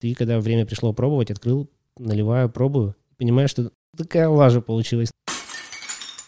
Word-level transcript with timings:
И 0.00 0.14
когда 0.14 0.38
время 0.38 0.64
пришло 0.64 0.92
пробовать, 0.92 1.32
открыл, 1.32 1.68
наливаю, 1.98 2.48
пробую, 2.48 2.94
понимаю, 3.16 3.48
что 3.48 3.72
такая 3.96 4.28
лажа 4.28 4.60
получилась. 4.60 5.10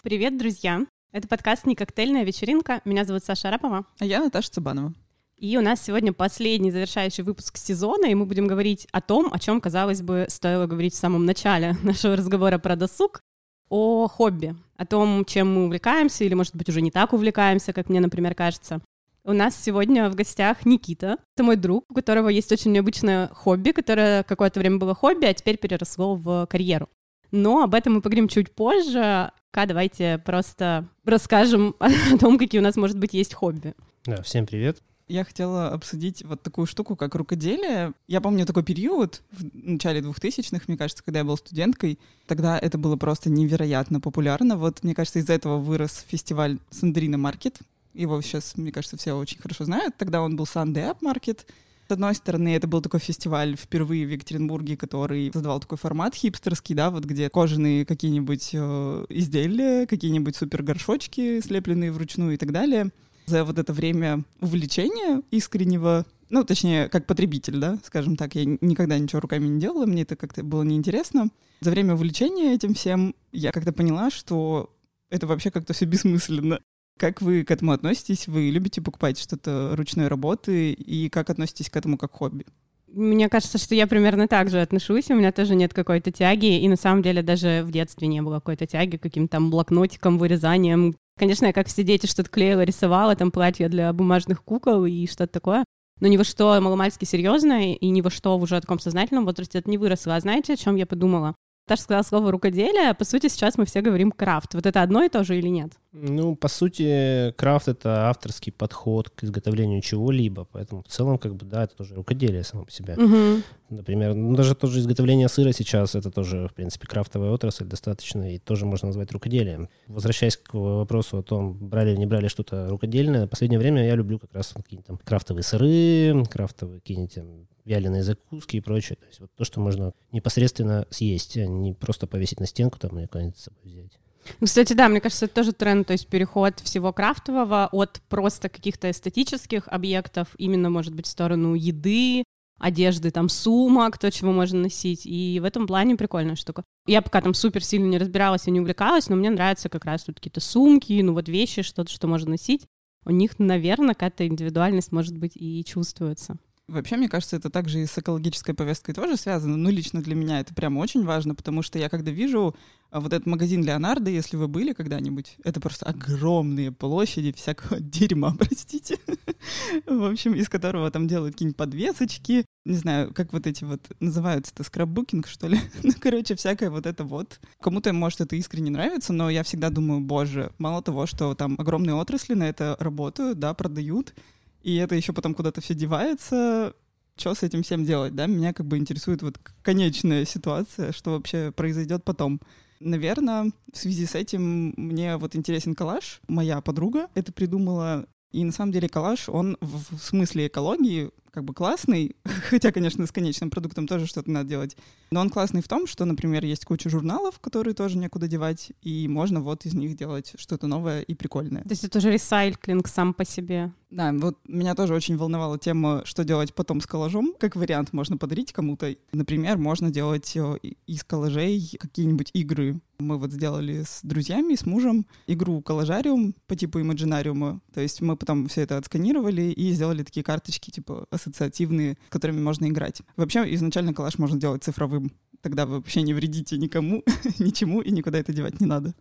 Привет, 0.03 0.37
друзья! 0.37 0.85
Это 1.13 1.29
подкаст 1.29 1.67
«Не 1.67 1.77
коктейльная 1.77 2.25
вечеринка». 2.25 2.81
Меня 2.85 3.05
зовут 3.05 3.23
Саша 3.23 3.47
Арапова. 3.47 3.87
А 4.01 4.05
я 4.05 4.19
Наташа 4.19 4.51
Цыбанова. 4.51 4.93
И 5.37 5.57
у 5.57 5.61
нас 5.61 5.81
сегодня 5.85 6.13
последний 6.13 6.73
завершающий 6.73 7.23
выпуск 7.23 7.59
сезона, 7.59 8.07
и 8.07 8.15
мы 8.15 8.27
будем 8.27 8.49
говорить 8.49 8.89
о 8.91 9.01
том, 9.01 9.33
о 9.33 9.39
чем, 9.39 9.61
казалось 9.61 10.03
бы, 10.03 10.27
стоило 10.29 10.67
говорить 10.67 10.95
в 10.95 10.99
самом 10.99 11.25
начале 11.25 11.77
нашего 11.85 12.17
разговора 12.17 12.59
про 12.59 12.75
досуг, 12.75 13.21
о 13.69 14.09
хобби, 14.09 14.57
о 14.77 14.85
том, 14.85 15.25
чем 15.25 15.55
мы 15.55 15.67
увлекаемся, 15.67 16.25
или, 16.25 16.35
может 16.35 16.57
быть, 16.57 16.69
уже 16.69 16.81
не 16.81 16.91
так 16.91 17.13
увлекаемся, 17.13 17.73
как 17.73 17.89
мне, 17.89 18.01
например, 18.01 18.35
кажется. 18.35 18.83
У 19.31 19.33
нас 19.33 19.55
сегодня 19.55 20.11
в 20.11 20.17
гостях 20.17 20.67
Никита. 20.67 21.17
Это 21.37 21.45
мой 21.45 21.55
друг, 21.55 21.85
у 21.89 21.95
которого 21.95 22.29
есть 22.31 22.51
очень 22.51 22.73
необычное 22.73 23.29
хобби, 23.29 23.71
которое 23.71 24.25
какое-то 24.25 24.59
время 24.59 24.79
было 24.79 24.93
хобби, 24.93 25.25
а 25.25 25.33
теперь 25.33 25.57
переросло 25.57 26.17
в 26.17 26.49
карьеру. 26.51 26.89
Но 27.31 27.63
об 27.63 27.77
этом 27.77 27.93
мы 27.93 28.01
поговорим 28.01 28.27
чуть 28.27 28.51
позже. 28.51 29.31
Ка, 29.53 29.67
давайте 29.67 30.21
просто 30.25 30.89
расскажем 31.05 31.77
о 31.79 32.19
том, 32.19 32.39
какие 32.39 32.61
у 32.61 32.65
нас, 32.65 32.75
может 32.75 32.99
быть, 32.99 33.15
есть 33.15 33.33
хобби. 33.33 33.75
Да, 34.05 34.21
всем 34.23 34.47
привет. 34.47 34.83
Я 35.07 35.23
хотела 35.23 35.69
обсудить 35.69 36.25
вот 36.25 36.43
такую 36.43 36.67
штуку, 36.67 36.97
как 36.97 37.15
рукоделие. 37.15 37.93
Я 38.09 38.21
помню 38.21 38.47
такой 38.47 38.65
период 38.65 39.23
в 39.31 39.45
начале 39.55 40.01
2000-х, 40.01 40.65
мне 40.67 40.77
кажется, 40.77 41.05
когда 41.05 41.21
я 41.21 41.25
была 41.25 41.37
студенткой. 41.37 42.01
Тогда 42.27 42.59
это 42.59 42.79
было 42.79 42.97
просто 42.97 43.31
невероятно 43.31 44.01
популярно. 44.01 44.57
Вот, 44.57 44.83
мне 44.83 44.93
кажется, 44.93 45.21
из-за 45.21 45.35
этого 45.35 45.59
вырос 45.59 46.05
фестиваль 46.09 46.59
Сандрина 46.71 47.17
Маркет, 47.17 47.61
его 47.95 48.21
сейчас, 48.21 48.57
мне 48.57 48.73
кажется, 48.73 48.97
все 48.97 49.17
очень 49.17 49.39
хорошо 49.39 49.65
знают. 49.65 49.97
Тогда 49.97 50.23
он 50.23 50.37
был 50.37 50.45
Sunday 50.45 50.91
Up 50.91 50.99
Market. 51.03 51.41
С 51.89 51.93
одной 51.93 52.15
стороны, 52.15 52.55
это 52.55 52.69
был 52.69 52.81
такой 52.81 53.01
фестиваль 53.01 53.57
впервые 53.57 54.07
в 54.07 54.11
Екатеринбурге, 54.11 54.77
который 54.77 55.33
создавал 55.33 55.59
такой 55.59 55.77
формат 55.77 56.15
хипстерский, 56.15 56.77
да, 56.77 56.89
вот 56.89 57.05
где 57.05 57.29
кожаные 57.29 57.85
какие-нибудь 57.85 58.51
э, 58.53 59.07
изделия, 59.09 59.87
какие-нибудь 59.89 60.37
супер 60.37 60.63
горшочки, 60.63 61.41
слепленные 61.41 61.91
вручную 61.91 62.35
и 62.35 62.37
так 62.37 62.53
далее. 62.53 62.91
За 63.27 63.45
вот 63.45 63.59
это 63.59 63.73
время 63.73 64.23
увлечения 64.41 65.23
искреннего, 65.33 66.07
ну, 66.29 66.45
точнее, 66.45 66.89
как 66.89 67.07
потребитель, 67.07 67.59
да, 67.59 67.77
скажем 67.85 68.17
так, 68.17 68.37
я 68.37 68.45
никогда 68.45 68.97
ничего 68.97 69.21
руками 69.21 69.49
не 69.49 69.61
делала, 69.61 69.85
мне 69.85 70.03
это 70.03 70.15
как-то 70.15 70.45
было 70.45 70.63
неинтересно. 70.63 71.31
За 71.61 71.73
время 71.73 71.95
увлечения 71.95 72.55
этим 72.55 72.75
всем 72.75 73.17
я 73.33 73.51
как-то 73.51 73.73
поняла, 73.73 74.11
что 74.11 74.71
это 75.11 75.27
вообще 75.27 75.51
как-то 75.51 75.73
все 75.73 75.87
бессмысленно. 75.87 76.61
Как 77.01 77.23
вы 77.23 77.45
к 77.45 77.51
этому 77.51 77.73
относитесь? 77.73 78.29
Вы 78.29 78.51
любите 78.51 78.83
покупать 78.83 79.19
что-то 79.19 79.75
ручной 79.75 80.09
работы? 80.09 80.73
И 80.73 81.09
как 81.09 81.31
относитесь 81.31 81.71
к 81.71 81.77
этому 81.79 81.97
как 81.97 82.13
хобби? 82.13 82.45
Мне 82.89 83.31
кажется, 83.31 83.57
что 83.57 83.75
я 83.75 83.87
примерно 83.87 84.29
так 84.29 84.51
же 84.51 84.61
отношусь. 84.61 85.11
У 85.11 85.15
меня 85.15 85.33
тоже 85.33 85.55
нет 85.55 85.73
какой-то 85.73 86.13
тяги. 86.13 86.61
И 86.61 86.69
на 86.69 86.77
самом 86.77 87.03
деле 87.03 87.23
даже 87.23 87.63
в 87.65 87.71
детстве 87.73 88.07
не 88.07 88.21
было 88.21 88.35
какой-то 88.35 88.67
тяги 88.67 88.99
каким-то 88.99 89.31
там 89.33 89.51
блокнотикам, 89.51 90.19
вырезанием. 90.19 90.95
Конечно, 91.19 91.47
я 91.47 91.55
как 91.55 91.69
все 91.69 91.85
дети 91.85 92.05
что-то 92.05 92.29
клеила, 92.29 92.65
рисовала, 92.65 93.17
там 93.17 93.31
платья 93.31 93.71
для 93.71 93.91
бумажных 93.95 94.45
кукол 94.45 94.85
и 94.85 95.07
что-то 95.07 95.33
такое. 95.33 95.65
Но 96.01 96.07
ни 96.07 96.19
во 96.19 96.25
что 96.25 96.61
маломальски 96.61 97.07
серьезное 97.07 97.77
и 97.77 97.89
ни 97.89 98.03
во 98.03 98.11
что 98.11 98.37
в 98.37 98.43
уже 98.43 98.61
таком 98.61 98.79
сознательном 98.79 99.25
возрасте 99.25 99.59
это 99.59 99.71
не 99.71 99.79
выросло. 99.79 100.17
А 100.17 100.21
знаете, 100.21 100.53
о 100.53 100.57
чем 100.57 100.77
я 100.77 100.85
подумала? 100.85 101.35
Таша 101.71 101.83
сказала 101.85 102.03
слово 102.03 102.33
рукоделие, 102.33 102.91
а 102.91 102.95
по 102.95 103.05
сути 103.05 103.29
сейчас 103.29 103.57
мы 103.57 103.65
все 103.65 103.81
говорим 103.81 104.11
крафт. 104.11 104.55
Вот 104.55 104.67
это 104.67 104.83
одно 104.83 105.05
и 105.05 105.09
то 105.09 105.23
же 105.23 105.39
или 105.39 105.47
нет? 105.47 105.71
Ну, 105.93 106.35
по 106.35 106.49
сути, 106.49 107.33
крафт— 107.37 107.69
это 107.69 108.09
авторский 108.09 108.51
подход 108.51 109.11
к 109.11 109.23
изготовлению 109.23 109.81
чего-либо, 109.81 110.49
поэтому 110.51 110.83
в 110.83 110.89
целом, 110.89 111.17
как 111.17 111.37
бы, 111.37 111.47
да, 111.47 111.63
это 111.63 111.77
тоже 111.77 111.95
рукоделие 111.95 112.43
само 112.43 112.65
по 112.65 112.73
себе. 112.73 112.95
Угу. 112.95 113.43
Например, 113.71 114.15
ну, 114.15 114.35
даже 114.35 114.57
тоже 114.57 114.81
изготовление 114.81 115.29
сыра 115.29 115.53
сейчас— 115.53 115.95
это 115.97 116.11
тоже, 116.11 116.49
в 116.49 116.55
принципе, 116.55 116.89
крафтовая 116.89 117.31
отрасль 117.31 117.67
достаточно, 117.67 118.35
и 118.35 118.39
тоже 118.39 118.67
можно 118.67 118.89
назвать 118.89 119.13
рукоделием. 119.13 119.69
Возвращаясь 119.87 120.37
к 120.37 120.55
вопросу 120.55 121.19
о 121.19 121.23
том, 121.23 121.53
брали 121.53 121.91
или 121.91 121.99
не 121.99 122.07
брали 122.07 122.27
что-то 122.27 122.67
рукодельное, 122.69 123.27
в 123.27 123.31
последнее 123.31 123.61
время 123.61 123.87
я 123.87 123.95
люблю 123.95 124.19
как 124.19 124.35
раз 124.35 124.53
какие-нибудь 124.57 124.87
там 124.89 124.99
крафтовые 124.99 125.45
сыры, 125.45 126.25
крафтовые 126.29 126.81
какие-нибудь 126.81 127.19
вяленые 127.65 128.03
закуски 128.03 128.57
и 128.57 128.61
прочее. 128.61 128.97
То 128.97 129.07
есть 129.07 129.21
вот 129.21 129.31
то, 129.37 129.45
что 129.45 129.61
можно 129.61 129.93
непосредственно 130.13 130.87
съесть, 130.91 131.37
а 131.37 131.47
не 131.47 131.73
просто 131.73 132.07
повесить 132.07 132.41
на 132.41 132.47
стенку 132.47 132.79
там 132.79 132.99
или 132.99 133.07
куда-нибудь 133.07 133.39
с 133.39 133.45
собой 133.45 133.61
взять. 133.65 133.99
Ну, 134.39 134.47
кстати, 134.47 134.75
да, 134.75 134.89
мне 134.89 135.01
кажется, 135.01 135.25
это 135.25 135.35
тоже 135.35 135.53
тренд, 135.53 135.87
то 135.87 135.93
есть 135.93 136.07
переход 136.07 136.61
всего 136.61 136.93
крафтового 136.93 137.69
от 137.73 138.01
просто 138.09 138.49
каких-то 138.49 138.91
эстетических 138.91 139.67
объектов, 139.67 140.29
именно, 140.37 140.71
может 140.71 140.95
быть, 140.95 141.07
в 141.07 141.11
сторону 141.11 141.55
еды, 141.55 142.25
одежды, 142.59 143.11
там, 143.11 143.29
сумок, 143.29 143.99
то, 143.99 144.11
чего 144.11 144.33
можно 144.33 144.61
носить. 144.61 145.07
И 145.07 145.41
в 145.41 145.45
этом 145.45 145.67
плане 145.67 145.97
прикольная 145.97 146.37
штука. 146.37 146.63
Я 146.87 147.03
пока 147.03 147.23
там 147.23 147.35
супер 147.35 147.65
сильно 147.65 147.87
не 147.87 147.99
разбиралась 147.99 148.47
и 148.47 148.51
не 148.51 148.61
увлекалась, 148.61 149.09
но 149.09 149.17
мне 149.17 149.31
нравятся 149.31 149.69
как 149.69 149.87
раз 149.87 150.05
тут 150.05 150.17
какие-то 150.17 150.41
сумки, 150.41 151.01
ну 151.01 151.15
вот 151.15 151.29
вещи, 151.29 151.63
что-то, 151.63 151.91
что 151.91 152.07
можно 152.07 152.33
носить. 152.33 152.67
У 153.07 153.11
них, 153.11 153.39
наверное, 153.39 153.95
какая-то 153.95 154.27
индивидуальность, 154.27 154.93
может 154.93 155.17
быть, 155.17 155.33
и 155.35 155.65
чувствуется. 155.65 156.37
Вообще, 156.71 156.97
мне 156.97 157.09
кажется, 157.09 157.35
это 157.35 157.51
также 157.51 157.83
и 157.83 157.87
с 157.87 157.99
экологической 157.99 158.55
повесткой 158.55 158.93
тоже 158.93 159.17
связано. 159.17 159.57
Ну, 159.57 159.71
лично 159.71 160.01
для 160.03 160.15
меня 160.15 160.39
это 160.39 160.55
прямо 160.55 160.79
очень 160.79 161.05
важно, 161.05 161.35
потому 161.35 161.63
что 161.63 161.81
я 161.81 161.89
когда 161.89 162.13
вижу 162.13 162.55
а, 162.93 163.01
вот 163.01 163.13
этот 163.13 163.27
магазин 163.27 163.65
Леонардо, 163.65 164.09
если 164.09 164.37
вы 164.37 164.47
были 164.47 164.73
когда-нибудь, 164.73 165.35
это 165.43 165.61
просто 165.61 165.87
огромные 165.87 166.71
площади 166.71 167.33
всякого 167.33 167.81
дерьма, 167.81 168.37
простите. 168.39 168.99
В 169.87 170.05
общем, 170.05 170.35
из 170.35 170.49
которого 170.49 170.93
там 170.93 171.09
делают 171.09 171.35
какие-нибудь 171.35 171.57
подвесочки, 171.57 172.45
не 172.65 172.77
знаю, 172.77 173.13
как 173.15 173.33
вот 173.33 173.49
эти 173.49 173.65
вот 173.65 173.91
называются-то, 173.99 174.63
скраббукинг, 174.63 175.27
что 175.27 175.49
ли? 175.49 175.59
ну, 175.83 175.91
короче, 175.99 176.37
всякое 176.37 176.71
вот 176.71 176.87
это 176.87 177.03
вот. 177.03 177.41
Кому-то, 177.61 177.93
может, 177.93 178.21
это 178.21 178.37
искренне 178.37 178.71
нравится, 178.71 179.13
но 179.13 179.29
я 179.29 179.43
всегда 179.43 179.71
думаю, 179.71 180.01
боже, 180.01 180.53
мало 180.59 180.83
того, 180.83 181.07
что 181.07 181.35
там 181.35 181.57
огромные 181.59 181.95
отрасли 181.95 182.35
на 182.35 182.49
это 182.49 182.77
работают, 182.79 183.41
да, 183.41 183.55
продают, 183.55 184.15
и 184.63 184.77
это 184.77 184.95
еще 184.95 185.13
потом 185.13 185.35
куда-то 185.35 185.61
все 185.61 185.75
девается. 185.75 186.75
Что 187.17 187.35
с 187.35 187.43
этим 187.43 187.63
всем 187.63 187.85
делать, 187.85 188.15
да? 188.15 188.27
Меня 188.27 188.53
как 188.53 188.67
бы 188.67 188.79
интересует 188.79 189.23
вот 189.23 189.39
конечная 189.63 190.25
ситуация, 190.25 190.93
что 190.93 191.11
вообще 191.11 191.53
произойдет 191.53 192.05
потом. 192.05 192.41
Наверное, 192.81 193.53
в 193.73 193.77
связи 193.77 194.07
с 194.07 194.15
этим 194.15 194.73
мне 194.77 195.17
вот 195.19 195.37
интересен 195.37 195.75
коллаж. 195.75 196.21
Моя 196.29 196.61
подруга 196.63 197.09
это 197.15 197.33
придумала. 197.33 198.07
И 198.33 198.45
на 198.45 198.53
самом 198.53 198.73
деле 198.73 198.89
коллаж, 198.89 199.29
он 199.29 199.59
в 199.61 199.99
смысле 199.99 200.47
экологии 200.47 201.11
как 201.31 201.45
бы 201.45 201.53
классный, 201.53 202.17
хотя, 202.49 202.73
конечно, 202.73 203.07
с 203.07 203.13
конечным 203.13 203.51
продуктом 203.51 203.87
тоже 203.87 204.07
что-то 204.07 204.31
надо 204.31 204.49
делать. 204.49 204.77
Но 205.11 205.21
он 205.21 205.31
классный 205.31 205.63
в 205.63 205.69
том, 205.69 205.87
что, 205.87 206.05
например, 206.05 206.45
есть 206.45 206.65
куча 206.65 206.89
журналов, 206.89 207.39
которые 207.41 207.75
тоже 207.75 207.99
некуда 207.99 208.29
девать, 208.29 208.73
и 208.83 209.09
можно 209.09 209.41
вот 209.41 209.67
из 209.67 209.75
них 209.75 209.97
делать 209.97 210.33
что-то 210.37 210.67
новое 210.67 211.03
и 211.03 211.15
прикольное. 211.15 211.63
То 211.63 211.71
есть 211.71 211.85
это 211.85 211.99
уже 211.99 212.13
ресайклинг 212.13 212.89
сам 212.89 213.15
по 213.15 213.25
себе. 213.25 213.73
Да, 213.91 214.13
вот 214.13 214.39
меня 214.47 214.77
тоже 214.77 214.95
очень 214.95 215.17
волновала 215.17 215.59
тема, 215.59 216.03
что 216.05 216.23
делать 216.23 216.55
потом 216.55 216.81
с 216.81 216.87
коллажом. 216.87 217.35
Как 217.41 217.57
вариант 217.57 217.93
можно 217.93 218.17
подарить 218.17 218.53
кому-то. 218.53 218.95
Например, 219.13 219.59
можно 219.59 219.91
делать 219.91 220.37
э, 220.37 220.59
из 220.87 221.03
коллажей 221.03 221.77
какие-нибудь 221.79 222.31
игры. 222.33 222.81
Мы 223.01 223.19
вот 223.19 223.33
сделали 223.33 223.83
с 223.83 224.01
друзьями, 224.05 224.55
с 224.55 224.65
мужем 224.65 225.07
игру 225.27 225.61
коллажариум 225.61 226.37
по 226.47 226.55
типу 226.55 226.79
имаджинариума. 226.79 227.61
То 227.75 227.81
есть 227.81 228.01
мы 228.01 228.17
потом 228.17 228.47
все 228.47 228.61
это 228.61 228.77
отсканировали 228.77 229.43
и 229.51 229.73
сделали 229.73 230.05
такие 230.05 230.23
карточки 230.23 230.71
типа 230.71 231.07
ассоциативные, 231.11 231.99
которыми 232.11 232.41
можно 232.41 232.69
играть. 232.69 233.03
Вообще 233.17 233.53
изначально 233.55 233.93
коллаж 233.93 234.19
можно 234.19 234.39
делать 234.39 234.63
цифровым. 234.63 235.11
Тогда 235.41 235.67
вы 235.67 235.77
вообще 235.77 236.03
не 236.03 236.15
вредите 236.15 236.59
никому, 236.59 237.03
ничему 237.41 237.81
и 237.81 237.91
никуда 237.91 238.19
это 238.19 238.33
девать 238.33 238.61
не 238.61 238.67
надо. 238.67 238.95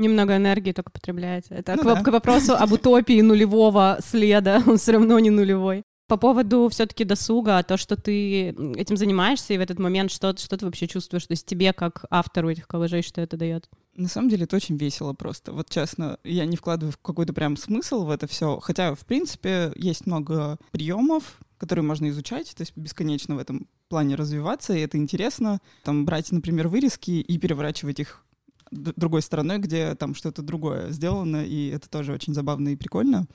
Немного 0.00 0.36
энергии 0.36 0.72
только 0.72 0.90
потребляете. 0.90 1.54
Это 1.54 1.76
ну, 1.76 1.82
к, 1.82 1.84
да. 1.84 2.02
к 2.02 2.08
вопросу 2.10 2.54
об 2.54 2.72
утопии 2.72 3.20
нулевого 3.20 3.98
следа, 4.00 4.62
он 4.66 4.78
все 4.78 4.92
равно 4.92 5.18
не 5.18 5.28
нулевой. 5.28 5.84
По 6.06 6.16
поводу 6.16 6.68
все-таки 6.70 7.04
досуга, 7.04 7.62
то, 7.62 7.76
что 7.76 7.96
ты 7.96 8.48
этим 8.48 8.96
занимаешься, 8.96 9.52
и 9.52 9.58
в 9.58 9.60
этот 9.60 9.78
момент 9.78 10.10
что, 10.10 10.34
что 10.36 10.56
ты 10.56 10.64
вообще 10.64 10.88
чувствуешь? 10.88 11.26
То 11.26 11.32
есть 11.32 11.44
тебе, 11.46 11.74
как 11.74 12.06
автору 12.10 12.48
этих 12.50 12.66
коллажей, 12.66 13.02
что 13.02 13.20
это 13.20 13.36
дает? 13.36 13.68
На 13.94 14.08
самом 14.08 14.30
деле 14.30 14.44
это 14.44 14.56
очень 14.56 14.76
весело 14.76 15.12
просто. 15.12 15.52
Вот 15.52 15.68
честно, 15.68 16.18
я 16.24 16.46
не 16.46 16.56
вкладываю 16.56 16.94
какой-то 17.02 17.34
прям 17.34 17.58
смысл 17.58 18.06
в 18.06 18.10
это 18.10 18.26
все. 18.26 18.58
Хотя, 18.58 18.94
в 18.94 19.04
принципе, 19.04 19.70
есть 19.76 20.06
много 20.06 20.56
приемов, 20.70 21.38
которые 21.58 21.84
можно 21.84 22.08
изучать, 22.08 22.54
то 22.56 22.62
есть 22.62 22.72
бесконечно 22.74 23.36
в 23.36 23.38
этом 23.38 23.68
плане 23.90 24.14
развиваться, 24.14 24.72
и 24.72 24.80
это 24.80 24.96
интересно. 24.96 25.60
Там 25.84 26.06
брать, 26.06 26.32
например, 26.32 26.68
вырезки 26.68 27.10
и 27.10 27.38
переворачивать 27.38 28.00
их 28.00 28.24
другой 28.70 29.22
стороной, 29.22 29.58
где 29.58 29.94
там 29.94 30.14
что-то 30.14 30.42
другое 30.42 30.90
сделано, 30.90 31.44
и 31.44 31.68
это 31.68 31.88
тоже 31.88 32.12
очень 32.12 32.34
забавно 32.34 32.70
и 32.70 32.76
прикольно. 32.76 33.26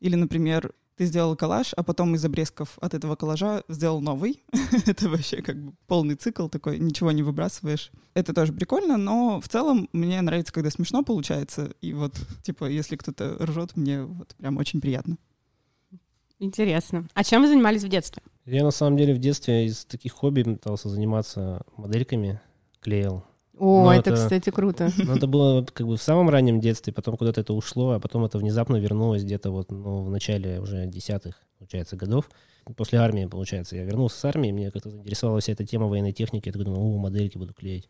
Или, 0.00 0.14
например, 0.14 0.72
ты 0.96 1.06
сделал 1.06 1.34
коллаж, 1.36 1.72
а 1.76 1.82
потом 1.82 2.14
из 2.14 2.24
обрезков 2.24 2.78
от 2.80 2.94
этого 2.94 3.16
коллажа 3.16 3.64
сделал 3.68 4.00
новый. 4.00 4.44
это 4.86 5.08
вообще 5.08 5.42
как 5.42 5.60
бы 5.60 5.72
полный 5.86 6.14
цикл 6.14 6.48
такой, 6.48 6.78
ничего 6.78 7.10
не 7.10 7.22
выбрасываешь. 7.22 7.90
Это 8.14 8.32
тоже 8.32 8.52
прикольно, 8.52 8.96
но 8.96 9.40
в 9.40 9.48
целом 9.48 9.88
мне 9.92 10.20
нравится, 10.20 10.52
когда 10.52 10.70
смешно 10.70 11.02
получается. 11.02 11.72
И 11.80 11.92
вот, 11.92 12.14
типа, 12.42 12.66
если 12.66 12.96
кто-то 12.96 13.36
ржет, 13.40 13.76
мне 13.76 14.04
вот 14.04 14.34
прям 14.36 14.56
очень 14.56 14.80
приятно. 14.80 15.16
Интересно. 16.38 17.08
А 17.14 17.24
чем 17.24 17.42
вы 17.42 17.48
занимались 17.48 17.82
в 17.82 17.88
детстве? 17.88 18.22
Я 18.44 18.62
на 18.62 18.70
самом 18.70 18.96
деле 18.96 19.14
в 19.14 19.18
детстве 19.18 19.66
из 19.66 19.84
таких 19.84 20.12
хобби 20.12 20.42
пытался 20.42 20.88
заниматься 20.88 21.62
модельками, 21.76 22.40
клеил. 22.80 23.24
О, 23.58 23.84
Ну, 23.84 23.90
это, 23.90 24.10
это- 24.10 24.22
кстати, 24.22 24.50
круто. 24.50 24.90
Но 24.98 25.16
это 25.16 25.26
было 25.26 25.64
как 25.64 25.86
бы 25.86 25.96
в 25.96 26.02
самом 26.02 26.28
раннем 26.30 26.60
детстве, 26.60 26.92
потом 26.92 27.16
куда-то 27.16 27.40
это 27.40 27.52
ушло, 27.52 27.92
а 27.92 28.00
потом 28.00 28.24
это 28.24 28.38
внезапно 28.38 28.76
вернулось 28.76 29.22
где-то 29.24 29.50
вот 29.50 29.70
ну, 29.70 30.02
в 30.02 30.10
начале 30.10 30.60
уже 30.60 30.86
десятых, 30.86 31.40
получается, 31.58 31.96
годов. 31.96 32.28
После 32.76 32.98
армии, 32.98 33.26
получается, 33.26 33.76
я 33.76 33.84
вернулся 33.84 34.18
с 34.18 34.24
армии, 34.24 34.50
мне 34.50 34.70
как-то 34.70 34.90
заинтересовала 34.90 35.40
вся 35.40 35.52
эта 35.52 35.64
тема 35.66 35.86
военной 35.86 36.12
техники. 36.12 36.48
Я 36.48 36.52
такой 36.52 36.64
думаю, 36.64 36.82
о, 36.82 36.98
модельки 36.98 37.36
буду 37.38 37.52
клеить. 37.52 37.88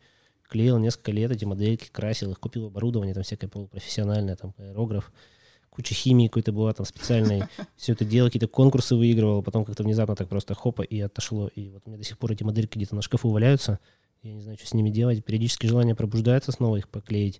Клеил 0.49 0.77
несколько 0.77 1.11
лет 1.11 1.31
эти 1.31 1.45
модельки, 1.45 1.89
красил 1.91 2.31
их, 2.31 2.39
купил 2.39 2.67
оборудование, 2.67 3.13
там 3.15 3.23
всякое 3.23 3.47
полупрофессиональное, 3.47 4.35
там 4.35 4.53
аэрограф, 4.57 5.11
куча 5.71 5.95
химии 5.95 6.27
какой-то 6.27 6.51
была 6.51 6.73
там 6.73 6.85
специальной. 6.85 7.43
Все 7.77 7.93
это 7.93 8.05
делал, 8.05 8.27
какие-то 8.27 8.47
конкурсы 8.47 8.95
выигрывал, 8.95 9.41
потом 9.41 9.65
как-то 9.65 9.83
внезапно 9.83 10.15
так 10.15 10.27
просто 10.27 10.53
хопа 10.53 10.81
и 10.83 10.99
отошло. 10.99 11.49
И 11.55 11.69
вот 11.69 11.81
у 11.85 11.89
меня 11.89 11.97
до 11.97 12.03
сих 12.03 12.17
пор 12.19 12.33
эти 12.33 12.43
модельки 12.43 12.77
где-то 12.77 12.95
на 12.95 13.01
шкафу 13.01 13.29
валяются. 13.29 13.79
Я 14.25 14.33
не 14.33 14.41
знаю, 14.41 14.57
что 14.57 14.67
с 14.67 14.73
ними 14.73 14.89
делать. 14.89 15.23
Периодически 15.23 15.67
желание 15.67 15.93
пробуждается 15.93 16.51
снова 16.51 16.77
их 16.77 16.89
поклеить. 16.89 17.39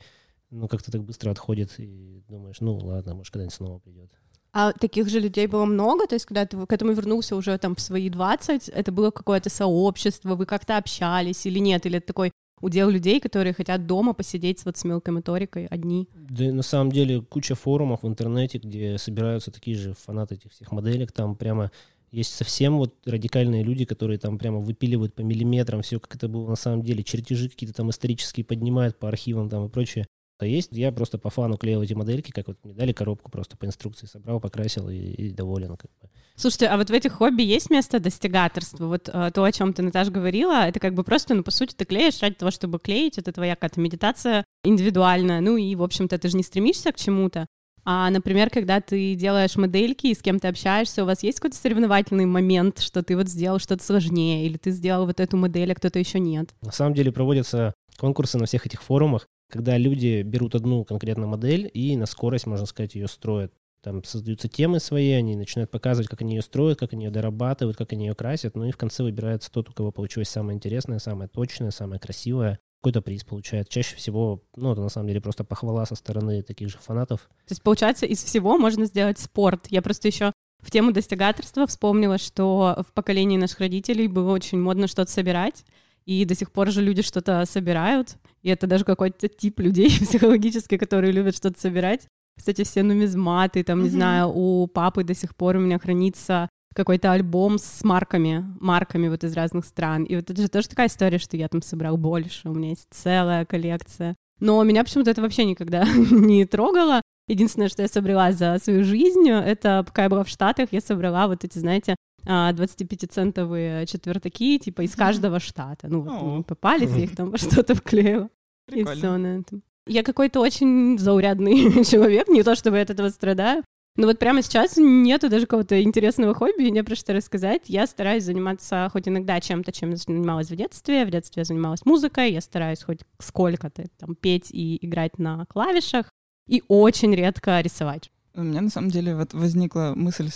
Но 0.51 0.67
как-то 0.67 0.91
так 0.91 1.03
быстро 1.03 1.31
отходит. 1.31 1.79
И 1.79 2.21
думаешь, 2.29 2.57
ну 2.59 2.77
ладно, 2.77 3.15
может, 3.15 3.33
когда-нибудь 3.33 3.55
снова 3.55 3.79
придет. 3.79 4.11
А 4.53 4.71
таких 4.71 5.09
же 5.09 5.19
людей 5.19 5.47
было 5.47 5.65
много? 5.65 6.05
То 6.05 6.13
есть, 6.13 6.27
когда 6.27 6.45
ты 6.45 6.63
к 6.63 6.71
этому 6.71 6.93
вернулся 6.93 7.35
уже 7.35 7.57
там 7.57 7.75
в 7.75 7.81
свои 7.81 8.09
20, 8.09 8.69
это 8.69 8.91
было 8.91 9.09
какое-то 9.09 9.49
сообщество, 9.49 10.35
вы 10.35 10.45
как-то 10.45 10.77
общались 10.77 11.45
или 11.47 11.57
нет? 11.57 11.87
Или 11.87 11.97
это 11.97 12.07
такой 12.07 12.31
удел 12.61 12.89
людей, 12.89 13.19
которые 13.19 13.53
хотят 13.53 13.87
дома 13.87 14.13
посидеть 14.13 14.63
вот 14.63 14.77
с 14.77 14.83
мелкой 14.83 15.15
моторикой 15.15 15.65
одни? 15.65 16.07
Да 16.13 16.45
на 16.53 16.61
самом 16.61 16.91
деле 16.91 17.21
куча 17.21 17.55
форумов 17.55 18.03
в 18.03 18.07
интернете, 18.07 18.59
где 18.59 18.99
собираются 18.99 19.49
такие 19.49 19.75
же 19.75 19.93
фанаты 19.93 20.35
этих 20.35 20.51
всех 20.51 20.71
моделек. 20.71 21.11
Там 21.11 21.35
прямо 21.35 21.71
есть 22.15 22.33
совсем 22.33 22.77
вот 22.77 22.95
радикальные 23.05 23.63
люди, 23.63 23.85
которые 23.85 24.17
там 24.17 24.37
прямо 24.37 24.59
выпиливают 24.59 25.13
по 25.13 25.21
миллиметрам 25.21 25.81
все, 25.81 25.99
как 25.99 26.15
это 26.15 26.27
было 26.27 26.47
на 26.47 26.55
самом 26.55 26.81
деле. 26.81 27.03
Чертежи 27.03 27.49
какие-то 27.49 27.75
там 27.75 27.89
исторические 27.89 28.45
поднимают 28.45 28.97
по 28.97 29.07
архивам 29.07 29.49
там 29.49 29.65
и 29.65 29.69
прочее. 29.69 30.05
А 30.37 30.45
есть, 30.45 30.69
я 30.73 30.91
просто 30.91 31.17
по 31.17 31.29
фану 31.29 31.55
клеил 31.55 31.81
эти 31.81 31.93
модельки, 31.93 32.31
как 32.31 32.47
вот 32.47 32.57
мне 32.63 32.73
дали 32.73 32.91
коробку, 32.91 33.31
просто 33.31 33.55
по 33.55 33.65
инструкции 33.65 34.05
собрал, 34.05 34.41
покрасил 34.41 34.89
и, 34.89 34.97
и 34.97 35.29
доволен. 35.31 35.77
Как 35.77 35.89
бы. 36.01 36.09
Слушайте, 36.35 36.67
а 36.67 36.77
вот 36.77 36.89
в 36.89 36.93
этих 36.93 37.13
хобби 37.13 37.41
есть 37.41 37.69
место 37.69 38.01
достигаторства? 38.01 38.85
Вот 38.87 39.09
э, 39.11 39.31
то, 39.33 39.43
о 39.43 39.51
чем 39.53 39.73
ты, 39.73 39.81
Наташа, 39.81 40.11
говорила, 40.11 40.67
это 40.67 40.81
как 40.81 40.93
бы 40.93 41.05
просто, 41.05 41.35
ну, 41.35 41.43
по 41.43 41.51
сути, 41.51 41.73
ты 41.73 41.85
клеишь 41.85 42.21
ради 42.21 42.35
того, 42.35 42.51
чтобы 42.51 42.79
клеить, 42.79 43.17
это 43.17 43.31
твоя 43.31 43.55
какая-то 43.55 43.79
медитация 43.79 44.43
индивидуальная, 44.65 45.39
ну, 45.39 45.55
и, 45.55 45.73
в 45.75 45.83
общем-то, 45.83 46.17
ты 46.17 46.27
же 46.27 46.35
не 46.35 46.43
стремишься 46.43 46.91
к 46.91 46.97
чему-то. 46.97 47.47
А, 47.85 48.09
например, 48.09 48.49
когда 48.49 48.81
ты 48.81 49.13
делаешь 49.13 49.55
модельки 49.55 50.07
и 50.07 50.15
с 50.15 50.21
кем 50.21 50.39
ты 50.39 50.47
общаешься, 50.47 51.03
у 51.03 51.05
вас 51.05 51.21
есть 51.21 51.39
какой-то 51.39 51.55
соревновательный 51.55 52.25
момент, 52.25 52.79
что 52.79 53.03
ты 53.03 53.15
вот 53.15 53.29
сделал 53.29 53.59
что-то 53.59 53.83
сложнее, 53.83 54.47
или 54.47 54.57
ты 54.57 54.71
сделал 54.71 55.05
вот 55.05 55.19
эту 55.19 55.37
модель, 55.37 55.71
а 55.71 55.75
кто-то 55.75 55.99
еще 55.99 56.19
нет? 56.19 56.49
На 56.61 56.71
самом 56.71 56.95
деле 56.95 57.11
проводятся 57.11 57.75
конкурсы 57.97 58.39
на 58.39 58.47
всех 58.47 58.65
этих 58.65 58.81
форумах, 58.81 59.27
когда 59.51 59.77
люди 59.77 60.23
берут 60.23 60.55
одну 60.55 60.83
конкретную 60.83 61.29
модель 61.29 61.69
и 61.71 61.95
на 61.95 62.07
скорость, 62.07 62.47
можно 62.47 62.65
сказать, 62.65 62.95
ее 62.95 63.07
строят. 63.07 63.53
Там 63.83 64.03
создаются 64.03 64.47
темы 64.47 64.79
свои, 64.79 65.11
они 65.11 65.35
начинают 65.35 65.69
показывать, 65.69 66.09
как 66.09 66.21
они 66.21 66.33
ее 66.33 66.41
строят, 66.41 66.79
как 66.79 66.93
они 66.93 67.05
ее 67.05 67.11
дорабатывают, 67.11 67.77
как 67.77 67.93
они 67.93 68.07
ее 68.07 68.15
красят. 68.15 68.55
Ну 68.55 68.65
и 68.65 68.71
в 68.71 68.77
конце 68.77 69.03
выбирается 69.03 69.51
тот, 69.51 69.69
у 69.69 69.73
кого 69.73 69.91
получилось 69.91 70.29
самое 70.29 70.55
интересное, 70.55 70.97
самое 70.97 71.29
точное, 71.29 71.69
самое 71.69 71.99
красивое. 71.99 72.57
Какой-то 72.85 73.01
приз 73.01 73.23
получает. 73.23 73.67
Чаще 73.67 73.95
всего, 73.95 74.43
ну, 74.55 74.71
это 74.71 74.81
на 74.81 74.89
самом 74.89 75.07
деле 75.07 75.19
просто 75.19 75.43
похвала 75.43 75.87
со 75.87 75.95
стороны 75.95 76.43
таких 76.43 76.69
же 76.69 76.77
фанатов. 76.77 77.21
То 77.47 77.51
есть, 77.51 77.63
получается, 77.63 78.05
из 78.05 78.23
всего 78.23 78.59
можно 78.59 78.85
сделать 78.85 79.17
спорт. 79.17 79.65
Я 79.71 79.81
просто 79.81 80.07
еще 80.07 80.31
в 80.61 80.69
тему 80.69 80.91
достигаторства 80.91 81.65
вспомнила, 81.65 82.19
что 82.19 82.83
в 82.87 82.93
поколении 82.93 83.37
наших 83.37 83.59
родителей 83.61 84.07
было 84.07 84.31
очень 84.31 84.59
модно 84.59 84.85
что-то 84.85 85.09
собирать, 85.09 85.65
и 86.05 86.25
до 86.25 86.35
сих 86.35 86.51
пор 86.51 86.69
же 86.69 86.83
люди 86.83 87.01
что-то 87.01 87.43
собирают, 87.47 88.17
и 88.43 88.49
это 88.49 88.67
даже 88.67 88.85
какой-то 88.85 89.29
тип 89.29 89.61
людей 89.61 89.89
психологически, 89.99 90.77
которые 90.77 91.11
любят 91.11 91.35
что-то 91.35 91.59
собирать. 91.59 92.07
Кстати, 92.37 92.63
все 92.65 92.83
нумизматы, 92.83 93.63
там, 93.63 93.79
не 93.79 93.85
Мгм. 93.89 93.95
знаю, 93.95 94.31
у 94.31 94.67
папы 94.67 95.03
до 95.03 95.15
сих 95.15 95.35
пор 95.35 95.55
у 95.55 95.59
меня 95.59 95.79
хранится 95.79 96.49
какой-то 96.75 97.13
альбом 97.13 97.57
с 97.57 97.83
марками, 97.83 98.45
марками 98.59 99.07
вот 99.07 99.23
из 99.23 99.33
разных 99.33 99.65
стран. 99.65 100.03
И 100.03 100.15
вот 100.15 100.29
это 100.29 100.41
же 100.41 100.49
тоже 100.49 100.67
такая 100.67 100.87
история, 100.87 101.17
что 101.17 101.37
я 101.37 101.47
там 101.47 101.61
собрал 101.61 101.97
больше, 101.97 102.49
у 102.49 102.53
меня 102.53 102.69
есть 102.69 102.87
целая 102.91 103.45
коллекция. 103.45 104.15
Но 104.41 104.61
меня 104.63 104.83
почему-то 104.83 105.09
это 105.11 105.21
вообще 105.21 105.45
никогда 105.45 105.85
не 106.11 106.45
трогало. 106.45 107.01
Единственное, 107.27 107.69
что 107.69 107.81
я 107.81 107.87
собрала 107.87 108.31
за 108.33 108.59
свою 108.61 108.83
жизнь, 108.83 109.27
это 109.29 109.83
пока 109.87 110.03
я 110.03 110.09
была 110.09 110.23
в 110.23 110.29
Штатах, 110.29 110.69
я 110.71 110.81
собрала 110.81 111.27
вот 111.27 111.43
эти, 111.43 111.57
знаете, 111.57 111.95
а, 112.27 112.51
25-центовые 112.51 113.85
четвертаки, 113.85 114.59
типа 114.59 114.81
из 114.81 114.95
каждого 114.95 115.39
штата. 115.39 115.87
Ну, 115.87 116.01
вот 116.01 116.11
О. 116.11 116.25
мне 116.25 116.43
попались, 116.43 116.91
я 116.91 117.03
их 117.05 117.15
там 117.15 117.31
во 117.31 117.37
что-то 117.37 117.73
вклеила. 117.73 118.29
И 118.67 118.71
Прикольно. 118.73 118.95
все 118.95 119.17
на 119.17 119.27
этом. 119.39 119.63
Я 119.87 120.03
какой-то 120.03 120.39
очень 120.41 120.97
заурядный 120.97 121.83
человек, 121.85 122.27
не 122.27 122.43
то 122.43 122.55
чтобы 122.55 122.77
я 122.77 122.83
от 122.83 122.89
этого 122.89 123.09
страдаю. 123.09 123.63
Но 123.97 124.07
вот 124.07 124.19
прямо 124.19 124.41
сейчас 124.41 124.75
нету 124.75 125.29
даже 125.29 125.45
какого-то 125.45 125.81
интересного 125.81 126.33
хобби, 126.33 126.63
не 126.63 126.83
про 126.83 126.95
что 126.95 127.13
рассказать. 127.13 127.63
Я 127.67 127.87
стараюсь 127.87 128.25
заниматься 128.25 128.89
хоть 128.91 129.07
иногда 129.07 129.39
чем-то, 129.39 129.71
чем 129.71 129.91
я 129.91 129.95
занималась 129.95 130.49
в 130.49 130.55
детстве. 130.55 131.05
В 131.05 131.11
детстве 131.11 131.41
я 131.41 131.45
занималась 131.45 131.85
музыкой, 131.85 132.33
я 132.33 132.41
стараюсь 132.41 132.83
хоть 132.83 132.99
сколько-то 133.19 133.85
там 133.97 134.15
петь 134.15 134.51
и 134.51 134.85
играть 134.85 135.17
на 135.17 135.45
клавишах. 135.45 136.11
И 136.47 136.61
очень 136.67 137.15
редко 137.15 137.61
рисовать. 137.61 138.11
У 138.35 138.43
меня 138.43 138.61
на 138.61 138.69
самом 138.69 138.89
деле 138.91 139.15
вот 139.15 139.33
возникла 139.33 139.93
мысль 139.95 140.29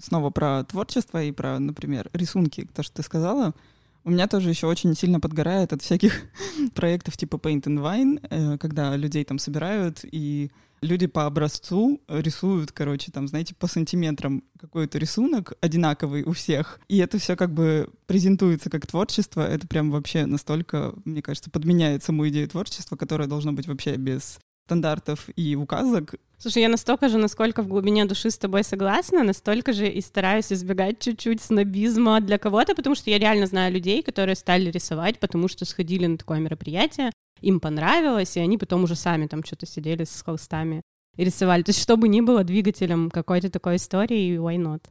снова 0.00 0.30
про 0.30 0.64
творчество 0.64 1.22
и 1.22 1.30
про, 1.30 1.60
например, 1.60 2.10
рисунки, 2.12 2.68
то, 2.74 2.82
что 2.82 2.96
ты 2.96 3.02
сказала. 3.04 3.54
У 4.02 4.10
меня 4.10 4.26
тоже 4.26 4.50
еще 4.50 4.66
очень 4.66 4.94
сильно 4.96 5.20
подгорает 5.20 5.72
от 5.72 5.82
всяких 5.82 6.20
проектов 6.74 7.16
типа 7.16 7.36
Paint 7.36 7.62
and 7.62 7.78
Wine, 7.78 8.26
э, 8.28 8.58
когда 8.58 8.96
людей 8.96 9.24
там 9.24 9.38
собирают, 9.38 10.00
и 10.02 10.50
люди 10.84 11.06
по 11.06 11.26
образцу 11.26 12.00
рисуют, 12.08 12.72
короче, 12.72 13.10
там, 13.10 13.28
знаете, 13.28 13.54
по 13.54 13.66
сантиметрам 13.66 14.42
какой-то 14.58 14.98
рисунок 14.98 15.54
одинаковый 15.60 16.22
у 16.22 16.32
всех. 16.32 16.80
И 16.88 16.98
это 16.98 17.18
все 17.18 17.36
как 17.36 17.52
бы 17.52 17.88
презентуется 18.06 18.70
как 18.70 18.86
творчество. 18.86 19.40
Это 19.40 19.66
прям 19.66 19.90
вообще 19.90 20.26
настолько, 20.26 20.94
мне 21.04 21.22
кажется, 21.22 21.50
подменяет 21.50 22.02
саму 22.02 22.28
идею 22.28 22.48
творчества, 22.48 22.96
которое 22.96 23.26
должно 23.26 23.52
быть 23.52 23.66
вообще 23.66 23.96
без 23.96 24.38
стандартов 24.66 25.28
и 25.36 25.56
указок. 25.56 26.14
Слушай, 26.38 26.62
я 26.62 26.68
настолько 26.68 27.08
же, 27.08 27.18
насколько 27.18 27.62
в 27.62 27.68
глубине 27.68 28.04
души 28.04 28.30
с 28.30 28.38
тобой 28.38 28.64
согласна, 28.64 29.22
настолько 29.22 29.72
же 29.72 29.88
и 29.88 30.00
стараюсь 30.00 30.52
избегать 30.52 30.98
чуть-чуть 31.00 31.40
снобизма 31.40 32.20
для 32.20 32.38
кого-то, 32.38 32.74
потому 32.74 32.94
что 32.94 33.10
я 33.10 33.18
реально 33.18 33.46
знаю 33.46 33.72
людей, 33.72 34.02
которые 34.02 34.36
стали 34.36 34.70
рисовать, 34.70 35.18
потому 35.18 35.48
что 35.48 35.64
сходили 35.64 36.06
на 36.06 36.18
такое 36.18 36.38
мероприятие, 36.38 37.12
им 37.40 37.60
понравилось, 37.60 38.36
и 38.36 38.40
они 38.40 38.58
потом 38.58 38.84
уже 38.84 38.96
сами 38.96 39.26
там 39.26 39.44
что-то 39.44 39.66
сидели 39.66 40.04
с 40.04 40.22
холстами 40.22 40.82
и 41.16 41.24
рисовали. 41.24 41.62
То 41.62 41.70
есть, 41.70 41.82
чтобы 41.82 42.08
ни 42.08 42.20
было 42.20 42.42
двигателем 42.42 43.10
какой-то 43.10 43.50
такой 43.50 43.76
истории, 43.76 44.36
why 44.36 44.56
not? 44.56 44.82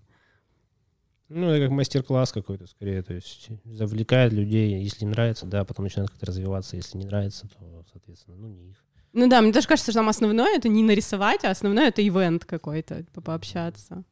Ну, 1.30 1.50
это 1.50 1.66
как 1.66 1.72
мастер-класс 1.72 2.32
какой-то 2.32 2.68
скорее. 2.68 3.02
То 3.02 3.14
есть 3.14 3.50
завлекает 3.66 4.34
людей. 4.34 4.84
Если 4.84 5.06
нравится, 5.06 5.48
да, 5.48 5.66
потом 5.66 5.86
начинает 5.86 6.12
как-то 6.12 6.28
развиваться. 6.28 6.76
Если 6.76 6.98
не 6.98 7.06
нравится, 7.06 7.48
то, 7.48 7.84
соответственно, 7.92 8.38
ну, 8.38 8.48
не 8.50 8.70
их. 8.70 8.84
Ну 9.14 9.28
да, 9.28 9.42
мне 9.42 9.52
даже 9.52 9.68
кажется, 9.68 9.92
что 9.92 10.00
там 10.00 10.10
основное 10.10 10.58
это 10.58 10.70
не 10.70 10.84
нарисовать, 10.84 11.46
а 11.46 11.52
основное 11.52 11.90
это 11.90 12.06
ивент 12.06 12.46
какой-то, 12.46 13.04
типа, 13.04 13.22
пообщаться. 13.22 14.04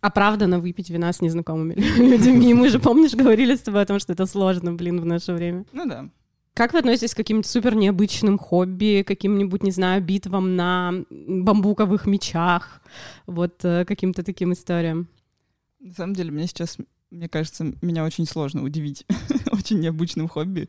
Оправданно 0.00 0.60
выпить 0.60 0.88
вина 0.88 1.12
с 1.12 1.20
незнакомыми 1.20 1.74
людьми. 1.98 2.54
Мы 2.54 2.68
же, 2.68 2.78
помнишь, 2.78 3.12
говорили 3.12 3.56
с 3.56 3.60
тобой 3.60 3.82
о 3.82 3.86
том, 3.86 3.98
что 3.98 4.12
это 4.12 4.24
сложно, 4.26 4.72
блин, 4.72 5.00
в 5.00 5.04
наше 5.04 5.32
время. 5.32 5.66
Ну 5.72 5.86
да. 5.86 6.08
Как 6.54 6.72
вы 6.72 6.78
относитесь 6.78 7.14
к 7.14 7.16
каким-нибудь 7.16 7.46
супер 7.46 7.74
необычным 7.74 8.38
хобби, 8.38 9.04
каким-нибудь, 9.06 9.62
не 9.62 9.70
знаю, 9.72 10.02
битвам 10.02 10.56
на 10.56 11.04
бамбуковых 11.10 12.06
мечах, 12.06 12.82
вот 13.26 13.64
э, 13.64 13.84
каким-то 13.84 14.22
таким 14.22 14.52
историям? 14.52 15.08
На 15.80 15.92
самом 15.92 16.14
деле, 16.14 16.30
мне 16.30 16.46
сейчас, 16.46 16.76
мне 17.10 17.28
кажется, 17.28 17.72
меня 17.82 18.04
очень 18.04 18.26
сложно 18.26 18.62
удивить 18.62 19.06
очень 19.52 19.80
необычным 19.80 20.28
хобби. 20.28 20.68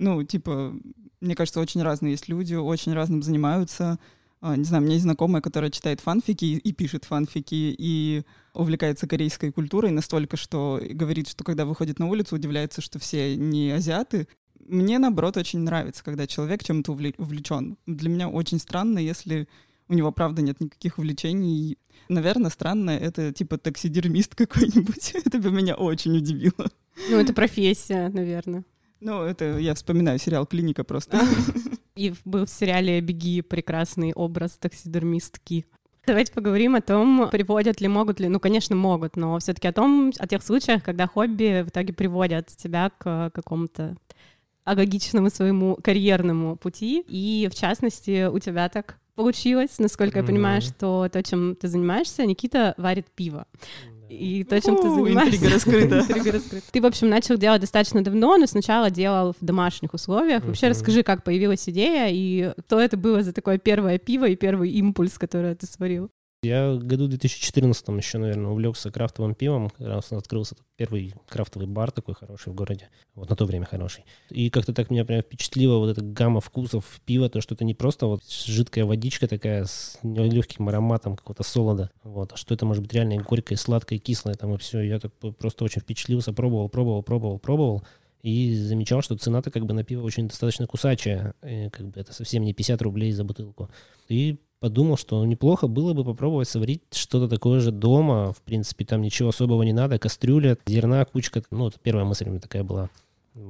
Ну, 0.00 0.22
типа, 0.24 0.74
мне 1.20 1.34
кажется, 1.34 1.60
очень 1.60 1.82
разные 1.82 2.12
есть 2.12 2.28
люди, 2.28 2.54
очень 2.54 2.94
разным 2.94 3.22
занимаются. 3.22 3.98
А, 4.40 4.56
Не 4.56 4.64
знаю, 4.64 4.82
у 4.82 4.84
меня 4.86 4.94
есть 4.94 5.04
знакомая, 5.04 5.42
которая 5.42 5.70
читает 5.70 6.00
фанфики 6.00 6.46
и 6.46 6.56
и 6.56 6.72
пишет 6.72 7.04
фанфики, 7.04 7.74
и 7.78 8.22
увлекается 8.54 9.06
корейской 9.06 9.52
культурой 9.52 9.90
настолько, 9.90 10.38
что 10.38 10.80
говорит, 10.90 11.28
что 11.28 11.44
когда 11.44 11.66
выходит 11.66 11.98
на 11.98 12.06
улицу, 12.08 12.36
удивляется, 12.36 12.80
что 12.80 12.98
все 12.98 13.36
не 13.36 13.70
азиаты. 13.70 14.26
Мне, 14.66 14.98
наоборот, 14.98 15.36
очень 15.36 15.58
нравится, 15.60 16.02
когда 16.02 16.26
человек 16.26 16.64
чем-то 16.64 16.92
увле- 16.92 17.14
увлечен. 17.18 17.76
Для 17.86 18.08
меня 18.08 18.28
очень 18.30 18.58
странно, 18.58 18.98
если 18.98 19.46
у 19.88 19.94
него, 19.94 20.12
правда, 20.12 20.40
нет 20.40 20.60
никаких 20.60 20.96
увлечений. 20.98 21.76
Наверное, 22.08 22.50
странно, 22.50 22.90
это 22.90 23.32
типа 23.32 23.58
таксидермист 23.58 24.34
какой-нибудь. 24.42 25.12
Это 25.14 25.38
бы 25.38 25.50
меня 25.50 25.74
очень 25.74 26.16
удивило. 26.16 26.70
Ну, 27.10 27.18
это 27.18 27.34
профессия, 27.34 28.08
наверное. 28.08 28.64
Ну, 29.00 29.22
это 29.22 29.58
я 29.58 29.74
вспоминаю 29.74 30.18
сериал 30.18 30.46
«Клиника» 30.46 30.84
просто. 30.84 31.20
И 31.96 32.14
был 32.24 32.46
в 32.46 32.50
сериале 32.50 33.00
«Беги» 33.00 33.42
прекрасный 33.42 34.12
образ 34.12 34.58
таксидермистки. 34.58 35.66
Давайте 36.06 36.32
поговорим 36.32 36.74
о 36.74 36.80
том, 36.80 37.28
приводят 37.30 37.80
ли, 37.80 37.88
могут 37.88 38.20
ли, 38.20 38.28
ну, 38.28 38.40
конечно, 38.40 38.74
могут, 38.74 39.16
но 39.16 39.38
все-таки 39.38 39.68
о 39.68 39.72
том, 39.72 40.12
о 40.18 40.26
тех 40.26 40.42
случаях, 40.42 40.82
когда 40.82 41.06
хобби 41.06 41.62
в 41.62 41.68
итоге 41.68 41.92
приводят 41.92 42.48
тебя 42.48 42.90
к 42.98 43.30
какому-то 43.34 43.96
логичному 44.66 45.30
своему 45.30 45.76
карьерному 45.82 46.56
пути. 46.56 47.04
И, 47.08 47.48
в 47.50 47.54
частности, 47.54 48.26
у 48.26 48.38
тебя 48.38 48.68
так 48.68 48.98
получилось, 49.14 49.78
насколько 49.78 50.18
mm-hmm. 50.18 50.22
я 50.22 50.26
понимаю, 50.26 50.62
что 50.62 51.08
то, 51.12 51.22
чем 51.22 51.56
ты 51.56 51.68
занимаешься, 51.68 52.24
Никита 52.24 52.74
варит 52.76 53.06
пиво. 53.14 53.46
И 54.10 54.44
то, 54.44 54.60
чем 54.60 54.76
ты 54.76 54.90
занимаешься. 54.90 55.36
Интрига 55.36 55.54
раскрыта. 55.54 55.98
интрига 56.00 56.32
раскрыта. 56.32 56.66
Ты, 56.72 56.80
в 56.80 56.86
общем, 56.86 57.08
начал 57.08 57.36
делать 57.36 57.60
достаточно 57.60 58.02
давно, 58.02 58.36
но 58.36 58.46
сначала 58.46 58.90
делал 58.90 59.34
в 59.40 59.44
домашних 59.44 59.94
условиях. 59.94 60.44
Вообще 60.44 60.68
расскажи, 60.68 61.02
как 61.02 61.22
появилась 61.22 61.68
идея, 61.68 62.08
и 62.10 62.52
что 62.66 62.80
это 62.80 62.96
было 62.96 63.22
за 63.22 63.32
такое 63.32 63.58
первое 63.58 63.98
пиво 63.98 64.26
и 64.26 64.36
первый 64.36 64.70
импульс, 64.70 65.18
который 65.18 65.54
ты 65.54 65.66
сварил? 65.66 66.10
Я 66.42 66.72
в 66.72 66.78
году 66.78 67.06
2014 67.06 67.88
еще, 67.88 68.16
наверное, 68.16 68.50
увлекся 68.50 68.90
крафтовым 68.90 69.34
пивом. 69.34 69.68
Как 69.68 69.86
раз 69.86 70.10
открылся 70.10 70.56
первый 70.76 71.12
крафтовый 71.28 71.68
бар 71.68 71.90
такой 71.90 72.14
хороший 72.14 72.50
в 72.50 72.56
городе. 72.56 72.88
Вот 73.14 73.28
на 73.28 73.36
то 73.36 73.44
время 73.44 73.66
хороший. 73.66 74.06
И 74.30 74.48
как-то 74.48 74.72
так 74.72 74.88
меня 74.88 75.04
прям 75.04 75.20
впечатлила 75.20 75.76
вот 75.76 75.90
эта 75.90 76.00
гамма 76.00 76.40
вкусов 76.40 77.02
пива, 77.04 77.28
то, 77.28 77.42
что 77.42 77.54
это 77.54 77.66
не 77.66 77.74
просто 77.74 78.06
вот 78.06 78.22
жидкая 78.26 78.86
водичка 78.86 79.28
такая 79.28 79.66
с 79.66 79.98
легким 80.02 80.66
ароматом 80.70 81.14
какого-то 81.14 81.42
солода, 81.42 81.90
вот, 82.04 82.32
а 82.32 82.36
что 82.38 82.54
это 82.54 82.64
может 82.64 82.82
быть 82.84 82.94
реально 82.94 83.22
горькое, 83.22 83.58
сладкое, 83.58 83.98
кислое 83.98 84.34
там 84.34 84.54
и 84.54 84.56
все. 84.56 84.80
Я 84.80 84.98
так 84.98 85.12
просто 85.12 85.64
очень 85.64 85.82
впечатлился, 85.82 86.32
пробовал, 86.32 86.70
пробовал, 86.70 87.02
пробовал, 87.02 87.38
пробовал 87.38 87.84
и 88.22 88.54
замечал, 88.54 89.02
что 89.02 89.14
цена-то 89.14 89.50
как 89.50 89.66
бы 89.66 89.74
на 89.74 89.84
пиво 89.84 90.04
очень 90.04 90.28
достаточно 90.28 90.66
кусачая, 90.66 91.34
и 91.42 91.68
как 91.68 91.88
бы 91.88 92.00
это 92.00 92.14
совсем 92.14 92.44
не 92.44 92.54
50 92.54 92.80
рублей 92.80 93.12
за 93.12 93.24
бутылку. 93.24 93.68
И 94.08 94.38
подумал, 94.60 94.96
что 94.96 95.24
неплохо 95.24 95.66
было 95.66 95.94
бы 95.94 96.04
попробовать 96.04 96.48
сварить 96.48 96.82
что-то 96.92 97.28
такое 97.28 97.60
же 97.60 97.72
дома. 97.72 98.32
В 98.32 98.42
принципе, 98.42 98.84
там 98.84 99.02
ничего 99.02 99.30
особого 99.30 99.62
не 99.62 99.72
надо. 99.72 99.98
Кастрюля, 99.98 100.56
зерна, 100.66 101.04
кучка. 101.04 101.42
Ну, 101.50 101.68
это 101.68 101.78
первая 101.82 102.04
мысль 102.04 102.26
у 102.26 102.30
меня 102.30 102.40
такая 102.40 102.62
была. 102.62 102.90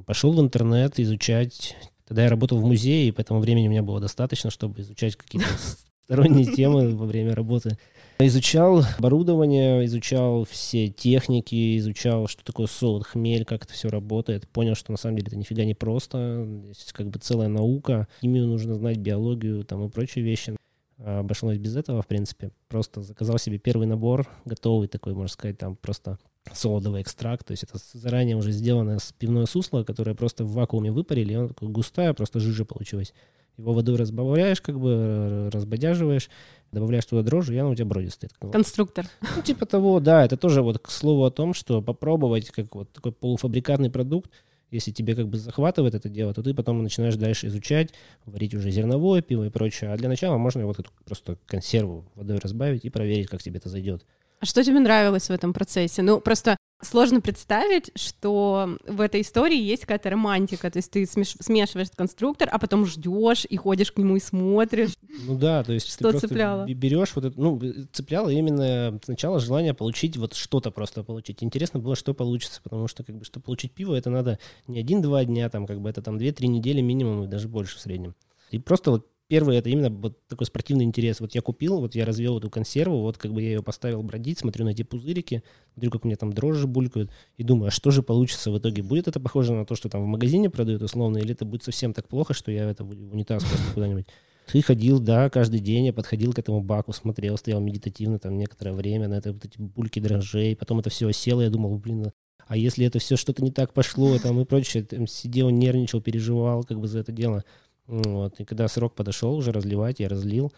Пошел 0.07 0.33
в 0.33 0.41
интернет 0.41 0.99
изучать. 1.01 1.77
Тогда 2.07 2.25
я 2.25 2.31
работал 2.31 2.59
в 2.59 2.65
музее, 2.65 3.09
и 3.09 3.13
поэтому 3.13 3.41
времени 3.41 3.69
у 3.69 3.71
меня 3.71 3.83
было 3.83 4.01
достаточно, 4.01 4.51
чтобы 4.51 4.81
изучать 4.81 5.17
какие-то 5.17 5.49
сторонние 6.05 6.47
темы 6.47 6.95
во 6.97 7.07
время 7.07 7.35
работы. 7.35 7.77
Изучал 8.19 8.85
оборудование, 8.99 9.85
изучал 9.87 10.45
все 10.45 10.89
техники, 10.89 11.79
изучал, 11.79 12.27
что 12.27 12.45
такое 12.45 12.67
солод, 12.67 13.07
хмель, 13.07 13.47
как 13.47 13.65
это 13.65 13.73
все 13.73 13.89
работает. 13.89 14.47
Понял, 14.49 14.75
что 14.75 14.93
на 14.93 14.99
самом 14.99 15.17
деле 15.17 15.29
это 15.29 15.37
нифига 15.37 15.65
не 15.65 15.75
просто. 15.75 16.47
Здесь 16.75 16.93
как 16.93 17.09
бы 17.09 17.19
целая 17.19 17.49
наука. 17.49 18.09
Химию 18.21 18.47
нужно 18.47 18.75
знать, 18.75 18.99
биологию 18.99 19.65
там 19.65 19.87
и 19.87 19.89
прочие 19.89 20.23
вещи. 20.23 20.55
А, 21.03 21.21
обошлось 21.21 21.59
без 21.59 21.77
этого, 21.77 22.03
в 22.03 22.07
принципе. 22.07 22.51
Просто 22.69 23.03
заказал 23.03 23.39
себе 23.39 23.59
первый 23.59 23.87
набор, 23.87 24.29
готовый 24.45 24.89
такой, 24.89 25.15
можно 25.15 25.29
сказать, 25.29 25.59
там 25.59 25.77
просто 25.77 26.19
солодовый 26.53 27.03
экстракт. 27.03 27.47
То 27.47 27.53
есть 27.53 27.65
это 27.65 27.79
заранее 27.95 28.37
уже 28.37 28.53
сделанное 28.53 28.99
пивное 29.19 29.47
сусло, 29.47 29.83
которое 29.83 30.15
просто 30.15 30.45
в 30.45 30.53
вакууме 30.53 30.93
выпарили, 30.93 31.33
и 31.33 31.37
оно 31.37 31.49
такое 31.49 31.69
густая, 31.69 32.13
просто 32.13 32.41
жижа 32.41 32.65
получилась. 32.65 33.15
Его 33.57 33.73
водой 33.73 33.97
разбавляешь, 33.97 34.61
как 34.61 34.79
бы 34.79 35.51
разбодяживаешь, 35.53 36.31
добавляешь 36.73 37.05
туда 37.05 37.23
дрожжи, 37.23 37.55
и 37.55 37.59
оно 37.59 37.71
у 37.71 37.75
тебя 37.75 37.87
бродит 37.87 38.13
стоит. 38.13 38.33
Конструктор. 38.53 39.07
Ну, 39.37 39.43
типа 39.43 39.67
того, 39.67 40.01
да. 40.01 40.25
Это 40.25 40.37
тоже 40.37 40.63
вот 40.63 40.79
к 40.79 40.91
слову 40.91 41.25
о 41.25 41.31
том, 41.31 41.53
что 41.53 41.83
попробовать 41.83 42.51
как 42.51 42.75
вот 42.75 42.93
такой 42.93 43.13
полуфабрикатный 43.13 43.91
продукт, 43.91 44.31
если 44.71 44.91
тебе 44.91 45.15
как 45.15 45.29
бы 45.29 45.39
захватывает 45.39 45.95
это 45.95 46.09
дело, 46.09 46.33
то 46.33 46.43
ты 46.43 46.55
потом 46.55 46.83
начинаешь 46.83 47.17
дальше 47.17 47.49
изучать, 47.49 47.93
варить 48.27 48.55
уже 48.55 48.71
зерновое 48.71 49.23
пиво 49.23 49.45
и 49.45 49.51
прочее. 49.51 49.93
А 49.93 49.97
для 49.97 50.09
начала 50.09 50.39
можно 50.39 50.67
вот 50.67 50.79
эту 50.79 50.91
просто 51.05 51.39
консерву 51.47 52.05
водой 52.15 52.39
разбавить 52.39 52.85
и 52.85 52.91
проверить, 52.91 53.29
как 53.29 53.43
тебе 53.43 53.59
это 53.59 53.69
зайдет. 53.69 54.05
А 54.41 54.47
что 54.47 54.65
тебе 54.65 54.81
нравилось 54.81 55.29
в 55.29 55.31
этом 55.31 55.53
процессе? 55.53 56.01
Ну, 56.01 56.19
просто 56.19 56.57
сложно 56.83 57.21
представить, 57.21 57.91
что 57.95 58.79
в 58.87 59.03
этой 59.03 59.21
истории 59.21 59.61
есть 59.61 59.83
какая-то 59.83 60.09
романтика. 60.09 60.71
То 60.71 60.79
есть 60.79 60.91
ты 60.91 61.07
смешиваешь 61.07 61.89
конструктор, 61.95 62.49
а 62.51 62.59
потом 62.59 62.87
ждешь 62.87 63.47
и 63.49 63.57
ходишь 63.59 63.93
к 63.93 63.99
нему 63.99 64.17
и 64.17 64.21
смотришь. 64.21 64.95
Ну 65.27 65.37
да, 65.37 65.63
то 65.63 65.75
есть 65.75 65.93
что 65.93 66.11
ты 66.13 66.21
цепляло? 66.21 66.67
берешь 66.67 67.15
вот 67.15 67.27
это, 67.27 67.39
ну, 67.39 67.61
цепляло 67.93 68.31
именно 68.31 68.99
сначала 69.05 69.41
желание 69.41 69.75
получить 69.75 70.17
вот 70.17 70.33
что-то 70.33 70.71
просто 70.71 71.05
получить. 71.05 71.43
Интересно 71.43 71.79
было, 71.79 71.95
что 71.95 72.15
получится, 72.15 72.61
потому 72.63 72.89
что, 72.89 73.05
как 73.05 73.17
бы, 73.17 73.27
чтобы 73.27 73.45
получить 73.45 73.73
пиво, 73.73 73.95
это 73.95 74.09
надо 74.09 74.39
не 74.67 74.81
один-два 74.81 75.27
дня, 75.27 75.51
там, 75.51 75.67
как 75.67 75.83
бы, 75.83 75.91
это 75.91 76.01
там 76.01 76.17
две-три 76.17 76.49
недели 76.49 76.81
минимум, 76.81 77.25
и 77.25 77.27
даже 77.27 77.47
больше 77.47 77.77
в 77.77 77.81
среднем. 77.81 78.15
И 78.51 78.59
просто 78.59 78.91
вот 78.91 79.07
Первый 79.31 79.57
это 79.59 79.69
именно 79.69 79.91
вот 79.91 80.27
такой 80.27 80.45
спортивный 80.45 80.85
интерес. 80.85 81.21
Вот 81.21 81.37
я 81.37 81.41
купил, 81.41 81.79
вот 81.79 81.95
я 81.95 82.05
развел 82.05 82.39
эту 82.39 82.51
консерву, 82.51 83.03
вот 83.03 83.17
как 83.17 83.33
бы 83.33 83.41
я 83.41 83.51
ее 83.51 83.63
поставил 83.63 84.03
бродить, 84.03 84.41
смотрю 84.41 84.65
на 84.65 84.71
эти 84.71 84.83
пузырики, 84.83 85.45
смотрю, 85.73 85.93
как 85.93 86.05
у 86.05 86.09
меня 86.09 86.17
там 86.17 86.33
дрожжи 86.33 86.67
булькают, 86.67 87.13
и 87.37 87.45
думаю, 87.45 87.69
а 87.69 87.71
что 87.71 87.93
же 87.93 88.03
получится 88.03 88.51
в 88.51 88.59
итоге? 88.59 88.83
Будет 88.83 89.07
это 89.07 89.21
похоже 89.21 89.53
на 89.53 89.65
то, 89.65 89.77
что 89.77 89.89
там 89.89 90.03
в 90.03 90.07
магазине 90.07 90.51
продают 90.51 90.83
условно, 90.83 91.19
или 91.19 91.31
это 91.31 91.45
будет 91.45 91.63
совсем 91.63 91.93
так 91.93 92.09
плохо, 92.09 92.35
что 92.35 92.51
я 92.51 92.69
это 92.69 92.83
в 92.83 92.91
унитаз 92.91 93.45
просто 93.45 93.73
куда-нибудь 93.73 94.07
ты 94.47 94.63
ходил, 94.63 94.99
да, 94.99 95.31
каждый 95.31 95.61
день 95.61 95.87
я 95.87 95.93
подходил 95.93 96.33
к 96.33 96.41
этому 96.41 96.61
баку, 96.61 96.93
смотрел, 96.93 97.37
стоял 97.37 97.61
медитативно 97.61 98.19
там 98.19 98.37
некоторое 98.37 98.73
время 98.73 99.07
на 99.07 99.15
это, 99.15 99.33
вот 99.33 99.45
эти 99.45 99.57
бульки 99.59 100.01
дрожжей, 100.01 100.57
потом 100.57 100.81
это 100.81 100.91
все 100.91 101.07
осело, 101.07 101.41
я 101.41 101.51
думал, 101.51 101.79
блин, 101.79 102.11
а 102.49 102.57
если 102.57 102.85
это 102.85 102.99
все 102.99 103.15
что-то 103.15 103.45
не 103.45 103.53
так 103.53 103.73
пошло, 103.73 104.19
там 104.19 104.41
и 104.41 104.45
прочее, 104.45 104.83
там 104.83 105.07
сидел, 105.07 105.51
нервничал, 105.51 106.01
переживал 106.01 106.65
как 106.65 106.81
бы 106.81 106.89
за 106.89 106.99
это 106.99 107.13
дело. 107.13 107.45
Вот. 107.91 108.39
И 108.39 108.45
когда 108.45 108.69
срок 108.69 108.95
подошел 108.95 109.35
уже 109.35 109.51
разливать, 109.51 109.99
я 109.99 110.09
разлил. 110.09 110.53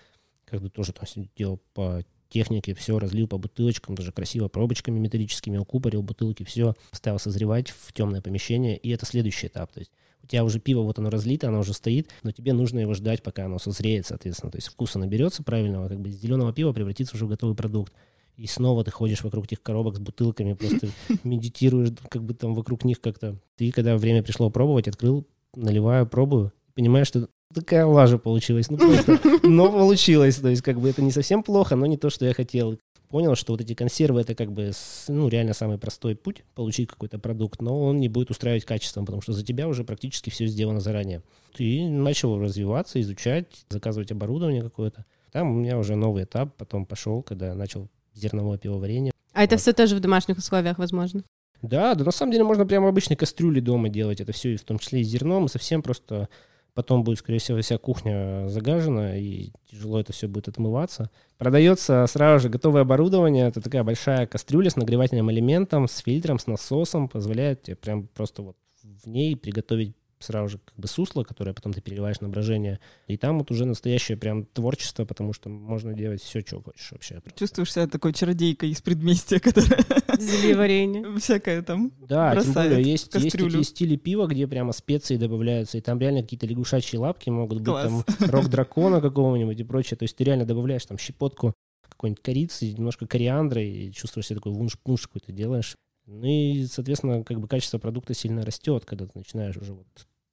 Как 0.44 0.60
бы 0.60 0.68
тоже 0.68 0.92
там 0.92 1.06
делал 1.34 1.60
по 1.72 2.02
технике, 2.28 2.74
все 2.74 2.98
разлил 2.98 3.26
по 3.26 3.38
бутылочкам, 3.38 3.94
даже 3.94 4.12
красиво 4.12 4.48
пробочками 4.48 4.98
металлическими, 4.98 5.56
укупорил 5.56 6.02
бутылки, 6.02 6.44
все, 6.44 6.74
ставил 6.90 7.18
созревать 7.18 7.70
в 7.70 7.92
темное 7.92 8.20
помещение, 8.20 8.76
и 8.76 8.90
это 8.90 9.06
следующий 9.06 9.46
этап. 9.46 9.72
То 9.72 9.80
есть 9.80 9.92
у 10.22 10.26
тебя 10.26 10.44
уже 10.44 10.60
пиво, 10.60 10.80
вот 10.80 10.98
оно 10.98 11.10
разлито, 11.10 11.48
оно 11.48 11.60
уже 11.60 11.72
стоит, 11.72 12.10
но 12.22 12.32
тебе 12.32 12.52
нужно 12.52 12.80
его 12.80 12.94
ждать, 12.94 13.22
пока 13.22 13.46
оно 13.46 13.58
созреет, 13.58 14.06
соответственно. 14.06 14.50
То 14.50 14.58
есть 14.58 14.68
вкуса 14.68 14.98
наберется 14.98 15.42
правильного, 15.42 15.88
как 15.88 16.00
бы 16.00 16.10
из 16.10 16.20
зеленого 16.20 16.52
пива 16.52 16.72
превратится 16.72 17.16
уже 17.16 17.24
в 17.24 17.28
готовый 17.28 17.56
продукт. 17.56 17.92
И 18.36 18.46
снова 18.46 18.84
ты 18.84 18.90
ходишь 18.90 19.22
вокруг 19.22 19.46
этих 19.46 19.62
коробок 19.62 19.96
с 19.96 20.00
бутылками, 20.00 20.52
просто 20.52 20.88
медитируешь, 21.24 21.90
как 22.08 22.22
бы 22.24 22.34
там 22.34 22.54
вокруг 22.54 22.84
них 22.84 23.00
как-то. 23.00 23.38
Ты, 23.56 23.70
когда 23.72 23.96
время 23.96 24.22
пришло 24.22 24.50
пробовать, 24.50 24.88
открыл, 24.88 25.26
наливаю, 25.54 26.06
пробую, 26.06 26.52
понимаешь, 26.74 27.08
что 27.08 27.28
такая 27.52 27.86
лажа 27.86 28.18
получилась. 28.18 28.70
Ну, 28.70 28.78
просто, 28.78 29.20
но 29.42 29.70
получилось. 29.70 30.36
То 30.36 30.48
есть, 30.48 30.62
как 30.62 30.80
бы 30.80 30.88
это 30.88 31.02
не 31.02 31.10
совсем 31.10 31.42
плохо, 31.42 31.76
но 31.76 31.86
не 31.86 31.96
то, 31.96 32.10
что 32.10 32.26
я 32.26 32.34
хотел. 32.34 32.78
Понял, 33.08 33.34
что 33.34 33.52
вот 33.52 33.60
эти 33.60 33.74
консервы 33.74 34.22
это 34.22 34.34
как 34.34 34.50
бы, 34.52 34.70
ну, 35.08 35.28
реально 35.28 35.52
самый 35.52 35.76
простой 35.76 36.16
путь 36.16 36.44
получить 36.54 36.88
какой-то 36.88 37.18
продукт, 37.18 37.60
но 37.60 37.78
он 37.84 37.98
не 37.98 38.08
будет 38.08 38.30
устраивать 38.30 38.64
качеством, 38.64 39.04
потому 39.04 39.20
что 39.20 39.34
за 39.34 39.44
тебя 39.44 39.68
уже 39.68 39.84
практически 39.84 40.30
все 40.30 40.46
сделано 40.46 40.80
заранее. 40.80 41.22
И 41.58 41.86
начал 41.86 42.38
развиваться, 42.38 43.00
изучать, 43.02 43.66
заказывать 43.68 44.10
оборудование 44.12 44.62
какое-то. 44.62 45.04
Там 45.30 45.50
у 45.50 45.54
меня 45.60 45.76
уже 45.78 45.94
новый 45.94 46.24
этап 46.24 46.56
потом 46.56 46.86
пошел, 46.86 47.22
когда 47.22 47.48
я 47.48 47.54
начал 47.54 47.88
зерновое 48.14 48.56
пивоварение. 48.56 49.12
А 49.34 49.40
вот. 49.40 49.44
это 49.44 49.56
все 49.58 49.74
тоже 49.74 49.96
в 49.96 50.00
домашних 50.00 50.38
условиях 50.38 50.78
возможно? 50.78 51.22
Да, 51.62 51.94
да 51.94 52.04
на 52.04 52.10
самом 52.10 52.32
деле 52.32 52.44
можно 52.44 52.66
прямо 52.66 52.88
обычной 52.88 53.16
кастрюли 53.16 53.60
дома 53.60 53.88
делать. 53.88 54.20
Это 54.20 54.32
все, 54.32 54.56
в 54.56 54.64
том 54.64 54.78
числе 54.78 55.00
и 55.00 55.04
зерном, 55.04 55.46
и 55.46 55.48
совсем 55.48 55.82
просто 55.82 56.28
Потом 56.74 57.04
будет, 57.04 57.18
скорее 57.18 57.38
всего, 57.38 57.60
вся 57.60 57.76
кухня 57.76 58.48
загажена, 58.48 59.16
и 59.16 59.50
тяжело 59.70 60.00
это 60.00 60.12
все 60.12 60.26
будет 60.26 60.48
отмываться. 60.48 61.10
Продается 61.36 62.06
сразу 62.08 62.44
же 62.44 62.48
готовое 62.48 62.82
оборудование. 62.82 63.48
Это 63.48 63.60
такая 63.60 63.84
большая 63.84 64.26
кастрюля 64.26 64.70
с 64.70 64.76
нагревательным 64.76 65.30
элементом, 65.30 65.86
с 65.86 65.98
фильтром, 65.98 66.38
с 66.38 66.46
насосом. 66.46 67.08
Позволяет 67.08 67.62
тебе 67.62 67.76
прям 67.76 68.08
просто 68.08 68.42
вот 68.42 68.56
в 68.82 69.06
ней 69.06 69.36
приготовить 69.36 69.94
сразу 70.22 70.48
же 70.48 70.58
как 70.58 70.78
бы 70.78 70.88
сусло, 70.88 71.24
которое 71.24 71.52
потом 71.52 71.72
ты 71.72 71.80
переливаешь 71.80 72.20
на 72.20 72.28
брожение. 72.28 72.80
И 73.06 73.16
там 73.16 73.38
вот 73.38 73.50
уже 73.50 73.64
настоящее 73.64 74.16
прям 74.16 74.44
творчество, 74.46 75.04
потому 75.04 75.32
что 75.32 75.48
можно 75.48 75.92
делать 75.92 76.22
все, 76.22 76.40
что 76.40 76.62
хочешь 76.62 76.92
вообще. 76.92 77.20
Просто. 77.20 77.38
Чувствуешь 77.38 77.72
себя 77.72 77.86
такой 77.86 78.12
чародейкой 78.12 78.70
из 78.70 78.80
предместья, 78.80 79.38
которая... 79.38 79.84
Зелье 80.18 80.56
варенье. 80.56 81.16
Всякое 81.18 81.62
там 81.62 81.92
Да, 82.00 82.36
тем 82.36 82.52
более 82.52 82.82
есть, 82.82 83.14
есть 83.14 83.32
такие 83.32 83.64
стили 83.64 83.96
пива, 83.96 84.26
где 84.26 84.46
прямо 84.46 84.72
специи 84.72 85.16
добавляются, 85.16 85.78
и 85.78 85.80
там 85.80 85.98
реально 85.98 86.22
какие-то 86.22 86.46
лягушачьи 86.46 86.98
лапки 86.98 87.30
могут 87.30 87.60
быть, 87.60 87.74
там 87.74 88.04
рог 88.30 88.48
дракона 88.48 89.00
какого-нибудь 89.00 89.58
и 89.58 89.64
прочее. 89.64 89.96
То 89.96 90.04
есть 90.04 90.16
ты 90.16 90.24
реально 90.24 90.44
добавляешь 90.44 90.86
там 90.86 90.98
щепотку 90.98 91.54
какой-нибудь 91.88 92.22
корицы, 92.22 92.72
немножко 92.72 93.06
кориандра, 93.06 93.62
и 93.62 93.92
чувствуешь 93.92 94.26
себя 94.26 94.38
такой 94.38 94.52
вунш-пунш 94.52 95.06
какой-то 95.06 95.32
делаешь. 95.32 95.76
Ну 96.06 96.26
и, 96.26 96.66
соответственно, 96.66 97.22
как 97.22 97.40
бы 97.40 97.46
качество 97.46 97.78
продукта 97.78 98.14
сильно 98.14 98.44
растет, 98.44 98.84
когда 98.84 99.06
ты 99.06 99.12
начинаешь 99.14 99.56
уже 99.56 99.72
вот 99.72 99.86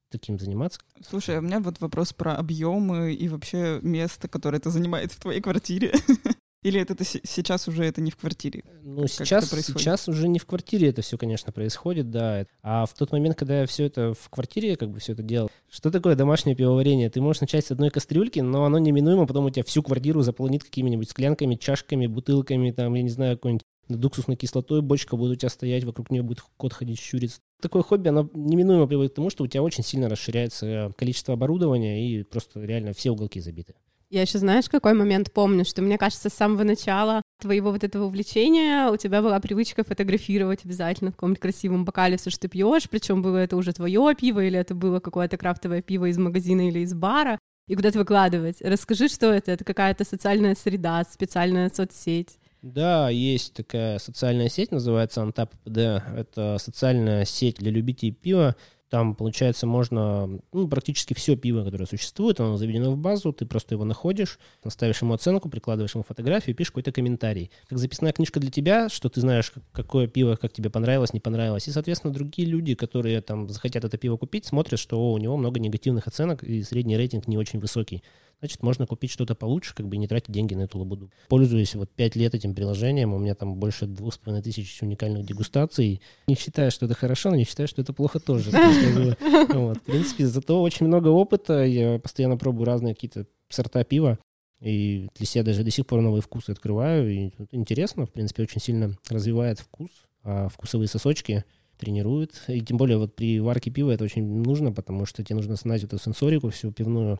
таким 0.09 0.39
заниматься. 0.39 0.79
Слушай, 1.07 1.37
а 1.37 1.39
у 1.39 1.41
меня 1.41 1.59
вот 1.59 1.79
вопрос 1.79 2.13
про 2.13 2.35
объемы 2.35 3.13
и 3.13 3.27
вообще 3.27 3.79
место, 3.81 4.27
которое 4.27 4.57
это 4.57 4.69
занимает 4.69 5.11
в 5.11 5.19
твоей 5.19 5.41
квартире. 5.41 5.93
Или 6.61 6.81
это, 6.81 7.05
сейчас 7.05 7.69
уже 7.69 7.85
это 7.85 8.01
не 8.01 8.11
в 8.11 8.17
квартире? 8.17 8.63
Ну, 8.83 9.07
сейчас, 9.07 9.49
сейчас 9.49 10.09
уже 10.09 10.27
не 10.27 10.39
в 10.39 10.45
квартире 10.45 10.89
это 10.89 11.01
все, 11.01 11.17
конечно, 11.17 11.53
происходит, 11.53 12.09
да. 12.09 12.45
А 12.61 12.85
в 12.85 12.93
тот 12.93 13.13
момент, 13.13 13.37
когда 13.37 13.61
я 13.61 13.65
все 13.65 13.85
это 13.85 14.13
в 14.13 14.29
квартире, 14.29 14.75
как 14.75 14.89
бы 14.89 14.99
все 14.99 15.13
это 15.13 15.23
делал, 15.23 15.49
что 15.71 15.89
такое 15.89 16.15
домашнее 16.15 16.57
пивоварение? 16.57 17.09
Ты 17.09 17.21
можешь 17.21 17.39
начать 17.39 17.65
с 17.65 17.71
одной 17.71 17.91
кастрюльки, 17.91 18.41
но 18.41 18.65
оно 18.65 18.77
неминуемо 18.77 19.25
потом 19.25 19.45
у 19.45 19.49
тебя 19.49 19.63
всю 19.63 19.81
квартиру 19.81 20.21
заполнит 20.21 20.65
какими-нибудь 20.65 21.09
склянками, 21.09 21.55
чашками, 21.55 22.07
бутылками, 22.07 22.71
там, 22.71 22.93
я 22.93 23.03
не 23.03 23.09
знаю, 23.09 23.37
какой-нибудь 23.37 23.63
над 23.89 24.03
уксусной 24.05 24.37
кислотой 24.37 24.81
бочка 24.81 25.17
будет 25.17 25.31
у 25.31 25.35
тебя 25.35 25.49
стоять, 25.49 25.83
вокруг 25.83 26.09
нее 26.11 26.23
будет 26.23 26.41
кот 26.57 26.73
ходить 26.73 26.99
щуриться. 26.99 27.39
Такое 27.61 27.81
хобби, 27.81 28.07
оно 28.07 28.29
неминуемо 28.33 28.87
приводит 28.87 29.11
к 29.11 29.15
тому, 29.15 29.29
что 29.29 29.43
у 29.43 29.47
тебя 29.47 29.63
очень 29.63 29.83
сильно 29.83 30.07
расширяется 30.07 30.93
количество 30.97 31.33
оборудования 31.33 32.07
и 32.07 32.23
просто 32.23 32.61
реально 32.61 32.93
все 32.93 33.11
уголки 33.11 33.39
забиты. 33.41 33.73
Я 34.11 34.21
еще 34.21 34.39
знаешь, 34.39 34.67
какой 34.67 34.95
момент 34.95 35.31
помню, 35.31 35.63
что 35.65 35.83
мне 35.83 35.99
кажется, 35.99 36.29
с 36.29 36.33
самого 36.33 36.63
начала 36.63 37.21
твоего 37.39 37.71
вот 37.71 37.83
этого 37.83 38.05
увлечения 38.05 38.89
у 38.89 38.97
тебя 38.97 39.21
была 39.21 39.39
привычка 39.39 39.83
фотографировать 39.83 40.65
обязательно 40.65 41.11
в 41.11 41.13
каком-нибудь 41.13 41.41
красивом 41.41 41.85
бокале 41.85 42.17
все, 42.17 42.31
что 42.31 42.41
ты 42.41 42.47
пьешь, 42.47 42.89
причем 42.89 43.21
было 43.21 43.37
это 43.37 43.55
уже 43.55 43.71
твое 43.71 44.15
пиво 44.15 44.43
или 44.43 44.57
это 44.57 44.73
было 44.73 44.99
какое-то 44.99 45.37
крафтовое 45.37 45.83
пиво 45.83 46.05
из 46.05 46.17
магазина 46.17 46.67
или 46.69 46.79
из 46.79 46.95
бара, 46.95 47.37
и 47.67 47.75
куда-то 47.75 47.99
выкладывать. 47.99 48.61
Расскажи, 48.61 49.09
что 49.09 49.31
это? 49.31 49.51
Это 49.51 49.63
какая-то 49.63 50.03
социальная 50.03 50.55
среда, 50.55 51.03
специальная 51.03 51.69
соцсеть? 51.69 52.38
Да, 52.61 53.09
есть 53.09 53.53
такая 53.53 53.99
социальная 53.99 54.49
сеть, 54.49 54.71
называется 54.71 55.21
Untap.pd. 55.21 56.15
Это 56.15 56.57
социальная 56.59 57.23
сеть 57.23 57.55
для 57.57 57.71
любителей 57.71 58.11
пива. 58.11 58.55
Там, 58.89 59.13
получается, 59.15 59.67
можно 59.67 60.27
ну, 60.51 60.67
практически 60.67 61.13
все 61.13 61.35
пиво, 61.37 61.63
которое 61.63 61.85
существует, 61.85 62.39
оно 62.39 62.57
заведено 62.57 62.89
в 62.91 62.97
базу, 62.97 63.31
ты 63.31 63.45
просто 63.45 63.75
его 63.75 63.85
находишь, 63.85 64.39
ставишь 64.67 65.03
ему 65.03 65.13
оценку, 65.13 65.47
прикладываешь 65.47 65.93
ему 65.93 66.03
фотографию, 66.03 66.55
пишешь 66.55 66.71
какой-то 66.71 66.91
комментарий. 66.91 67.51
Как 67.67 67.77
записная 67.77 68.13
книжка 68.13 68.39
для 68.39 68.49
тебя, 68.49 68.89
что 68.89 69.07
ты 69.09 69.21
знаешь, 69.21 69.53
какое 69.73 70.07
пиво, 70.07 70.37
как 70.37 70.53
тебе 70.53 70.71
понравилось, 70.71 71.13
не 71.13 71.19
понравилось. 71.19 71.67
И, 71.67 71.71
соответственно, 71.71 72.11
другие 72.13 72.47
люди, 72.47 72.73
которые 72.73 73.21
там 73.21 73.47
захотят 73.47 73.85
это 73.85 73.95
пиво 73.99 74.17
купить, 74.17 74.47
смотрят, 74.47 74.79
что 74.79 74.99
о, 74.99 75.13
у 75.13 75.17
него 75.19 75.37
много 75.37 75.59
негативных 75.59 76.07
оценок 76.07 76.43
и 76.43 76.63
средний 76.63 76.97
рейтинг 76.97 77.27
не 77.27 77.37
очень 77.37 77.59
высокий 77.59 78.03
значит, 78.39 78.63
можно 78.63 78.85
купить 78.87 79.11
что-то 79.11 79.35
получше, 79.35 79.73
как 79.75 79.87
бы 79.87 79.95
и 79.95 79.99
не 79.99 80.07
тратить 80.07 80.31
деньги 80.31 80.55
на 80.55 80.63
эту 80.63 80.79
лабуду. 80.79 81.11
Пользуюсь 81.27 81.75
вот 81.75 81.89
пять 81.89 82.15
лет 82.15 82.33
этим 82.33 82.55
приложением, 82.55 83.13
у 83.13 83.17
меня 83.19 83.35
там 83.35 83.55
больше 83.55 83.85
двух 83.85 84.13
с 84.13 84.17
половиной 84.17 84.43
тысяч 84.43 84.81
уникальных 84.81 85.25
дегустаций. 85.25 86.01
Не 86.27 86.35
считаю, 86.35 86.71
что 86.71 86.85
это 86.85 86.95
хорошо, 86.95 87.29
но 87.29 87.35
не 87.35 87.45
считаю, 87.45 87.67
что 87.67 87.81
это 87.81 87.93
плохо 87.93 88.19
тоже. 88.19 88.49
В 89.19 89.79
принципе, 89.85 90.27
зато 90.27 90.61
очень 90.61 90.87
много 90.87 91.09
опыта, 91.09 91.65
я 91.65 91.99
постоянно 91.99 92.37
пробую 92.37 92.65
разные 92.65 92.95
какие-то 92.95 93.25
сорта 93.49 93.83
пива, 93.83 94.17
и 94.61 95.07
для 95.15 95.25
себя 95.25 95.43
даже 95.43 95.63
до 95.63 95.71
сих 95.71 95.85
пор 95.85 96.01
новые 96.01 96.21
вкусы 96.21 96.51
открываю, 96.51 97.09
и 97.09 97.31
интересно, 97.51 98.05
в 98.05 98.11
принципе, 98.11 98.43
очень 98.43 98.61
сильно 98.61 98.97
развивает 99.09 99.59
вкус, 99.59 99.89
а 100.23 100.49
вкусовые 100.49 100.87
сосочки 100.87 101.45
тренирует. 101.77 102.43
И 102.47 102.59
тем 102.59 102.77
более 102.77 102.97
вот 102.97 103.15
при 103.15 103.39
варке 103.39 103.71
пива 103.71 103.91
это 103.91 104.03
очень 104.03 104.25
нужно, 104.25 104.71
потому 104.73 105.05
что 105.05 105.23
тебе 105.23 105.37
нужно 105.37 105.55
знать 105.55 105.83
эту 105.83 105.97
сенсорику 105.97 106.49
всю 106.49 106.71
пивную, 106.71 107.19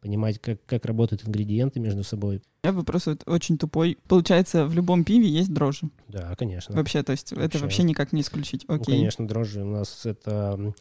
понимать, 0.00 0.38
как, 0.38 0.64
как 0.66 0.84
работают 0.84 1.26
ингредиенты 1.26 1.80
между 1.80 2.02
собой. 2.02 2.42
Я 2.62 2.72
вопрос 2.72 3.06
вот 3.06 3.22
очень 3.26 3.58
тупой. 3.58 3.98
Получается, 4.08 4.66
в 4.66 4.74
любом 4.74 5.04
пиве 5.04 5.28
есть 5.28 5.52
дрожжи? 5.52 5.90
Да, 6.08 6.34
конечно. 6.36 6.74
Вообще, 6.74 7.02
то 7.02 7.12
есть 7.12 7.32
вообще. 7.32 7.46
это 7.46 7.58
вообще 7.58 7.82
никак 7.82 8.12
не 8.12 8.20
исключить? 8.20 8.64
Ну, 8.68 8.74
Окей. 8.74 8.94
Ну, 8.94 9.00
конечно, 9.00 9.26
дрожжи. 9.26 9.62
У 9.62 9.70
нас 9.70 10.06
это 10.06 10.74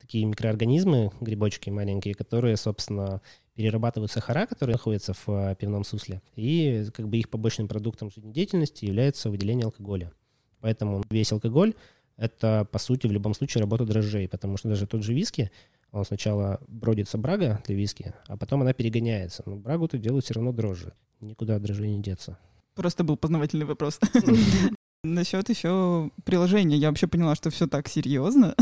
такие 0.00 0.24
микроорганизмы, 0.24 1.10
грибочки 1.20 1.70
маленькие, 1.70 2.14
которые, 2.14 2.56
собственно, 2.56 3.20
перерабатывают 3.54 4.10
сахара, 4.10 4.46
которые 4.46 4.74
находятся 4.74 5.12
в 5.12 5.28
а, 5.28 5.54
пивном 5.54 5.84
сусле, 5.84 6.22
и 6.34 6.86
как 6.94 7.08
бы 7.08 7.18
их 7.18 7.28
побочным 7.28 7.68
продуктом 7.68 8.10
жизнедеятельности 8.10 8.86
является 8.86 9.30
выделение 9.30 9.66
алкоголя. 9.66 10.12
Поэтому 10.60 11.04
весь 11.10 11.30
алкоголь— 11.32 11.74
это, 12.16 12.66
по 12.72 12.78
сути, 12.78 13.06
в 13.06 13.12
любом 13.12 13.34
случае 13.34 13.62
работа 13.62 13.84
дрожжей, 13.84 14.28
потому 14.28 14.56
что 14.56 14.68
даже 14.68 14.86
тот 14.86 15.02
же 15.02 15.12
виски— 15.12 15.50
он 15.92 16.04
сначала 16.04 16.60
бродится 16.68 17.18
брага 17.18 17.62
для 17.66 17.76
виски, 17.76 18.14
а 18.26 18.36
потом 18.36 18.62
она 18.62 18.72
перегоняется. 18.72 19.42
Но 19.46 19.56
брагу-то 19.56 19.98
делают 19.98 20.24
все 20.24 20.34
равно 20.34 20.52
дрожжи. 20.52 20.92
Никуда 21.20 21.58
дрожжи 21.58 21.88
не 21.88 22.00
деться. 22.00 22.38
Просто 22.74 23.04
был 23.04 23.16
познавательный 23.16 23.66
вопрос. 23.66 23.98
Насчет 25.02 25.48
еще 25.48 26.10
приложения. 26.24 26.76
Я 26.76 26.88
вообще 26.88 27.06
поняла, 27.06 27.34
что 27.34 27.50
все 27.50 27.66
так 27.66 27.88
серьезно. 27.88 28.54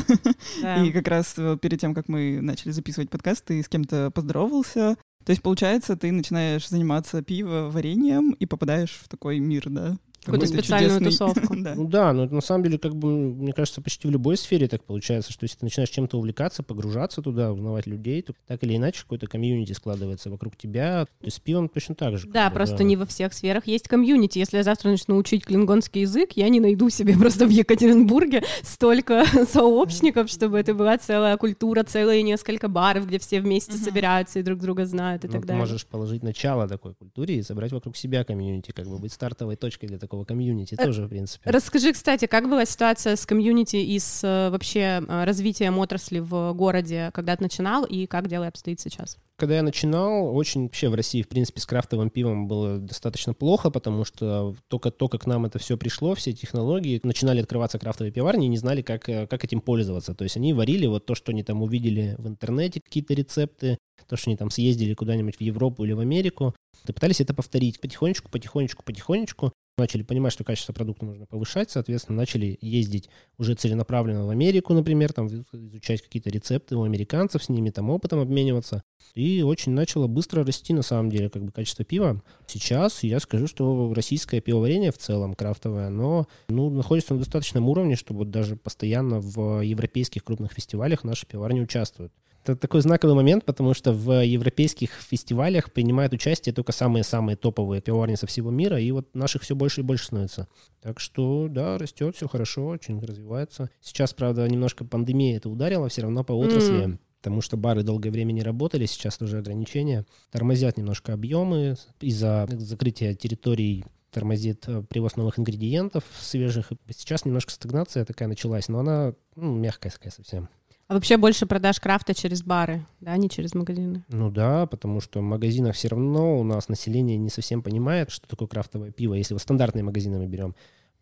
Да. 0.62 0.82
И 0.84 0.92
как 0.92 1.08
раз 1.08 1.34
э, 1.36 1.58
перед 1.60 1.80
тем, 1.80 1.94
как 1.94 2.08
мы 2.08 2.40
начали 2.40 2.70
записывать 2.70 3.10
подкаст, 3.10 3.44
ты 3.44 3.60
с 3.60 3.68
кем-то 3.68 4.12
поздоровался. 4.12 4.96
То 5.24 5.30
есть, 5.30 5.42
получается, 5.42 5.96
ты 5.96 6.12
начинаешь 6.12 6.68
заниматься 6.68 7.22
пиво 7.22 7.68
вареньем 7.70 8.30
и 8.32 8.46
попадаешь 8.46 9.00
в 9.02 9.08
такой 9.08 9.40
мир, 9.40 9.68
да? 9.68 9.98
Какую-то 10.32 10.46
специальную 10.46 10.98
чудесный... 11.00 11.10
тусовку. 11.10 11.56
да. 11.62 11.74
Ну 11.74 11.88
да, 11.88 12.12
но 12.12 12.26
на 12.26 12.40
самом 12.40 12.64
деле, 12.64 12.78
как 12.78 12.94
бы, 12.94 13.08
мне 13.34 13.52
кажется, 13.52 13.80
почти 13.80 14.08
в 14.08 14.10
любой 14.10 14.36
сфере 14.36 14.68
так 14.68 14.84
получается, 14.84 15.32
что 15.32 15.44
если 15.44 15.58
ты 15.58 15.66
начинаешь 15.66 15.90
чем-то 15.90 16.18
увлекаться, 16.18 16.62
погружаться 16.62 17.22
туда, 17.22 17.52
узнавать 17.52 17.86
людей, 17.86 18.22
то 18.22 18.34
так 18.46 18.62
или 18.64 18.76
иначе 18.76 19.02
какой-то 19.02 19.26
комьюнити 19.26 19.72
складывается 19.72 20.30
вокруг 20.30 20.56
тебя. 20.56 21.06
То 21.20 21.26
есть 21.26 21.38
с 21.38 21.40
пивом 21.40 21.68
точно 21.68 21.94
так 21.94 22.18
же. 22.18 22.28
Да, 22.28 22.50
просто 22.50 22.78
да. 22.78 22.84
не 22.84 22.96
во 22.96 23.06
всех 23.06 23.32
сферах 23.32 23.66
есть 23.66 23.88
комьюнити. 23.88 24.38
Если 24.38 24.56
я 24.56 24.62
завтра 24.62 24.90
начну 24.90 25.16
учить 25.16 25.44
клингонский 25.44 26.02
язык, 26.02 26.32
я 26.32 26.48
не 26.48 26.60
найду 26.60 26.90
себе 26.90 27.16
просто 27.16 27.46
в 27.46 27.50
Екатеринбурге 27.50 28.42
столько 28.62 29.24
сообщников, 29.50 30.28
чтобы 30.28 30.58
это 30.58 30.74
была 30.74 30.98
целая 30.98 31.36
культура, 31.36 31.82
целые 31.82 32.22
несколько 32.22 32.68
баров, 32.68 33.06
где 33.06 33.18
все 33.18 33.40
вместе 33.40 33.76
угу. 33.76 33.84
собираются 33.84 34.38
и 34.38 34.42
друг 34.42 34.60
друга 34.60 34.86
знают 34.86 35.24
и 35.24 35.28
ну, 35.28 35.32
так 35.32 35.46
далее. 35.46 35.60
можешь 35.60 35.86
положить 35.86 36.22
начало 36.22 36.68
такой 36.68 36.94
культуре 36.94 37.36
и 37.36 37.42
собрать 37.42 37.72
вокруг 37.72 37.96
себя 37.96 38.24
комьюнити, 38.24 38.72
как 38.72 38.86
бы 38.86 38.98
быть 38.98 39.12
стартовой 39.12 39.56
точкой 39.56 39.86
для 39.86 39.98
такого 39.98 40.17
комьюнити 40.24 40.74
э, 40.78 40.84
тоже, 40.84 41.06
в 41.06 41.08
принципе. 41.08 41.50
Расскажи, 41.50 41.92
кстати, 41.92 42.26
как 42.26 42.48
была 42.48 42.64
ситуация 42.64 43.16
с 43.16 43.26
комьюнити 43.26 43.76
и 43.76 43.98
с 43.98 44.22
э, 44.24 44.50
вообще 44.50 45.02
э, 45.06 45.24
развитием 45.24 45.78
отрасли 45.78 46.18
в 46.18 46.52
городе, 46.52 47.10
когда 47.14 47.36
ты 47.36 47.42
начинал, 47.42 47.84
и 47.84 48.06
как 48.06 48.28
дело 48.28 48.46
обстоит 48.46 48.80
сейчас? 48.80 49.18
Когда 49.36 49.56
я 49.56 49.62
начинал, 49.62 50.34
очень 50.34 50.64
вообще 50.64 50.88
в 50.88 50.94
России, 50.94 51.22
в 51.22 51.28
принципе, 51.28 51.60
с 51.60 51.66
крафтовым 51.66 52.10
пивом 52.10 52.48
было 52.48 52.78
достаточно 52.78 53.34
плохо, 53.34 53.70
потому 53.70 54.04
что 54.04 54.56
только 54.66 54.90
то, 54.90 55.08
как 55.08 55.26
нам 55.26 55.46
это 55.46 55.60
все 55.60 55.76
пришло, 55.76 56.16
все 56.16 56.32
технологии, 56.32 57.00
начинали 57.04 57.40
открываться 57.40 57.78
крафтовые 57.78 58.12
пиварни 58.12 58.46
и 58.46 58.48
не 58.48 58.56
знали, 58.56 58.82
как, 58.82 59.02
как 59.04 59.44
этим 59.44 59.60
пользоваться. 59.60 60.14
То 60.14 60.24
есть 60.24 60.36
они 60.36 60.52
варили 60.52 60.86
вот 60.86 61.06
то, 61.06 61.14
что 61.14 61.30
они 61.30 61.44
там 61.44 61.62
увидели 61.62 62.16
в 62.18 62.26
интернете, 62.26 62.80
какие-то 62.80 63.14
рецепты, 63.14 63.78
то, 64.08 64.16
что 64.16 64.30
они 64.30 64.36
там 64.36 64.50
съездили 64.50 64.94
куда-нибудь 64.94 65.36
в 65.36 65.40
Европу 65.40 65.84
или 65.84 65.92
в 65.92 66.00
Америку, 66.00 66.54
и 66.86 66.92
пытались 66.92 67.20
это 67.20 67.34
повторить 67.34 67.80
потихонечку, 67.80 68.30
потихонечку, 68.30 68.82
потихонечку 68.82 69.52
начали 69.78 70.02
понимать, 70.02 70.32
что 70.32 70.44
качество 70.44 70.72
продукта 70.72 71.04
нужно 71.04 71.26
повышать, 71.26 71.70
соответственно, 71.70 72.16
начали 72.16 72.58
ездить 72.60 73.08
уже 73.38 73.54
целенаправленно 73.54 74.26
в 74.26 74.30
Америку, 74.30 74.74
например, 74.74 75.12
там 75.12 75.28
изучать 75.28 76.02
какие-то 76.02 76.30
рецепты 76.30 76.76
у 76.76 76.82
американцев, 76.82 77.42
с 77.42 77.48
ними 77.48 77.70
там 77.70 77.90
опытом 77.90 78.20
обмениваться. 78.20 78.82
И 79.14 79.42
очень 79.42 79.72
начало 79.72 80.06
быстро 80.06 80.44
расти, 80.44 80.72
на 80.72 80.82
самом 80.82 81.10
деле, 81.10 81.30
как 81.30 81.44
бы 81.44 81.52
качество 81.52 81.84
пива. 81.84 82.22
Сейчас 82.46 83.02
я 83.02 83.20
скажу, 83.20 83.46
что 83.46 83.92
российское 83.94 84.40
пивоварение 84.40 84.92
в 84.92 84.98
целом, 84.98 85.34
крафтовое, 85.34 85.86
оно 85.86 86.26
ну, 86.48 86.70
находится 86.70 87.14
на 87.14 87.20
достаточном 87.20 87.68
уровне, 87.68 87.96
чтобы 87.96 88.24
даже 88.24 88.56
постоянно 88.56 89.20
в 89.20 89.60
европейских 89.62 90.24
крупных 90.24 90.52
фестивалях 90.52 91.04
наши 91.04 91.26
пивоварни 91.26 91.60
участвуют. 91.60 92.12
Это 92.48 92.60
такой 92.60 92.80
знаковый 92.80 93.14
момент, 93.14 93.44
потому 93.44 93.74
что 93.74 93.92
в 93.92 94.24
европейских 94.24 94.90
фестивалях 94.90 95.72
принимают 95.72 96.12
участие 96.12 96.54
только 96.54 96.72
самые-самые 96.72 97.36
топовые 97.36 97.82
пивоварни 97.82 98.14
со 98.14 98.26
всего 98.26 98.50
мира, 98.50 98.80
и 98.80 98.90
вот 98.90 99.14
наших 99.14 99.42
все 99.42 99.54
больше 99.54 99.80
и 99.80 99.84
больше 99.84 100.06
становится. 100.06 100.48
Так 100.80 101.00
что, 101.00 101.48
да, 101.48 101.78
растет, 101.78 102.16
все 102.16 102.28
хорошо, 102.28 102.66
очень 102.66 103.00
развивается. 103.00 103.70
Сейчас, 103.80 104.14
правда, 104.14 104.46
немножко 104.48 104.84
пандемия 104.84 105.36
это 105.36 105.48
ударила 105.48 105.88
все 105.88 106.02
равно 106.02 106.24
по 106.24 106.32
отрасли. 106.32 106.86
Mm 106.86 106.98
потому 107.20 107.40
что 107.40 107.56
бары 107.56 107.82
долгое 107.82 108.10
время 108.10 108.30
не 108.30 108.42
работали, 108.42 108.86
сейчас 108.86 109.20
уже 109.20 109.38
ограничения. 109.38 110.06
Тормозят 110.30 110.76
немножко 110.76 111.12
объемы 111.12 111.74
из-за 112.00 112.46
закрытия 112.48 113.14
территорий 113.14 113.84
тормозит 114.10 114.68
э, 114.68 114.82
привоз 114.82 115.16
новых 115.16 115.38
ингредиентов 115.38 116.04
свежих. 116.20 116.72
Сейчас 116.90 117.24
немножко 117.24 117.52
стагнация 117.52 118.04
такая 118.04 118.28
началась, 118.28 118.68
но 118.68 118.78
она 118.78 119.14
ну, 119.36 119.54
мягкая 119.56 119.92
такая 119.92 120.12
совсем. 120.12 120.48
А 120.88 120.94
вообще 120.94 121.18
больше 121.18 121.44
продаж 121.44 121.80
крафта 121.80 122.14
через 122.14 122.42
бары, 122.42 122.86
да, 123.00 123.14
не 123.18 123.28
через 123.28 123.54
магазины? 123.54 124.04
Ну 124.08 124.30
да, 124.30 124.64
потому 124.64 125.02
что 125.02 125.20
в 125.20 125.22
магазинах 125.22 125.74
все 125.74 125.88
равно 125.88 126.40
у 126.40 126.44
нас 126.44 126.70
население 126.70 127.18
не 127.18 127.28
совсем 127.28 127.62
понимает, 127.62 128.10
что 128.10 128.26
такое 128.26 128.48
крафтовое 128.48 128.90
пиво, 128.90 129.12
если 129.12 129.34
вот 129.34 129.42
стандартные 129.42 129.84
магазины 129.84 130.18
мы 130.18 130.26
берем. 130.26 130.56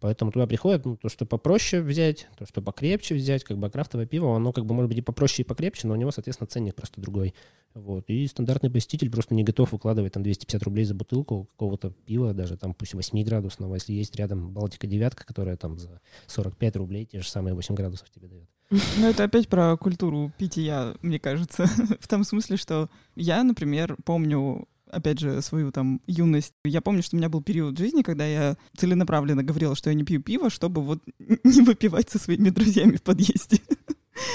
Поэтому 0.07 0.31
туда 0.31 0.47
приходят 0.47 0.85
ну, 0.85 0.97
то, 0.97 1.09
что 1.09 1.27
попроще 1.27 1.83
взять, 1.83 2.29
то, 2.39 2.47
что 2.47 2.63
покрепче 2.63 3.17
взять, 3.17 3.43
как 3.43 3.59
бы 3.59 3.69
крафтовое 3.69 4.07
пиво, 4.07 4.37
оно 4.37 4.53
как 4.53 4.65
бы 4.65 4.73
может 4.73 4.89
быть 4.89 4.99
и 4.99 5.03
попроще, 5.03 5.45
и 5.45 5.49
покрепче, 5.49 5.89
но 5.89 5.95
у 5.95 5.97
него, 5.97 6.13
соответственно, 6.13 6.47
ценник 6.47 6.77
просто 6.77 7.01
другой. 7.01 7.35
Вот. 7.75 8.05
И 8.07 8.25
стандартный 8.29 8.71
посетитель 8.71 9.11
просто 9.11 9.35
не 9.35 9.43
готов 9.43 9.75
укладывать 9.75 10.13
там 10.13 10.23
250 10.23 10.63
рублей 10.63 10.85
за 10.85 10.95
бутылку 10.95 11.49
какого-то 11.57 11.91
пива, 11.91 12.33
даже 12.35 12.57
там 12.57 12.73
пусть 12.73 12.95
8 12.95 13.21
градусного, 13.25 13.75
если 13.75 13.95
есть 13.95 14.15
рядом 14.15 14.53
Балтика 14.53 14.87
девятка, 14.87 15.27
которая 15.27 15.57
там 15.57 15.77
за 15.77 16.01
45 16.29 16.77
рублей 16.77 17.07
те 17.07 17.21
же 17.21 17.29
самые 17.29 17.55
8 17.55 17.75
градусов 17.75 18.09
тебе 18.09 18.29
дает. 18.29 18.49
Ну, 18.71 19.09
это 19.11 19.25
опять 19.25 19.49
про 19.49 19.77
культуру 19.77 20.33
питья, 20.39 20.95
мне 21.03 21.19
кажется. 21.19 21.67
В 22.01 22.07
том 22.07 22.23
смысле, 22.23 22.57
что 22.57 22.91
я, 23.17 23.43
например, 23.43 23.97
помню 24.05 24.69
опять 24.91 25.19
же, 25.19 25.43
свою 25.43 25.73
там 25.73 26.01
юность. 26.07 26.53
Я 26.65 26.81
помню, 26.81 27.03
что 27.03 27.17
у 27.17 27.19
меня 27.19 27.29
был 27.29 27.43
период 27.43 27.79
жизни, 27.79 28.03
когда 28.03 28.27
я 28.27 28.57
целенаправленно 28.77 29.43
говорила, 29.43 29.75
что 29.75 29.91
я 29.91 29.95
не 29.95 30.05
пью 30.05 30.23
пиво, 30.23 30.51
чтобы 30.51 30.83
вот 30.83 31.03
не 31.45 31.63
выпивать 31.63 32.11
со 32.11 32.19
своими 32.19 32.51
друзьями 32.51 32.97
в 32.97 33.03
подъезде. 33.03 33.61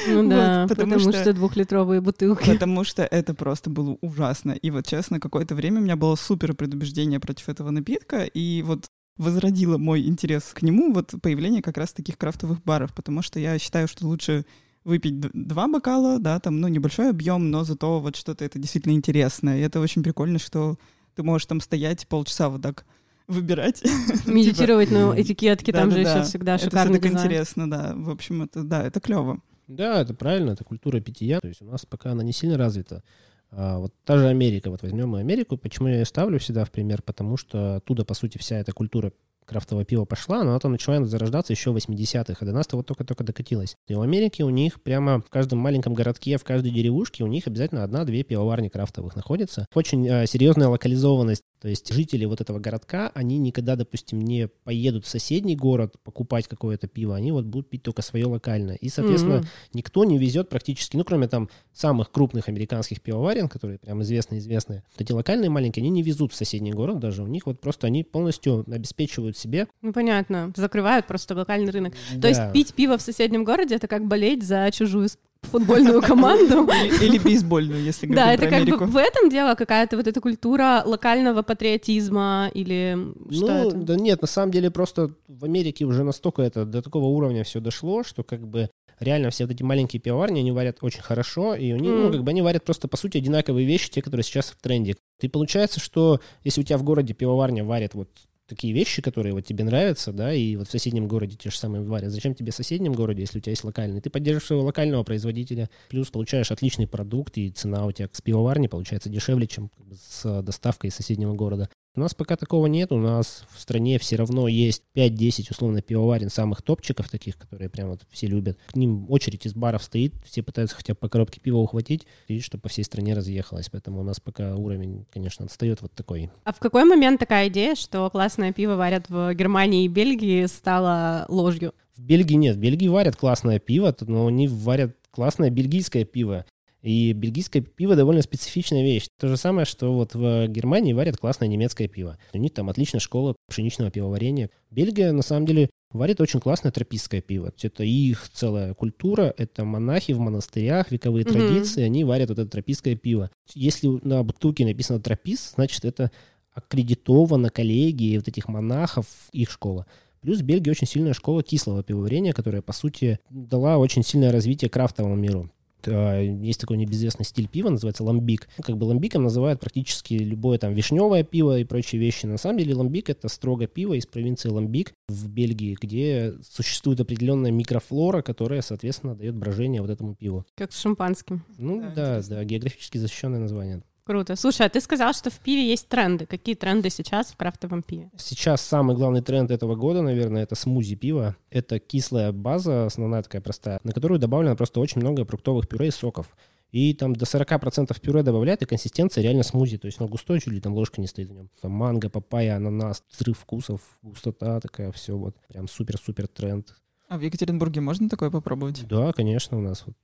Ну 0.07 0.29
да, 0.29 0.61
вот, 0.63 0.69
потому, 0.69 0.91
потому 0.91 1.11
что, 1.11 1.21
что 1.21 1.33
двухлитровые 1.33 2.01
бутылки. 2.01 2.51
Потому 2.51 2.83
что 2.83 3.03
это 3.03 3.33
просто 3.33 3.69
было 3.69 3.97
ужасно. 4.01 4.51
И 4.51 4.69
вот, 4.69 4.85
честно, 4.85 5.19
какое-то 5.19 5.55
время 5.55 5.79
у 5.79 5.83
меня 5.83 5.95
было 5.95 6.15
супер 6.15 6.53
предубеждение 6.53 7.19
против 7.19 7.49
этого 7.49 7.71
напитка, 7.71 8.23
и 8.23 8.61
вот 8.61 8.89
возродило 9.17 9.77
мой 9.77 10.07
интерес 10.07 10.51
к 10.53 10.61
нему 10.61 10.93
вот 10.93 11.13
появление 11.21 11.61
как 11.61 11.77
раз 11.77 11.93
таких 11.93 12.17
крафтовых 12.17 12.63
баров, 12.63 12.93
потому 12.93 13.21
что 13.21 13.39
я 13.39 13.57
считаю, 13.59 13.87
что 13.87 14.07
лучше 14.07 14.45
выпить 14.83 15.19
два 15.19 15.67
бокала, 15.67 16.19
да, 16.19 16.39
там, 16.39 16.59
ну, 16.59 16.67
небольшой 16.67 17.09
объем, 17.09 17.51
но 17.51 17.63
зато 17.63 17.99
вот 17.99 18.15
что-то 18.15 18.45
это 18.45 18.59
действительно 18.59 18.93
интересное. 18.93 19.57
И 19.57 19.61
это 19.61 19.79
очень 19.79 20.03
прикольно, 20.03 20.39
что 20.39 20.77
ты 21.15 21.23
можешь 21.23 21.45
там 21.45 21.61
стоять 21.61 22.07
полчаса 22.07 22.49
вот 22.49 22.61
так 22.61 22.85
выбирать. 23.27 23.83
Медитировать 24.25 24.91
на 24.91 25.19
этикетке, 25.19 25.71
там 25.71 25.91
же 25.91 25.99
еще 25.99 26.23
всегда 26.23 26.57
шикарный 26.57 26.97
Это 26.97 27.07
интересно, 27.07 27.69
да. 27.69 27.93
В 27.95 28.09
общем, 28.09 28.43
это, 28.43 28.63
да, 28.63 28.83
это 28.85 28.99
клево. 28.99 29.41
Да, 29.67 30.01
это 30.01 30.13
правильно, 30.13 30.51
это 30.51 30.63
культура 30.63 30.99
питья. 30.99 31.39
То 31.39 31.47
есть 31.47 31.61
у 31.61 31.65
нас 31.65 31.85
пока 31.85 32.11
она 32.11 32.23
не 32.23 32.33
сильно 32.33 32.57
развита. 32.57 33.03
А 33.51 33.79
вот 33.79 33.93
та 34.05 34.17
же 34.17 34.27
Америка, 34.27 34.69
вот 34.69 34.81
возьмем 34.81 35.15
Америку, 35.15 35.57
почему 35.57 35.89
я 35.89 35.99
ее 35.99 36.05
ставлю 36.05 36.39
всегда 36.39 36.63
в 36.65 36.71
пример, 36.71 37.01
потому 37.01 37.37
что 37.37 37.75
оттуда, 37.75 38.05
по 38.05 38.13
сути, 38.13 38.37
вся 38.37 38.57
эта 38.57 38.71
культура 38.71 39.11
крафтового 39.45 39.85
пива 39.85 40.05
пошла, 40.05 40.43
но 40.43 40.51
она 40.51 40.71
начала 40.71 41.03
зарождаться 41.05 41.53
еще 41.53 41.71
в 41.71 41.77
80-х, 41.77 42.35
а 42.39 42.45
до 42.45 42.51
нас-то 42.51 42.77
вот 42.77 42.87
только-только 42.87 43.23
докатилась. 43.23 43.75
И 43.87 43.93
в 43.93 44.01
Америке 44.01 44.43
у 44.43 44.49
них 44.49 44.81
прямо 44.81 45.21
в 45.21 45.29
каждом 45.29 45.59
маленьком 45.59 45.93
городке, 45.93 46.37
в 46.37 46.43
каждой 46.43 46.71
деревушке 46.71 47.23
у 47.23 47.27
них 47.27 47.47
обязательно 47.47 47.83
одна-две 47.83 48.23
пивоварни 48.23 48.69
крафтовых 48.69 49.15
находится. 49.15 49.65
Очень 49.73 50.07
э, 50.07 50.25
серьезная 50.27 50.67
локализованность 50.67 51.43
то 51.61 51.67
есть 51.67 51.93
жители 51.93 52.25
вот 52.25 52.41
этого 52.41 52.57
городка, 52.57 53.11
они 53.13 53.37
никогда, 53.37 53.75
допустим, 53.75 54.19
не 54.19 54.47
поедут 54.47 55.05
в 55.05 55.07
соседний 55.07 55.55
город 55.55 55.93
покупать 56.03 56.47
какое-то 56.47 56.87
пиво, 56.87 57.15
они 57.15 57.31
вот 57.31 57.45
будут 57.45 57.69
пить 57.69 57.83
только 57.83 58.01
свое 58.01 58.25
локальное. 58.25 58.77
И, 58.77 58.89
соответственно, 58.89 59.35
mm-hmm. 59.35 59.69
никто 59.73 60.03
не 60.03 60.17
везет 60.17 60.49
практически, 60.49 60.97
ну, 60.97 61.03
кроме 61.03 61.27
там 61.27 61.49
самых 61.71 62.11
крупных 62.11 62.49
американских 62.49 63.01
пивоварен, 63.01 63.47
которые 63.47 63.77
прям 63.77 64.01
известные-известные, 64.01 64.83
вот 64.91 65.01
эти 65.01 65.11
локальные 65.11 65.51
маленькие, 65.51 65.81
они 65.81 65.91
не 65.91 66.01
везут 66.01 66.33
в 66.33 66.35
соседний 66.35 66.71
город 66.71 66.97
даже, 66.97 67.21
у 67.21 67.27
них 67.27 67.45
вот 67.45 67.61
просто 67.61 67.85
они 67.85 68.03
полностью 68.03 68.65
обеспечивают 68.67 69.37
себе. 69.37 69.67
Ну, 69.83 69.93
понятно, 69.93 70.51
закрывают 70.55 71.05
просто 71.05 71.35
локальный 71.35 71.71
рынок. 71.71 71.93
Да. 72.15 72.21
То 72.21 72.27
есть 72.27 72.41
пить 72.53 72.73
пиво 72.73 72.97
в 72.97 73.03
соседнем 73.03 73.43
городе— 73.43 73.75
это 73.77 73.87
как 73.87 74.07
болеть 74.07 74.41
за 74.41 74.67
чужую 74.71 75.09
футбольную 75.43 76.01
команду. 76.03 76.67
Или, 77.01 77.17
бейсбольную, 77.17 77.83
если 77.83 78.07
говорить 78.07 78.23
Да, 78.23 78.33
это 78.33 78.47
как 78.47 78.79
бы 78.79 78.85
в 78.85 78.97
этом 78.97 79.29
дело 79.29 79.55
какая-то 79.55 79.97
вот 79.97 80.07
эта 80.07 80.21
культура 80.21 80.83
локального 80.85 81.41
патриотизма 81.41 82.49
или 82.53 82.97
что 83.31 83.47
ну, 83.47 83.69
это? 83.69 83.77
Да 83.77 83.95
нет, 83.95 84.21
на 84.21 84.27
самом 84.27 84.51
деле 84.51 84.71
просто 84.71 85.11
в 85.27 85.45
Америке 85.45 85.85
уже 85.85 86.03
настолько 86.03 86.41
это 86.41 86.65
до 86.65 86.81
такого 86.81 87.05
уровня 87.05 87.43
все 87.43 87.59
дошло, 87.59 88.03
что 88.03 88.23
как 88.23 88.47
бы 88.47 88.69
реально 88.99 89.31
все 89.31 89.45
вот 89.45 89.53
эти 89.53 89.63
маленькие 89.63 89.99
пивоварни, 89.99 90.39
они 90.39 90.51
варят 90.51 90.77
очень 90.81 91.01
хорошо, 91.01 91.55
и 91.55 91.73
у 91.73 91.77
них, 91.77 91.91
mm. 91.91 92.03
ну, 92.03 92.11
как 92.11 92.23
бы 92.23 92.29
они 92.29 92.41
варят 92.41 92.63
просто, 92.63 92.87
по 92.87 92.97
сути, 92.97 93.17
одинаковые 93.17 93.65
вещи, 93.65 93.89
те, 93.89 94.01
которые 94.01 94.23
сейчас 94.23 94.51
в 94.51 94.61
тренде. 94.61 94.95
И 95.21 95.27
получается, 95.27 95.79
что 95.79 96.21
если 96.43 96.61
у 96.61 96.63
тебя 96.63 96.77
в 96.77 96.83
городе 96.83 97.13
пивоварня 97.13 97.63
варит 97.63 97.95
вот 97.95 98.09
такие 98.51 98.73
вещи, 98.73 99.01
которые 99.01 99.33
вот 99.33 99.45
тебе 99.45 99.63
нравятся, 99.63 100.11
да, 100.11 100.33
и 100.33 100.55
вот 100.57 100.67
в 100.67 100.71
соседнем 100.71 101.07
городе 101.07 101.37
те 101.37 101.49
же 101.49 101.57
самые 101.57 101.83
варят. 101.83 102.11
Зачем 102.11 102.35
тебе 102.35 102.51
в 102.51 102.55
соседнем 102.55 102.93
городе, 102.93 103.21
если 103.21 103.39
у 103.39 103.41
тебя 103.41 103.51
есть 103.51 103.63
локальный? 103.63 104.01
Ты 104.01 104.09
поддерживаешь 104.09 104.47
своего 104.47 104.65
локального 104.65 105.03
производителя, 105.03 105.69
плюс 105.89 106.09
получаешь 106.09 106.51
отличный 106.51 106.87
продукт, 106.87 107.37
и 107.37 107.49
цена 107.49 107.85
у 107.85 107.91
тебя 107.91 108.09
с 108.11 108.21
пивоварни 108.21 108.67
получается 108.67 109.09
дешевле, 109.09 109.47
чем 109.47 109.71
с 109.93 110.41
доставкой 110.41 110.89
из 110.89 110.95
соседнего 110.95 111.33
города. 111.33 111.69
У 111.93 111.99
нас 111.99 112.13
пока 112.13 112.37
такого 112.37 112.67
нет, 112.67 112.93
у 112.93 112.97
нас 112.97 113.43
в 113.53 113.59
стране 113.59 113.99
все 113.99 114.15
равно 114.15 114.47
есть 114.47 114.83
5-10 114.95 115.47
условно 115.51 115.81
пивоварен 115.81 116.29
самых 116.29 116.61
топчиков 116.61 117.09
таких, 117.09 117.37
которые 117.37 117.69
прям 117.69 117.89
вот 117.89 118.03
все 118.09 118.27
любят. 118.27 118.57
К 118.67 118.77
ним 118.77 119.11
очередь 119.11 119.45
из 119.45 119.53
баров 119.53 119.83
стоит, 119.83 120.13
все 120.23 120.41
пытаются 120.41 120.77
хотя 120.77 120.93
бы 120.93 120.99
по 120.99 121.09
коробке 121.09 121.41
пива 121.41 121.57
ухватить, 121.57 122.07
и 122.29 122.39
чтобы 122.39 122.61
по 122.61 122.69
всей 122.69 122.85
стране 122.85 123.13
разъехалось, 123.13 123.67
поэтому 123.69 123.99
у 123.99 124.03
нас 124.03 124.21
пока 124.21 124.55
уровень, 124.55 125.05
конечно, 125.11 125.43
отстает 125.43 125.81
вот 125.81 125.91
такой. 125.91 126.29
А 126.45 126.53
в 126.53 126.59
какой 126.59 126.85
момент 126.85 127.19
такая 127.19 127.49
идея, 127.49 127.75
что 127.75 128.09
классное 128.09 128.53
пиво 128.53 128.75
варят 128.75 129.09
в 129.09 129.33
Германии 129.33 129.83
и 129.83 129.89
Бельгии, 129.89 130.45
стала 130.45 131.25
ложью? 131.27 131.73
В 131.97 132.01
Бельгии 132.01 132.35
нет, 132.35 132.55
в 132.55 132.59
Бельгии 132.59 132.87
варят 132.87 133.17
классное 133.17 133.59
пиво, 133.59 133.93
но 133.99 134.27
они 134.27 134.47
варят 134.47 134.95
классное 135.11 135.49
бельгийское 135.49 136.05
пиво. 136.05 136.45
И 136.81 137.13
бельгийское 137.13 137.61
пиво 137.61 137.95
довольно 137.95 138.21
специфичная 138.21 138.83
вещь. 138.83 139.07
То 139.19 139.27
же 139.27 139.37
самое, 139.37 139.65
что 139.65 139.93
вот 139.93 140.15
в 140.15 140.47
Германии 140.47 140.93
варят 140.93 141.17
классное 141.17 141.47
немецкое 141.47 141.87
пиво. 141.87 142.17
У 142.33 142.37
них 142.37 142.53
там 142.53 142.69
отличная 142.69 142.99
школа 142.99 143.35
пшеничного 143.47 143.91
пивоварения. 143.91 144.49
Бельгия, 144.71 145.11
на 145.11 145.21
самом 145.21 145.45
деле, 145.45 145.69
варит 145.91 146.21
очень 146.21 146.39
классное 146.39 146.71
тропистское 146.71 147.21
пиво. 147.21 147.53
Это 147.61 147.83
их 147.83 148.29
целая 148.33 148.73
культура, 148.73 149.33
это 149.37 149.63
монахи 149.63 150.13
в 150.13 150.19
монастырях, 150.19 150.91
вековые 150.91 151.25
mm-hmm. 151.25 151.31
традиции, 151.31 151.83
они 151.83 152.03
варят 152.03 152.29
вот 152.29 152.39
это 152.39 152.49
тропистское 152.49 152.95
пиво. 152.95 153.29
Если 153.53 153.87
на 154.03 154.23
бутылке 154.23 154.65
написано 154.65 154.99
тропист, 154.99 155.55
значит, 155.55 155.85
это 155.85 156.11
аккредитовано 156.53 157.49
коллегией 157.49 158.17
вот 158.17 158.27
этих 158.27 158.47
монахов, 158.47 159.05
их 159.31 159.51
школа. 159.51 159.85
Плюс 160.21 160.39
в 160.39 160.43
Бельгии 160.43 160.69
очень 160.69 160.87
сильная 160.87 161.13
школа 161.13 161.41
кислого 161.43 161.83
пивоварения, 161.83 162.33
которая, 162.33 162.61
по 162.61 162.73
сути, 162.73 163.19
дала 163.29 163.77
очень 163.77 164.03
сильное 164.03 164.31
развитие 164.31 164.69
крафтовому 164.69 165.15
миру. 165.15 165.49
А, 165.87 166.19
есть 166.19 166.59
такой 166.59 166.77
небезвестный 166.77 167.25
стиль 167.25 167.47
пива, 167.47 167.69
называется 167.69 168.03
ламбик. 168.03 168.47
Как 168.61 168.77
бы 168.77 168.85
ламбиком 168.85 169.23
называют 169.23 169.59
практически 169.59 170.13
любое 170.15 170.57
там 170.57 170.73
вишневое 170.73 171.23
пиво 171.23 171.59
и 171.59 171.63
прочие 171.63 171.99
вещи. 171.99 172.25
На 172.25 172.37
самом 172.37 172.59
деле 172.59 172.75
ламбик 172.75 173.09
это 173.09 173.27
строго 173.27 173.67
пиво 173.67 173.93
из 173.93 174.05
провинции 174.05 174.49
Ламбик 174.49 174.93
в 175.07 175.29
Бельгии, 175.29 175.77
где 175.79 176.33
существует 176.47 176.99
определенная 176.99 177.51
микрофлора, 177.51 178.21
которая, 178.21 178.61
соответственно, 178.61 179.15
дает 179.15 179.35
брожение 179.35 179.81
вот 179.81 179.89
этому 179.89 180.15
пиву. 180.15 180.45
Как 180.55 180.71
с 180.71 180.79
шампанским. 180.79 181.43
Ну 181.57 181.81
да, 181.81 182.21
да, 182.21 182.21
да 182.21 182.43
географически 182.43 182.97
защищенное 182.97 183.39
название. 183.39 183.83
Круто. 184.11 184.35
Слушай, 184.35 184.65
а 184.65 184.69
ты 184.69 184.81
сказал, 184.81 185.13
что 185.13 185.29
в 185.29 185.39
пиве 185.39 185.65
есть 185.69 185.87
тренды. 185.87 186.25
Какие 186.25 186.55
тренды 186.55 186.89
сейчас 186.89 187.27
в 187.27 187.37
крафтовом 187.37 187.81
пиве? 187.81 188.11
Сейчас 188.17 188.59
самый 188.59 188.93
главный 188.93 189.21
тренд 189.21 189.51
этого 189.51 189.75
года, 189.75 190.01
наверное, 190.01 190.43
это 190.43 190.55
смузи 190.55 190.97
пива. 190.97 191.37
Это 191.49 191.79
кислая 191.79 192.33
база, 192.33 192.87
основная 192.87 193.23
такая 193.23 193.41
простая, 193.41 193.79
на 193.85 193.93
которую 193.93 194.19
добавлено 194.19 194.57
просто 194.57 194.81
очень 194.81 194.99
много 194.99 195.23
фруктовых 195.23 195.69
пюре 195.69 195.87
и 195.87 195.91
соков. 195.91 196.35
И 196.73 196.93
там 196.93 197.15
до 197.15 197.23
40% 197.23 197.97
пюре 198.01 198.21
добавляет, 198.21 198.61
и 198.61 198.65
консистенция 198.65 199.23
реально 199.23 199.43
смузи. 199.43 199.77
То 199.77 199.85
есть 199.85 200.01
он 200.01 200.07
густой, 200.07 200.41
чуть 200.41 200.51
ли 200.51 200.59
там 200.59 200.73
ложка 200.73 200.99
не 200.99 201.07
стоит 201.07 201.29
в 201.29 201.33
нем. 201.33 201.49
Там 201.61 201.71
манго, 201.71 202.09
папайя, 202.09 202.57
ананас, 202.57 203.05
взрыв 203.13 203.39
вкусов, 203.39 203.79
густота 204.01 204.59
такая, 204.59 204.91
все 204.91 205.15
вот. 205.15 205.37
Прям 205.47 205.69
супер-супер 205.69 206.27
тренд. 206.27 206.75
А 207.07 207.17
в 207.17 207.21
Екатеринбурге 207.21 207.79
можно 207.79 208.09
такое 208.09 208.29
попробовать? 208.29 208.85
Да, 208.89 209.13
конечно, 209.13 209.57
у 209.57 209.61
нас 209.61 209.83
вот 209.85 209.95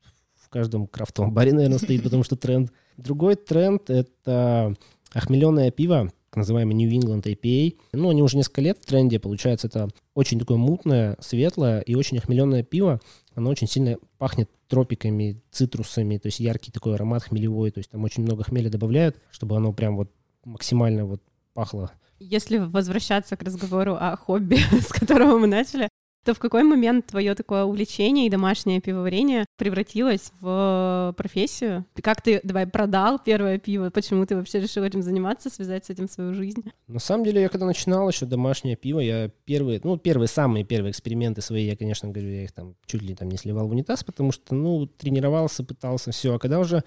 в 0.48 0.50
каждом 0.50 0.88
крафтовом 0.88 1.34
баре, 1.34 1.54
наверное, 1.54 1.78
стоит, 1.78 2.04
потому 2.04 2.24
что 2.24 2.38
тренд. 2.38 2.72
Другой 2.96 3.36
тренд— 3.36 3.90
это 3.90 4.74
охмеленное 5.14 5.72
пиво, 5.72 6.12
так 6.30 6.38
называемый 6.38 6.74
New 6.74 6.90
England 6.90 7.24
IPA. 7.24 7.76
Ну, 7.92 8.10
они 8.10 8.24
уже 8.24 8.38
несколько 8.38 8.62
лет 8.62 8.78
в 8.82 8.86
тренде. 8.86 9.20
Получается, 9.20 9.68
это 9.68 9.90
очень 10.14 10.40
такое 10.40 10.58
мутное, 10.58 11.18
светлое 11.20 11.82
и 11.82 11.96
очень 11.96 12.18
охмеленное 12.18 12.64
пиво. 12.64 13.02
Оно 13.36 13.50
очень 13.50 13.68
сильно 13.68 13.98
пахнет 14.18 14.50
тропиками, 14.70 15.42
цитрусами, 15.52 16.18
то 16.18 16.28
есть 16.28 16.40
яркий 16.40 16.72
такой 16.72 16.96
аромат 16.96 17.24
хмелевой. 17.24 17.72
То 17.72 17.80
есть 17.80 17.92
там 17.92 18.04
очень 18.04 18.24
много 18.24 18.44
хмеля 18.44 18.70
добавляют, 18.70 19.18
чтобы 19.32 19.58
оно 19.58 19.74
прям 19.74 19.98
вот 19.98 20.10
максимально 20.46 21.06
вот 21.06 21.22
пахло 21.54 21.92
если 22.20 22.58
возвращаться 22.58 23.36
к 23.38 23.44
разговору 23.44 23.96
о 24.00 24.16
хобби, 24.16 24.58
с 24.82 24.88
которого 24.88 25.38
мы 25.38 25.48
начали, 25.48 25.90
то 26.28 26.34
в 26.34 26.40
какой 26.40 26.64
момент 26.64 27.06
твое 27.06 27.36
такое 27.36 27.64
увлечение 27.64 28.28
и 28.28 28.30
домашнее 28.30 28.82
пивоварение 28.82 29.46
превратилось 29.56 30.34
в 30.42 31.16
профессию? 31.16 31.86
Как 32.02 32.22
ты, 32.22 32.42
давай, 32.44 32.68
продал 32.68 33.18
первое 33.18 33.60
пиво? 33.60 33.90
Почему 33.92 34.26
ты 34.26 34.36
вообще 34.36 34.60
решил 34.60 34.84
этим 34.84 35.02
заниматься, 35.02 35.50
связать 35.50 35.86
с 35.86 35.90
этим 35.90 36.10
свою 36.10 36.34
жизнь? 36.34 36.66
На 36.88 37.00
самом 37.00 37.24
деле, 37.24 37.44
я 37.44 37.48
когда 37.48 37.66
начинал 37.66 38.10
еще 38.10 38.26
домашнее 38.26 38.76
пиво, 38.76 39.00
я 39.00 39.32
первые, 39.46 39.80
ну, 39.82 39.96
первые, 39.96 40.28
самые 40.28 40.66
первые 40.66 40.92
эксперименты 40.92 41.42
свои, 41.42 41.66
я, 41.66 41.78
конечно, 41.78 42.10
говорю, 42.10 42.30
я 42.30 42.44
их 42.44 42.52
там 42.52 42.76
чуть 42.88 43.04
ли 43.04 43.16
там 43.16 43.30
не 43.30 43.38
сливал 43.38 43.70
в 43.70 43.72
унитаз, 43.72 44.04
потому 44.04 44.34
что, 44.34 44.54
ну, 44.54 44.86
тренировался, 44.86 45.64
пытался, 45.64 46.12
все. 46.12 46.36
А 46.36 46.40
когда 46.40 46.60
уже 46.60 46.84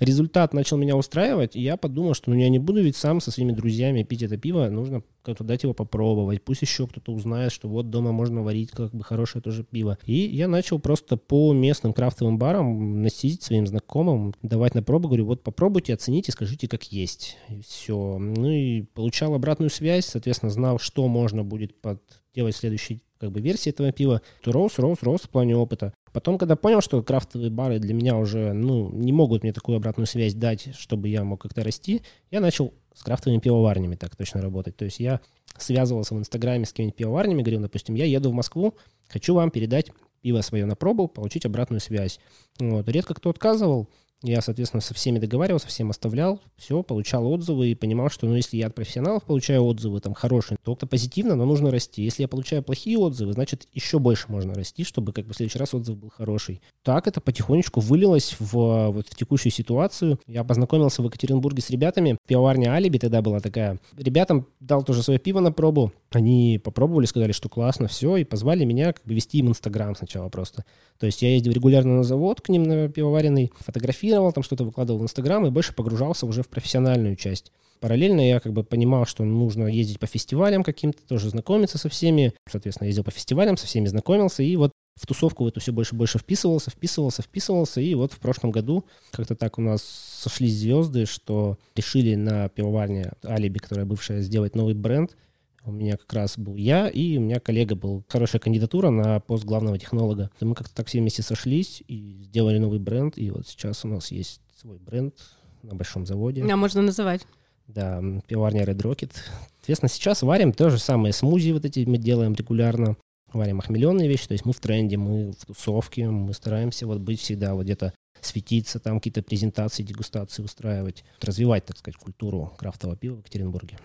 результат 0.00 0.52
начал 0.52 0.76
меня 0.76 0.96
устраивать, 0.96 1.56
и 1.56 1.60
я 1.60 1.76
подумал, 1.76 2.14
что 2.14 2.30
ну, 2.30 2.36
я 2.36 2.48
не 2.48 2.58
буду 2.58 2.82
ведь 2.82 2.96
сам 2.96 3.20
со 3.20 3.30
своими 3.30 3.52
друзьями 3.52 4.02
пить 4.02 4.22
это 4.22 4.36
пиво, 4.36 4.68
нужно 4.68 5.02
как-то 5.22 5.44
дать 5.44 5.62
его 5.62 5.72
попробовать, 5.72 6.42
пусть 6.42 6.62
еще 6.62 6.86
кто-то 6.86 7.12
узнает, 7.12 7.50
что 7.50 7.68
вот 7.68 7.90
дома 7.90 8.12
можно 8.12 8.42
варить 8.42 8.70
как 8.70 8.92
бы 8.92 9.02
хорошее 9.02 9.42
тоже 9.42 9.64
пиво. 9.64 9.98
И 10.04 10.14
я 10.14 10.48
начал 10.48 10.78
просто 10.78 11.16
по 11.16 11.52
местным 11.52 11.92
крафтовым 11.94 12.38
барам 12.38 13.02
носить 13.02 13.42
своим 13.42 13.66
знакомым, 13.66 14.34
давать 14.42 14.74
на 14.74 14.82
пробу, 14.82 15.08
говорю, 15.08 15.26
вот 15.26 15.42
попробуйте, 15.42 15.94
оцените, 15.94 16.32
скажите, 16.32 16.68
как 16.68 16.84
есть. 16.84 17.38
И 17.48 17.62
все. 17.62 18.18
Ну 18.18 18.50
и 18.50 18.82
получал 18.82 19.34
обратную 19.34 19.70
связь, 19.70 20.06
соответственно, 20.06 20.50
знал, 20.50 20.78
что 20.78 21.08
можно 21.08 21.42
будет 21.42 21.80
под 21.80 22.02
делать 22.34 22.56
следующий 22.56 23.02
как 23.24 23.32
бы 23.32 23.40
версии 23.40 23.70
этого 23.70 23.90
пива, 23.92 24.20
то 24.42 24.52
рос, 24.52 24.78
рос, 24.78 25.02
рос 25.02 25.22
в 25.22 25.28
плане 25.30 25.56
опыта. 25.56 25.94
Потом, 26.12 26.38
когда 26.38 26.56
понял, 26.56 26.80
что 26.80 27.02
крафтовые 27.02 27.50
бары 27.50 27.78
для 27.78 27.94
меня 27.94 28.16
уже, 28.16 28.52
ну, 28.52 28.90
не 28.90 29.12
могут 29.12 29.42
мне 29.42 29.52
такую 29.52 29.76
обратную 29.76 30.06
связь 30.06 30.34
дать, 30.34 30.74
чтобы 30.76 31.08
я 31.08 31.24
мог 31.24 31.40
как-то 31.40 31.64
расти, 31.64 32.02
я 32.30 32.40
начал 32.40 32.72
с 32.94 33.02
крафтовыми 33.02 33.40
пивоварнями 33.40 33.96
так 33.96 34.14
точно 34.14 34.40
работать. 34.42 34.76
То 34.76 34.84
есть 34.84 35.00
я 35.00 35.20
связывался 35.56 36.14
в 36.14 36.18
Инстаграме 36.18 36.66
с 36.66 36.70
какими-нибудь 36.70 36.96
пивоварнями, 36.96 37.42
говорил, 37.42 37.60
допустим, 37.60 37.94
я 37.94 38.04
еду 38.04 38.30
в 38.30 38.34
Москву, 38.34 38.74
хочу 39.08 39.34
вам 39.34 39.50
передать 39.50 39.90
пиво 40.20 40.40
свое 40.40 40.64
на 40.66 40.76
пробу, 40.76 41.08
получить 41.08 41.46
обратную 41.46 41.80
связь. 41.80 42.20
Вот. 42.58 42.88
Редко 42.88 43.14
кто 43.14 43.30
отказывал, 43.30 43.88
я, 44.24 44.40
соответственно, 44.40 44.80
со 44.80 44.94
всеми 44.94 45.18
договаривался, 45.18 45.68
всем 45.68 45.90
оставлял, 45.90 46.40
все, 46.56 46.82
получал 46.82 47.30
отзывы 47.30 47.68
и 47.68 47.74
понимал, 47.74 48.08
что, 48.08 48.26
ну, 48.26 48.34
если 48.34 48.56
я 48.56 48.68
от 48.68 48.74
профессионалов 48.74 49.24
получаю 49.24 49.64
отзывы, 49.64 50.00
там, 50.00 50.14
хорошие, 50.14 50.56
то 50.64 50.72
это 50.72 50.86
позитивно, 50.86 51.36
но 51.36 51.44
нужно 51.44 51.70
расти. 51.70 52.02
Если 52.02 52.22
я 52.22 52.28
получаю 52.28 52.62
плохие 52.62 52.98
отзывы, 52.98 53.34
значит, 53.34 53.68
еще 53.74 53.98
больше 53.98 54.26
можно 54.28 54.54
расти, 54.54 54.82
чтобы, 54.82 55.12
как 55.12 55.26
бы, 55.26 55.34
в 55.34 55.36
следующий 55.36 55.58
раз 55.58 55.74
отзыв 55.74 55.98
был 55.98 56.08
хороший. 56.08 56.62
Так 56.82 57.06
это 57.06 57.20
потихонечку 57.20 57.80
вылилось 57.80 58.34
в, 58.38 58.90
вот, 58.90 59.06
в 59.08 59.14
текущую 59.14 59.52
ситуацию. 59.52 60.18
Я 60.26 60.42
познакомился 60.42 61.02
в 61.02 61.04
Екатеринбурге 61.04 61.60
с 61.60 61.68
ребятами. 61.68 62.16
Пивоварня 62.26 62.72
Алиби 62.72 62.96
тогда 62.96 63.20
была 63.20 63.40
такая. 63.40 63.78
Ребятам 63.96 64.46
дал 64.60 64.82
тоже 64.82 65.02
свое 65.02 65.18
пиво 65.18 65.40
на 65.40 65.52
пробу. 65.52 65.92
Они 66.12 66.58
попробовали, 66.62 67.06
сказали, 67.06 67.32
что 67.32 67.48
классно, 67.48 67.88
все, 67.88 68.16
и 68.16 68.24
позвали 68.24 68.64
меня 68.64 68.92
как 68.92 69.04
бы 69.04 69.14
вести 69.14 69.38
им 69.38 69.48
Инстаграм 69.48 69.94
сначала 69.94 70.28
просто. 70.28 70.64
То 70.98 71.06
есть 71.06 71.20
я 71.22 71.30
ездил 71.30 71.52
регулярно 71.52 71.96
на 71.96 72.04
завод 72.04 72.40
к 72.40 72.48
ним 72.48 72.62
на 72.62 72.88
пивоваренный, 72.88 73.52
фотографировал, 73.58 74.13
там 74.32 74.42
что-то 74.42 74.64
выкладывал 74.64 75.00
в 75.00 75.02
Инстаграм 75.02 75.46
и 75.46 75.50
больше 75.50 75.74
погружался 75.74 76.26
уже 76.26 76.42
в 76.42 76.48
профессиональную 76.48 77.16
часть. 77.16 77.52
Параллельно 77.80 78.26
я 78.26 78.40
как 78.40 78.52
бы 78.52 78.64
понимал, 78.64 79.04
что 79.06 79.24
нужно 79.24 79.66
ездить 79.66 79.98
по 79.98 80.06
фестивалям 80.06 80.62
каким-то, 80.62 81.02
тоже 81.06 81.28
знакомиться 81.28 81.76
со 81.76 81.88
всеми. 81.88 82.32
Соответственно, 82.48 82.86
ездил 82.86 83.04
по 83.04 83.10
фестивалям, 83.10 83.56
со 83.56 83.66
всеми 83.66 83.86
знакомился, 83.86 84.42
и 84.42 84.56
вот 84.56 84.72
в 84.96 85.06
тусовку 85.06 85.44
в 85.44 85.48
эту 85.48 85.60
все 85.60 85.72
больше 85.72 85.94
и 85.94 85.98
больше 85.98 86.18
вписывался, 86.18 86.70
вписывался, 86.70 87.22
вписывался, 87.22 87.80
и 87.80 87.94
вот 87.94 88.12
в 88.12 88.18
прошлом 88.20 88.52
году 88.52 88.84
как-то 89.10 89.34
так 89.34 89.58
у 89.58 89.62
нас 89.62 89.82
сошлись 89.82 90.54
звезды, 90.54 91.04
что 91.04 91.58
решили 91.74 92.14
на 92.14 92.48
пивоварне 92.48 93.12
Алиби, 93.24 93.58
которая 93.58 93.86
бывшая, 93.86 94.22
сделать 94.22 94.54
новый 94.54 94.74
бренд, 94.74 95.16
у 95.64 95.72
меня 95.72 95.96
как 95.96 96.12
раз 96.12 96.38
был 96.38 96.56
я, 96.56 96.88
и 96.88 97.16
у 97.16 97.20
меня 97.20 97.40
коллега 97.40 97.74
был 97.74 98.04
хорошая 98.08 98.40
кандидатура 98.40 98.90
на 98.90 99.20
пост 99.20 99.44
главного 99.44 99.78
технолога. 99.78 100.30
Мы 100.40 100.54
как-то 100.54 100.74
так 100.74 100.86
все 100.86 101.00
вместе 101.00 101.22
сошлись 101.22 101.82
и 101.88 102.22
сделали 102.24 102.58
новый 102.58 102.78
бренд. 102.78 103.16
И 103.16 103.30
вот 103.30 103.48
сейчас 103.48 103.84
у 103.84 103.88
нас 103.88 104.10
есть 104.10 104.40
свой 104.60 104.78
бренд 104.78 105.14
на 105.62 105.74
большом 105.74 106.06
заводе. 106.06 106.44
А 106.44 106.56
можно 106.56 106.82
называть. 106.82 107.26
Да, 107.66 108.02
пивоварня 108.26 108.64
Red 108.64 108.82
Rocket. 108.82 109.12
Соответственно, 109.56 109.88
сейчас 109.88 110.22
варим 110.22 110.52
то 110.52 110.68
же 110.68 110.78
самое 110.78 111.14
смузи 111.14 111.52
вот 111.52 111.64
эти 111.64 111.84
мы 111.86 111.96
делаем 111.96 112.34
регулярно. 112.34 112.96
Варим 113.32 113.58
охмеленные 113.58 114.06
вещи, 114.06 114.28
то 114.28 114.32
есть 114.32 114.44
мы 114.44 114.52
в 114.52 114.60
тренде, 114.60 114.96
мы 114.96 115.32
в 115.32 115.46
тусовке, 115.46 116.08
мы 116.08 116.32
стараемся 116.34 116.86
вот 116.86 117.00
быть 117.00 117.20
всегда 117.20 117.54
вот 117.54 117.64
где-то 117.64 117.92
светиться, 118.20 118.78
там 118.78 119.00
какие-то 119.00 119.22
презентации, 119.22 119.82
дегустации 119.82 120.42
устраивать, 120.42 121.04
развивать, 121.20 121.64
так 121.64 121.76
сказать, 121.78 121.98
культуру 121.98 122.54
крафтового 122.56 122.96
пива 122.96 123.16
в 123.16 123.18
Екатеринбурге. 123.18 123.78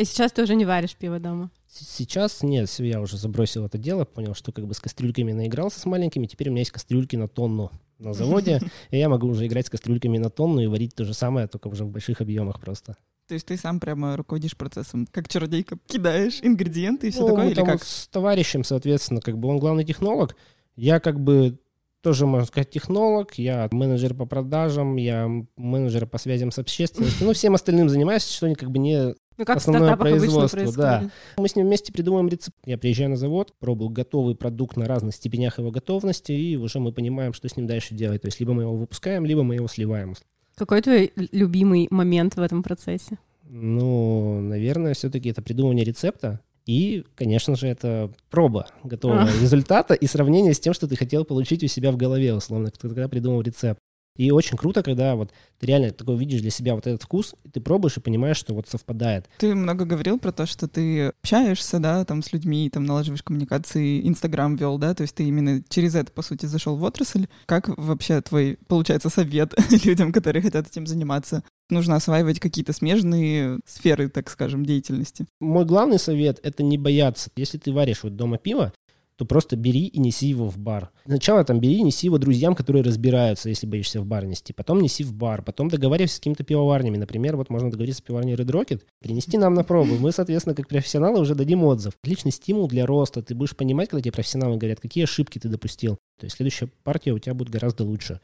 И 0.00 0.04
сейчас 0.06 0.32
ты 0.32 0.42
уже 0.42 0.54
не 0.54 0.64
варишь 0.64 0.96
пиво 0.96 1.18
дома? 1.18 1.50
Сейчас 1.68 2.42
нет, 2.42 2.70
я 2.78 3.02
уже 3.02 3.18
забросил 3.18 3.66
это 3.66 3.76
дело, 3.76 4.06
понял, 4.06 4.34
что 4.34 4.50
как 4.50 4.66
бы 4.66 4.72
с 4.72 4.80
кастрюльками 4.80 5.32
наигрался 5.32 5.78
с 5.78 5.84
маленькими, 5.84 6.24
теперь 6.24 6.48
у 6.48 6.52
меня 6.52 6.62
есть 6.62 6.70
кастрюльки 6.70 7.16
на 7.16 7.28
тонну 7.28 7.70
на 7.98 8.14
заводе, 8.14 8.62
и 8.90 8.96
я 8.96 9.10
могу 9.10 9.26
уже 9.28 9.46
играть 9.46 9.66
с 9.66 9.70
кастрюльками 9.70 10.16
на 10.16 10.30
тонну 10.30 10.62
и 10.62 10.66
варить 10.68 10.94
то 10.94 11.04
же 11.04 11.12
самое, 11.12 11.48
только 11.48 11.68
уже 11.68 11.84
в 11.84 11.90
больших 11.90 12.22
объемах 12.22 12.60
просто. 12.60 12.96
То 13.28 13.34
есть 13.34 13.44
ты 13.44 13.58
сам 13.58 13.78
прямо 13.78 14.16
руководишь 14.16 14.56
процессом, 14.56 15.06
как 15.10 15.28
чародейка, 15.28 15.76
кидаешь 15.86 16.40
ингредиенты 16.40 17.08
и 17.08 17.10
все 17.10 17.20
ну, 17.20 17.28
такое, 17.28 17.50
или 17.50 17.62
как? 17.62 17.84
С 17.84 18.08
товарищем, 18.08 18.64
соответственно, 18.64 19.20
как 19.20 19.36
бы 19.36 19.48
он 19.48 19.58
главный 19.58 19.84
технолог, 19.84 20.34
я 20.76 20.98
как 20.98 21.20
бы 21.20 21.58
тоже, 22.00 22.24
можно 22.24 22.46
сказать, 22.46 22.70
технолог, 22.70 23.34
я 23.34 23.68
менеджер 23.70 24.14
по 24.14 24.24
продажам, 24.24 24.96
я 24.96 25.28
менеджер 25.56 26.06
по 26.06 26.16
связям 26.16 26.50
с 26.50 26.58
общественностью, 26.58 27.26
ну, 27.26 27.34
всем 27.34 27.54
остальным 27.54 27.90
занимаюсь, 27.90 28.26
что 28.26 28.46
они 28.46 28.54
как 28.54 28.70
бы 28.70 28.78
не 28.78 29.14
ну, 29.40 29.46
как 29.46 29.56
основное 29.56 29.96
производство, 29.96 30.72
да. 30.72 31.10
Мы 31.38 31.48
с 31.48 31.56
ним 31.56 31.66
вместе 31.66 31.92
придумываем 31.92 32.28
рецепт. 32.28 32.56
Я 32.66 32.76
приезжаю 32.76 33.10
на 33.10 33.16
завод, 33.16 33.54
пробую 33.58 33.88
готовый 33.88 34.34
продукт 34.34 34.76
на 34.76 34.86
разных 34.86 35.14
степенях 35.14 35.58
его 35.58 35.70
готовности, 35.70 36.32
и 36.32 36.56
уже 36.56 36.78
мы 36.78 36.92
понимаем, 36.92 37.32
что 37.32 37.48
с 37.48 37.56
ним 37.56 37.66
дальше 37.66 37.94
делать. 37.94 38.20
То 38.22 38.28
есть 38.28 38.38
либо 38.38 38.52
мы 38.52 38.62
его 38.62 38.76
выпускаем, 38.76 39.24
либо 39.24 39.42
мы 39.42 39.54
его 39.54 39.66
сливаем. 39.66 40.14
Какой 40.56 40.82
твой 40.82 41.12
любимый 41.16 41.88
момент 41.90 42.36
в 42.36 42.42
этом 42.42 42.62
процессе? 42.62 43.18
Ну, 43.48 44.40
наверное, 44.42 44.92
все-таки 44.92 45.30
это 45.30 45.40
придумывание 45.40 45.84
рецепта. 45.84 46.40
И, 46.66 47.04
конечно 47.14 47.56
же, 47.56 47.66
это 47.66 48.12
проба 48.30 48.66
готового 48.84 49.22
а. 49.22 49.26
результата 49.40 49.94
и 49.94 50.06
сравнение 50.06 50.52
с 50.52 50.60
тем, 50.60 50.74
что 50.74 50.86
ты 50.86 50.96
хотел 50.96 51.24
получить 51.24 51.64
у 51.64 51.66
себя 51.66 51.90
в 51.92 51.96
голове, 51.96 52.34
условно, 52.34 52.70
когда 52.78 53.08
придумал 53.08 53.40
рецепт. 53.40 53.80
И 54.20 54.30
очень 54.32 54.58
круто, 54.58 54.82
когда 54.82 55.16
вот 55.16 55.30
ты 55.58 55.66
реально 55.66 55.92
такой 55.92 56.18
видишь 56.18 56.42
для 56.42 56.50
себя 56.50 56.74
вот 56.74 56.86
этот 56.86 57.02
вкус, 57.02 57.34
и 57.42 57.48
ты 57.48 57.58
пробуешь 57.58 57.96
и 57.96 58.00
понимаешь, 58.00 58.36
что 58.36 58.52
вот 58.52 58.68
совпадает. 58.68 59.24
Ты 59.38 59.54
много 59.54 59.86
говорил 59.86 60.18
про 60.18 60.30
то, 60.30 60.44
что 60.44 60.68
ты 60.68 61.06
общаешься, 61.06 61.78
да, 61.78 62.04
там 62.04 62.22
с 62.22 62.30
людьми, 62.34 62.68
там 62.68 62.84
налаживаешь 62.84 63.22
коммуникации, 63.22 64.06
Инстаграм 64.06 64.56
вел, 64.56 64.76
да, 64.76 64.92
то 64.92 65.04
есть 65.04 65.14
ты 65.14 65.24
именно 65.24 65.62
через 65.70 65.94
это, 65.94 66.12
по 66.12 66.20
сути, 66.20 66.44
зашел 66.44 66.76
в 66.76 66.84
отрасль. 66.84 67.28
Как 67.46 67.70
вообще 67.78 68.20
твой, 68.20 68.58
получается, 68.68 69.08
совет 69.08 69.54
людям, 69.86 70.12
которые 70.12 70.42
хотят 70.42 70.68
этим 70.68 70.86
заниматься? 70.86 71.42
Нужно 71.70 71.96
осваивать 71.96 72.40
какие-то 72.40 72.74
смежные 72.74 73.60
сферы, 73.64 74.10
так 74.10 74.28
скажем, 74.28 74.66
деятельности. 74.66 75.24
Мой 75.40 75.64
главный 75.64 75.98
совет— 75.98 76.40
это 76.42 76.62
не 76.62 76.76
бояться. 76.76 77.30
Если 77.36 77.56
ты 77.56 77.72
варишь 77.72 78.02
вот 78.02 78.16
дома 78.16 78.36
пиво, 78.36 78.74
то 79.20 79.26
просто 79.26 79.54
бери 79.54 79.84
и 79.84 80.00
неси 80.00 80.28
его 80.28 80.48
в 80.48 80.56
бар. 80.56 80.90
Сначала 81.04 81.44
там 81.44 81.60
бери 81.60 81.74
и 81.74 81.82
неси 81.82 82.06
его 82.06 82.16
друзьям, 82.16 82.54
которые 82.54 82.82
разбираются, 82.82 83.50
если 83.50 83.66
боишься 83.66 84.00
в 84.00 84.06
бар 84.06 84.24
нести. 84.24 84.54
Потом 84.54 84.80
неси 84.80 85.04
в 85.04 85.12
бар. 85.12 85.42
Потом 85.42 85.68
договаривайся 85.68 86.14
с 86.14 86.18
какими-то 86.20 86.42
пивоварнями. 86.42 86.96
Например, 86.96 87.36
вот 87.36 87.50
можно 87.50 87.70
договориться 87.70 87.98
с 87.98 88.02
пивоварней 88.02 88.32
Red 88.32 88.46
Rocket, 88.46 88.80
принести 88.98 89.36
нам 89.36 89.52
на 89.52 89.62
пробу. 89.62 89.96
Мы, 89.96 90.12
соответственно, 90.12 90.54
как 90.54 90.68
профессионалы 90.68 91.20
уже 91.20 91.34
дадим 91.34 91.64
отзыв. 91.64 91.92
Отличный 92.02 92.32
стимул 92.32 92.66
для 92.66 92.86
роста. 92.86 93.22
Ты 93.22 93.34
будешь 93.34 93.54
понимать, 93.54 93.90
когда 93.90 94.00
тебе 94.00 94.12
профессионалы 94.12 94.56
говорят, 94.56 94.80
какие 94.80 95.04
ошибки 95.04 95.38
ты 95.38 95.50
допустил. 95.50 95.98
То 96.18 96.24
есть 96.24 96.36
следующая 96.36 96.70
партия 96.82 97.12
у 97.12 97.18
тебя 97.18 97.34
будет 97.34 97.50
гораздо 97.50 97.84
лучше. 97.84 98.22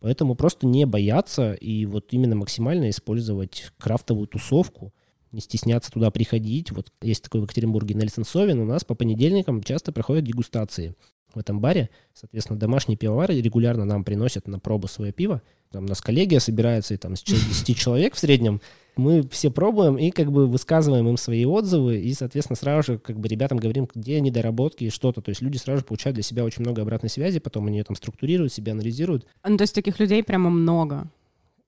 Поэтому 0.00 0.34
просто 0.34 0.66
не 0.66 0.84
бояться 0.84 1.54
и 1.54 1.86
вот 1.86 2.08
именно 2.10 2.36
максимально 2.36 2.90
использовать 2.90 3.72
крафтовую 3.78 4.26
тусовку– 4.26 4.92
не 5.34 5.40
стесняться 5.40 5.90
туда 5.90 6.10
приходить. 6.10 6.70
Вот 6.70 6.86
есть 7.02 7.22
такой 7.22 7.40
в 7.40 7.44
Екатеринбурге 7.44 7.96
на 7.96 8.02
Лисенцове, 8.02 8.54
у 8.54 8.64
нас 8.64 8.84
по 8.84 8.94
понедельникам 8.94 9.62
часто 9.62 9.92
проходят 9.92 10.24
дегустации 10.24 10.94
в 11.34 11.38
этом 11.38 11.60
баре. 11.60 11.90
Соответственно, 12.14 12.58
домашние 12.58 12.96
пивовары 12.96 13.40
регулярно 13.40 13.84
нам 13.84 14.04
приносят 14.04 14.46
на 14.46 14.58
пробу 14.58 14.86
свое 14.86 15.12
пиво. 15.12 15.42
Там 15.72 15.84
у 15.84 15.88
нас 15.88 16.00
коллегия 16.00 16.38
собирается, 16.38 16.94
и 16.94 16.96
там 16.96 17.16
с 17.16 17.22
10 17.22 17.76
человек 17.76 18.14
в 18.14 18.18
среднем. 18.18 18.60
Мы 18.96 19.28
все 19.28 19.50
пробуем 19.50 19.98
и 19.98 20.12
как 20.12 20.30
бы 20.30 20.46
высказываем 20.46 21.08
им 21.08 21.16
свои 21.16 21.44
отзывы, 21.44 21.98
и, 21.98 22.14
соответственно, 22.14 22.56
сразу 22.56 22.92
же 22.92 22.98
как 22.98 23.18
бы 23.18 23.26
ребятам 23.26 23.58
говорим, 23.58 23.88
где 23.92 24.20
недоработки 24.20 24.84
и 24.84 24.90
что-то. 24.90 25.20
То 25.20 25.30
есть 25.30 25.42
люди 25.42 25.56
сразу 25.56 25.80
же 25.80 25.84
получают 25.84 26.14
для 26.14 26.22
себя 26.22 26.44
очень 26.44 26.62
много 26.62 26.82
обратной 26.82 27.10
связи, 27.10 27.40
потом 27.40 27.66
они 27.66 27.78
ее 27.78 27.84
там 27.84 27.96
структурируют, 27.96 28.52
себя 28.52 28.72
анализируют. 28.72 29.26
Ну, 29.44 29.56
то 29.56 29.62
есть 29.62 29.74
таких 29.74 29.98
людей 29.98 30.22
прямо 30.22 30.48
много 30.48 31.10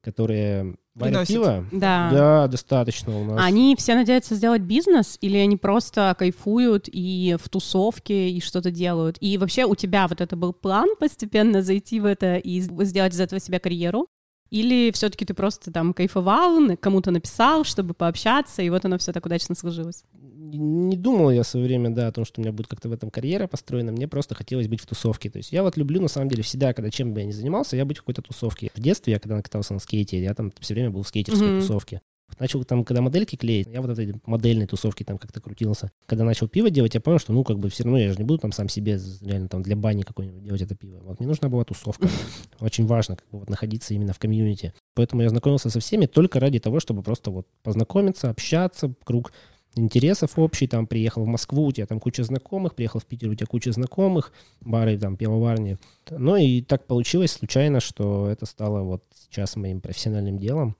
которые 0.06 0.76
варят 0.94 1.26
пиво? 1.26 1.66
Да. 1.72 2.10
Да, 2.12 2.46
достаточно 2.46 3.18
у 3.18 3.24
нас. 3.24 3.44
Они 3.44 3.74
все 3.76 3.96
надеются 3.96 4.36
сделать 4.36 4.62
бизнес 4.62 5.18
или 5.20 5.36
они 5.36 5.56
просто 5.56 6.14
кайфуют 6.16 6.84
и 6.86 7.36
в 7.42 7.48
тусовке 7.48 8.30
и 8.30 8.40
что-то 8.40 8.70
делают? 8.70 9.16
И 9.20 9.36
вообще 9.36 9.64
у 9.64 9.74
тебя 9.74 10.06
вот 10.06 10.20
это 10.20 10.36
был 10.36 10.52
план 10.52 10.90
постепенно 11.00 11.60
зайти 11.60 11.98
в 11.98 12.04
это 12.04 12.36
и 12.36 12.60
сделать 12.60 13.14
из 13.14 13.20
этого 13.20 13.40
себя 13.40 13.58
карьеру? 13.58 14.06
Или 14.50 14.90
все-таки 14.92 15.24
ты 15.24 15.34
просто 15.34 15.72
там 15.72 15.92
кайфовал, 15.92 16.76
кому-то 16.76 17.10
написал, 17.10 17.64
чтобы 17.64 17.94
пообщаться, 17.94 18.62
и 18.62 18.70
вот 18.70 18.84
оно 18.84 18.98
все 18.98 19.12
так 19.12 19.26
удачно 19.26 19.54
сложилось? 19.54 20.04
Не 20.52 20.96
думал 20.96 21.30
я 21.30 21.42
в 21.42 21.46
свое 21.46 21.66
время, 21.66 21.90
да, 21.90 22.06
о 22.06 22.12
том, 22.12 22.24
что 22.24 22.40
у 22.40 22.42
меня 22.42 22.52
будет 22.52 22.68
как-то 22.68 22.88
в 22.88 22.92
этом 22.92 23.10
карьера 23.10 23.48
построена. 23.48 23.90
Мне 23.90 24.06
просто 24.06 24.34
хотелось 24.34 24.68
быть 24.68 24.80
в 24.80 24.86
тусовке. 24.86 25.28
То 25.28 25.38
есть 25.38 25.50
я 25.50 25.62
вот 25.62 25.76
люблю, 25.76 26.00
на 26.00 26.08
самом 26.08 26.28
деле, 26.28 26.42
всегда, 26.44 26.72
когда 26.72 26.90
чем 26.90 27.12
бы 27.12 27.20
я 27.20 27.26
ни 27.26 27.32
занимался, 27.32 27.76
я 27.76 27.84
быть 27.84 27.98
в 27.98 28.00
какой-то 28.02 28.22
тусовке. 28.22 28.70
В 28.74 28.80
детстве 28.80 29.14
я, 29.14 29.18
когда 29.18 29.42
катался 29.42 29.74
на 29.74 29.80
скейте, 29.80 30.22
я 30.22 30.34
там 30.34 30.52
все 30.60 30.74
время 30.74 30.90
был 30.90 31.02
в 31.02 31.08
скейтерской 31.08 31.48
mm-hmm. 31.48 31.60
тусовке. 31.60 32.00
Начал 32.38 32.64
там, 32.64 32.84
когда 32.84 33.00
модельки 33.00 33.36
клеить, 33.36 33.68
я 33.68 33.80
вот 33.80 33.90
этой 33.90 34.14
модельной 34.26 34.66
тусовки 34.66 35.04
там 35.04 35.16
как-то 35.16 35.40
крутился. 35.40 35.90
Когда 36.06 36.24
начал 36.24 36.48
пиво 36.48 36.68
делать, 36.70 36.94
я 36.94 37.00
понял, 37.00 37.18
что, 37.18 37.32
ну, 37.32 37.44
как 37.44 37.58
бы 37.58 37.70
все 37.70 37.84
равно 37.84 37.98
я 37.98 38.12
же 38.12 38.18
не 38.18 38.24
буду 38.24 38.40
там 38.40 38.52
сам 38.52 38.68
себе 38.68 38.98
реально 39.22 39.48
там 39.48 39.62
для 39.62 39.74
бани 39.74 40.02
какой-нибудь 40.02 40.42
делать 40.42 40.62
это 40.62 40.74
пиво. 40.74 41.00
Вот 41.02 41.18
мне 41.18 41.28
нужна 41.28 41.48
была 41.48 41.64
тусовка. 41.64 42.08
Очень 42.60 42.86
важно 42.86 43.16
как 43.16 43.26
бы 43.30 43.38
вот 43.38 43.48
находиться 43.48 43.94
именно 43.94 44.12
в 44.12 44.18
комьюнити. 44.18 44.74
Поэтому 44.94 45.22
я 45.22 45.28
знакомился 45.30 45.70
со 45.70 45.80
всеми 45.80 46.06
только 46.06 46.40
ради 46.40 46.58
того, 46.58 46.80
чтобы 46.80 47.02
просто 47.02 47.30
вот 47.30 47.46
познакомиться, 47.62 48.28
общаться, 48.28 48.92
круг 49.04 49.32
интересов 49.76 50.38
общий, 50.38 50.66
там 50.66 50.86
приехал 50.86 51.24
в 51.24 51.28
Москву, 51.28 51.66
у 51.66 51.72
тебя 51.72 51.86
там 51.86 52.00
куча 52.00 52.24
знакомых, 52.24 52.74
приехал 52.74 53.00
в 53.00 53.06
Питер, 53.06 53.28
у 53.28 53.34
тебя 53.34 53.46
куча 53.46 53.72
знакомых, 53.72 54.32
бары, 54.60 54.98
там, 54.98 55.16
пивоварни. 55.16 55.78
Ну 56.10 56.36
и 56.36 56.62
так 56.62 56.86
получилось 56.86 57.32
случайно, 57.32 57.80
что 57.80 58.28
это 58.28 58.46
стало 58.46 58.82
вот 58.82 59.04
сейчас 59.14 59.56
моим 59.56 59.80
профессиональным 59.80 60.38
делом. 60.38 60.76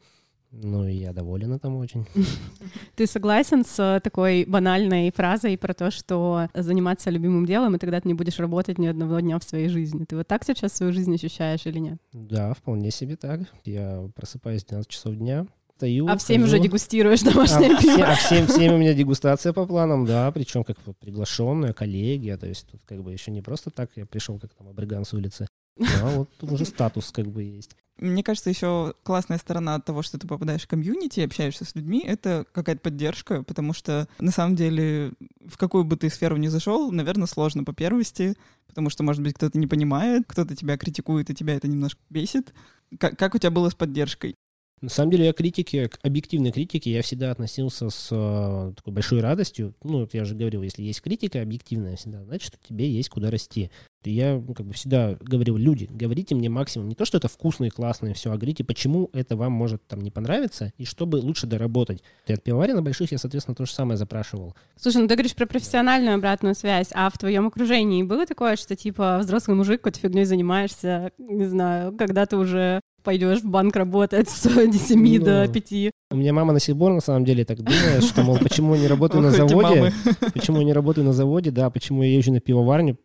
Ну, 0.62 0.88
я 0.88 1.12
доволен 1.12 1.52
этим 1.52 1.76
очень. 1.76 2.06
Ты 2.96 3.06
согласен 3.06 3.64
с 3.64 3.78
э, 3.78 4.00
такой 4.00 4.44
банальной 4.46 5.12
фразой 5.14 5.58
про 5.58 5.74
то, 5.74 5.90
что 5.90 6.48
заниматься 6.54 7.10
любимым 7.10 7.46
делом, 7.46 7.74
и 7.74 7.78
тогда 7.78 8.00
ты 8.00 8.08
не 8.08 8.14
будешь 8.14 8.38
работать 8.38 8.78
ни 8.78 8.86
одного 8.86 9.20
дня 9.20 9.38
в 9.38 9.44
своей 9.44 9.68
жизни? 9.68 10.04
Ты 10.04 10.16
вот 10.16 10.26
так 10.26 10.44
сейчас 10.44 10.72
свою 10.72 10.92
жизнь 10.92 11.14
ощущаешь 11.14 11.66
или 11.66 11.78
нет? 11.78 11.98
Да, 12.12 12.54
вполне 12.54 12.90
себе 12.90 13.16
так. 13.16 13.40
Я 13.64 14.08
просыпаюсь 14.14 14.64
в 14.64 14.68
12 14.68 14.90
часов 14.90 15.14
дня, 15.14 15.46
стою. 15.76 16.08
А 16.08 16.16
в 16.16 16.22
7 16.22 16.40
хожу. 16.40 16.46
уже 16.46 16.62
дегустируешь 16.62 17.22
домашнее 17.22 17.72
а, 17.72 17.76
в 17.76 17.80
пиво. 17.80 18.06
а 18.06 18.14
в 18.14 18.20
7, 18.20 18.46
в 18.46 18.50
семь 18.50 18.72
у 18.72 18.78
меня 18.78 18.94
дегустация 18.94 19.52
по 19.52 19.66
планам, 19.66 20.06
да, 20.06 20.30
причем 20.32 20.64
как 20.64 20.78
приглашенная 20.98 21.72
коллегия, 21.72 22.36
то 22.36 22.46
есть 22.46 22.66
тут 22.70 22.80
как 22.86 23.02
бы 23.02 23.12
еще 23.12 23.30
не 23.30 23.42
просто 23.42 23.70
так 23.70 23.90
я 23.96 24.06
пришел 24.06 24.38
как 24.38 24.54
там 24.54 24.68
абриган 24.68 25.04
с 25.04 25.12
улицы, 25.12 25.46
а 25.78 26.10
вот 26.10 26.30
уже 26.42 26.64
статус 26.64 27.10
как 27.12 27.26
бы 27.26 27.42
есть. 27.42 27.76
Мне 27.98 28.22
кажется, 28.22 28.50
еще 28.50 28.94
классная 29.04 29.38
сторона 29.38 29.76
от 29.76 29.86
того, 29.86 30.02
что 30.02 30.18
ты 30.18 30.26
попадаешь 30.26 30.62
в 30.62 30.68
комьюнити 30.68 31.20
общаешься 31.20 31.64
с 31.64 31.74
людьми, 31.74 32.04
это 32.06 32.44
какая-то 32.52 32.82
поддержка, 32.82 33.42
потому 33.42 33.72
что 33.72 34.06
на 34.18 34.30
самом 34.30 34.54
деле 34.54 35.12
в 35.46 35.56
какую 35.56 35.84
бы 35.84 35.96
ты 35.96 36.10
сферу 36.10 36.36
ни 36.36 36.48
зашел, 36.48 36.92
наверное, 36.92 37.26
сложно 37.26 37.64
по 37.64 37.72
первости, 37.72 38.34
потому 38.66 38.90
что, 38.90 39.02
может 39.02 39.22
быть, 39.22 39.34
кто-то 39.34 39.58
не 39.58 39.66
понимает, 39.66 40.24
кто-то 40.26 40.54
тебя 40.54 40.76
критикует, 40.76 41.30
и 41.30 41.34
тебя 41.34 41.54
это 41.54 41.68
немножко 41.68 42.00
бесит. 42.10 42.52
Как, 42.98 43.18
как 43.18 43.34
у 43.34 43.38
тебя 43.38 43.50
было 43.50 43.70
с 43.70 43.74
поддержкой? 43.74 44.36
На 44.82 44.90
самом 44.90 45.10
деле 45.10 45.26
я 45.26 45.32
к 45.32 45.36
критике, 45.36 45.88
к 45.88 45.98
объективной 46.02 46.52
критике 46.52 46.92
я 46.92 47.00
всегда 47.00 47.30
относился 47.30 47.88
с 47.88 48.08
э, 48.10 48.72
такой 48.76 48.92
большой 48.92 49.20
радостью. 49.20 49.74
Ну, 49.82 50.00
вот 50.00 50.12
я 50.12 50.24
же 50.26 50.34
говорил, 50.34 50.62
если 50.62 50.82
есть 50.82 51.00
критика 51.00 51.40
объективная 51.40 51.96
всегда, 51.96 52.22
значит, 52.24 52.58
у 52.62 52.66
тебя 52.68 52.84
есть 52.84 53.08
куда 53.08 53.30
расти. 53.30 53.70
И 54.04 54.12
я 54.12 54.34
ну, 54.34 54.54
как 54.54 54.66
бы 54.66 54.74
всегда 54.74 55.16
говорил, 55.20 55.56
люди, 55.56 55.88
говорите 55.90 56.34
мне 56.34 56.48
максимум 56.48 56.88
не 56.88 56.94
то, 56.94 57.06
что 57.06 57.16
это 57.16 57.26
вкусно 57.26 57.64
и 57.64 57.70
классно 57.70 58.08
и 58.08 58.12
все, 58.12 58.30
а 58.30 58.36
говорите, 58.36 58.64
почему 58.64 59.08
это 59.14 59.34
вам 59.34 59.52
может 59.52 59.84
там 59.86 60.00
не 60.00 60.10
понравиться 60.10 60.72
и 60.76 60.84
чтобы 60.84 61.16
лучше 61.16 61.46
доработать. 61.46 62.02
И 62.26 62.32
от 62.32 62.42
пивоварен 62.42 62.84
больших 62.84 63.12
я, 63.12 63.18
соответственно, 63.18 63.54
то 63.54 63.64
же 63.64 63.72
самое 63.72 63.96
запрашивал. 63.96 64.54
Слушай, 64.78 65.02
ну 65.02 65.08
ты 65.08 65.14
говоришь 65.14 65.34
про 65.34 65.46
профессиональную 65.46 66.16
обратную 66.16 66.54
связь, 66.54 66.88
а 66.92 67.08
в 67.10 67.18
твоем 67.18 67.46
окружении 67.46 68.02
было 68.02 68.26
такое, 68.26 68.56
что 68.56 68.76
типа 68.76 69.18
взрослый 69.20 69.56
мужик 69.56 69.80
какой-то 69.80 70.00
фигней 70.00 70.24
занимаешься, 70.24 71.12
не 71.18 71.46
знаю, 71.46 71.96
когда 71.96 72.26
ты 72.26 72.36
уже 72.36 72.80
пойдешь 73.06 73.40
в 73.40 73.48
банк 73.48 73.76
работать 73.76 74.28
с 74.28 74.42
7 74.88 75.22
до 75.22 75.44
Ну, 75.46 75.52
5. 75.52 75.92
У 76.10 76.16
меня 76.16 76.32
мама 76.32 76.52
на 76.52 76.58
сих 76.60 76.76
пор, 76.76 76.92
на 76.92 77.00
самом 77.00 77.24
деле, 77.24 77.44
так 77.44 77.62
думает, 77.62 78.02
что, 78.02 78.22
мол, 78.22 78.36
почему 78.38 78.74
я 78.74 78.80
не 78.80 78.88
работаю 78.88 79.22
на 79.22 79.30
заводе, 79.30 79.92
почему 80.34 80.58
я 80.58 80.64
не 80.64 80.72
работаю 80.72 81.04
на 81.06 81.12
заводе, 81.12 81.52
да, 81.52 81.70
почему 81.70 82.02
я 82.02 82.10
езжу 82.16 82.32
на 82.32 82.40
пивоварню, 82.40 82.98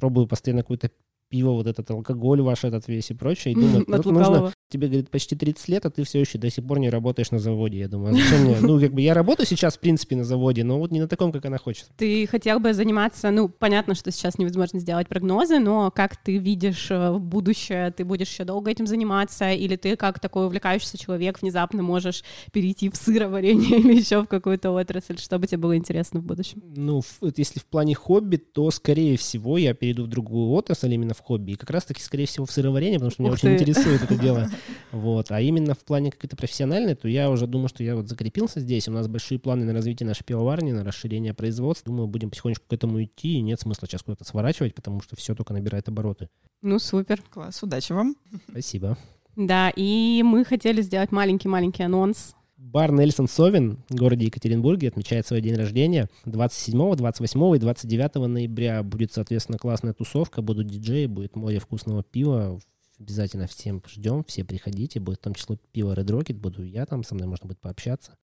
пробую 0.00 0.28
постоянно 0.28 0.62
какое-то 0.62 0.90
пиво, 1.28 1.50
вот 1.50 1.66
этот 1.66 1.90
алкоголь 1.90 2.40
ваш 2.40 2.64
этот 2.64 2.88
весь 2.88 3.10
и 3.10 3.14
прочее, 3.14 3.52
и 3.52 3.54
думаю, 3.60 3.82
От 3.82 4.04
вот 4.04 4.12
нужно, 4.12 4.52
тебе, 4.68 4.88
говорит, 4.88 5.10
почти 5.10 5.36
30 5.36 5.68
лет, 5.68 5.86
а 5.86 5.90
ты 5.90 6.04
все 6.04 6.20
еще 6.20 6.38
до 6.38 6.50
сих 6.50 6.66
пор 6.66 6.78
не 6.78 6.90
работаешь 6.90 7.30
на 7.30 7.38
заводе. 7.38 7.78
Я 7.78 7.88
думаю, 7.88 8.14
а 8.14 8.16
зачем 8.16 8.44
мне? 8.44 8.56
Ну, 8.60 8.80
как 8.80 8.92
бы 8.92 9.00
я 9.00 9.14
работаю 9.14 9.46
сейчас, 9.46 9.76
в 9.76 9.80
принципе, 9.80 10.16
на 10.16 10.24
заводе, 10.24 10.64
но 10.64 10.78
вот 10.78 10.90
не 10.90 11.00
на 11.00 11.08
таком, 11.08 11.32
как 11.32 11.44
она 11.44 11.58
хочет. 11.58 11.88
Ты 11.96 12.26
хотел 12.26 12.60
бы 12.60 12.72
заниматься, 12.74 13.30
ну, 13.30 13.48
понятно, 13.48 13.94
что 13.94 14.10
сейчас 14.10 14.38
невозможно 14.38 14.80
сделать 14.80 15.08
прогнозы, 15.08 15.58
но 15.58 15.90
как 15.90 16.16
ты 16.16 16.38
видишь 16.38 16.88
э, 16.90 17.12
будущее, 17.18 17.90
ты 17.90 18.04
будешь 18.04 18.28
еще 18.28 18.44
долго 18.44 18.70
этим 18.70 18.86
заниматься, 18.86 19.50
или 19.50 19.76
ты 19.76 19.96
как 19.96 20.20
такой 20.20 20.46
увлекающийся 20.46 20.98
человек 20.98 21.40
внезапно 21.40 21.82
можешь 21.82 22.24
перейти 22.52 22.90
в 22.90 22.96
сыроварение 22.96 23.78
или 23.78 23.94
еще 23.94 24.22
в 24.22 24.26
какую-то 24.26 24.70
отрасль, 24.70 25.18
чтобы 25.18 25.46
тебе 25.46 25.58
было 25.58 25.76
интересно 25.76 26.20
в 26.20 26.24
будущем? 26.24 26.62
Ну, 26.76 27.02
если 27.36 27.60
в 27.60 27.66
плане 27.66 27.94
хобби, 27.94 28.36
то, 28.36 28.70
скорее 28.70 29.16
всего, 29.16 29.58
я 29.58 29.74
перейду 29.74 30.04
в 30.04 30.08
другую 30.08 30.50
отрасль 30.50 30.92
именно 30.92 31.14
в 31.18 31.22
хобби. 31.22 31.52
И 31.52 31.56
как 31.56 31.70
раз-таки, 31.70 32.00
скорее 32.00 32.26
всего, 32.26 32.46
в 32.46 32.50
сыроварение, 32.50 32.98
потому 32.98 33.10
что 33.10 33.22
меня 33.22 33.32
Ух 33.32 33.38
очень 33.38 33.48
ты. 33.48 33.54
интересует 33.54 34.02
это 34.02 34.16
дело. 34.16 34.48
Вот. 34.92 35.30
А 35.30 35.40
именно 35.40 35.74
в 35.74 35.84
плане 35.84 36.10
какой-то 36.10 36.34
профессиональной, 36.36 36.94
то 36.94 37.08
я 37.08 37.30
уже 37.30 37.46
думаю, 37.46 37.68
что 37.68 37.84
я 37.84 37.94
вот 37.94 38.08
закрепился 38.08 38.60
здесь. 38.60 38.88
У 38.88 38.92
нас 38.92 39.06
большие 39.06 39.38
планы 39.38 39.66
на 39.66 39.74
развитие 39.74 40.06
нашей 40.06 40.24
пивоварни, 40.24 40.72
на 40.72 40.82
расширение 40.82 41.34
производства. 41.34 41.92
Думаю, 41.92 42.06
будем 42.08 42.30
потихонечку 42.30 42.64
к 42.66 42.72
этому 42.72 43.02
идти, 43.04 43.34
и 43.34 43.40
нет 43.42 43.60
смысла 43.60 43.86
сейчас 43.86 44.02
куда-то 44.02 44.24
сворачивать, 44.24 44.74
потому 44.74 45.02
что 45.02 45.14
все 45.16 45.34
только 45.34 45.52
набирает 45.52 45.88
обороты. 45.88 46.28
Ну, 46.62 46.78
супер. 46.78 47.22
Класс, 47.30 47.62
удачи 47.62 47.92
вам. 47.92 48.16
Спасибо. 48.50 48.96
Да, 49.36 49.70
и 49.76 50.22
мы 50.24 50.44
хотели 50.44 50.82
сделать 50.82 51.12
маленький-маленький 51.12 51.82
анонс. 51.84 52.34
Бар 52.58 52.90
Нельсон 52.90 53.28
Совин 53.28 53.84
в 53.88 53.94
городе 53.94 54.26
Екатеринбурге 54.26 54.88
отмечает 54.88 55.26
свой 55.26 55.40
день 55.40 55.54
рождения. 55.54 56.08
27, 56.24 56.96
28 56.96 57.56
и 57.56 57.58
29 57.60 58.14
ноября 58.28 58.82
будет, 58.82 59.12
соответственно, 59.12 59.58
классная 59.58 59.92
тусовка, 59.92 60.42
будут 60.42 60.66
диджеи, 60.66 61.06
будет 61.06 61.36
море 61.36 61.60
вкусного 61.60 62.02
пива. 62.02 62.58
Обязательно 62.98 63.46
всем 63.46 63.80
ждем, 63.86 64.24
все 64.24 64.42
приходите. 64.44 64.98
Будет 64.98 65.18
в 65.18 65.22
том 65.22 65.34
числе 65.34 65.56
пиво 65.70 65.94
Red 65.94 66.06
Rocket, 66.06 66.34
буду 66.34 66.64
я 66.64 66.84
там, 66.84 67.04
со 67.04 67.14
мной 67.14 67.28
можно 67.28 67.46
будет 67.46 67.60
пообщаться. 67.60 68.16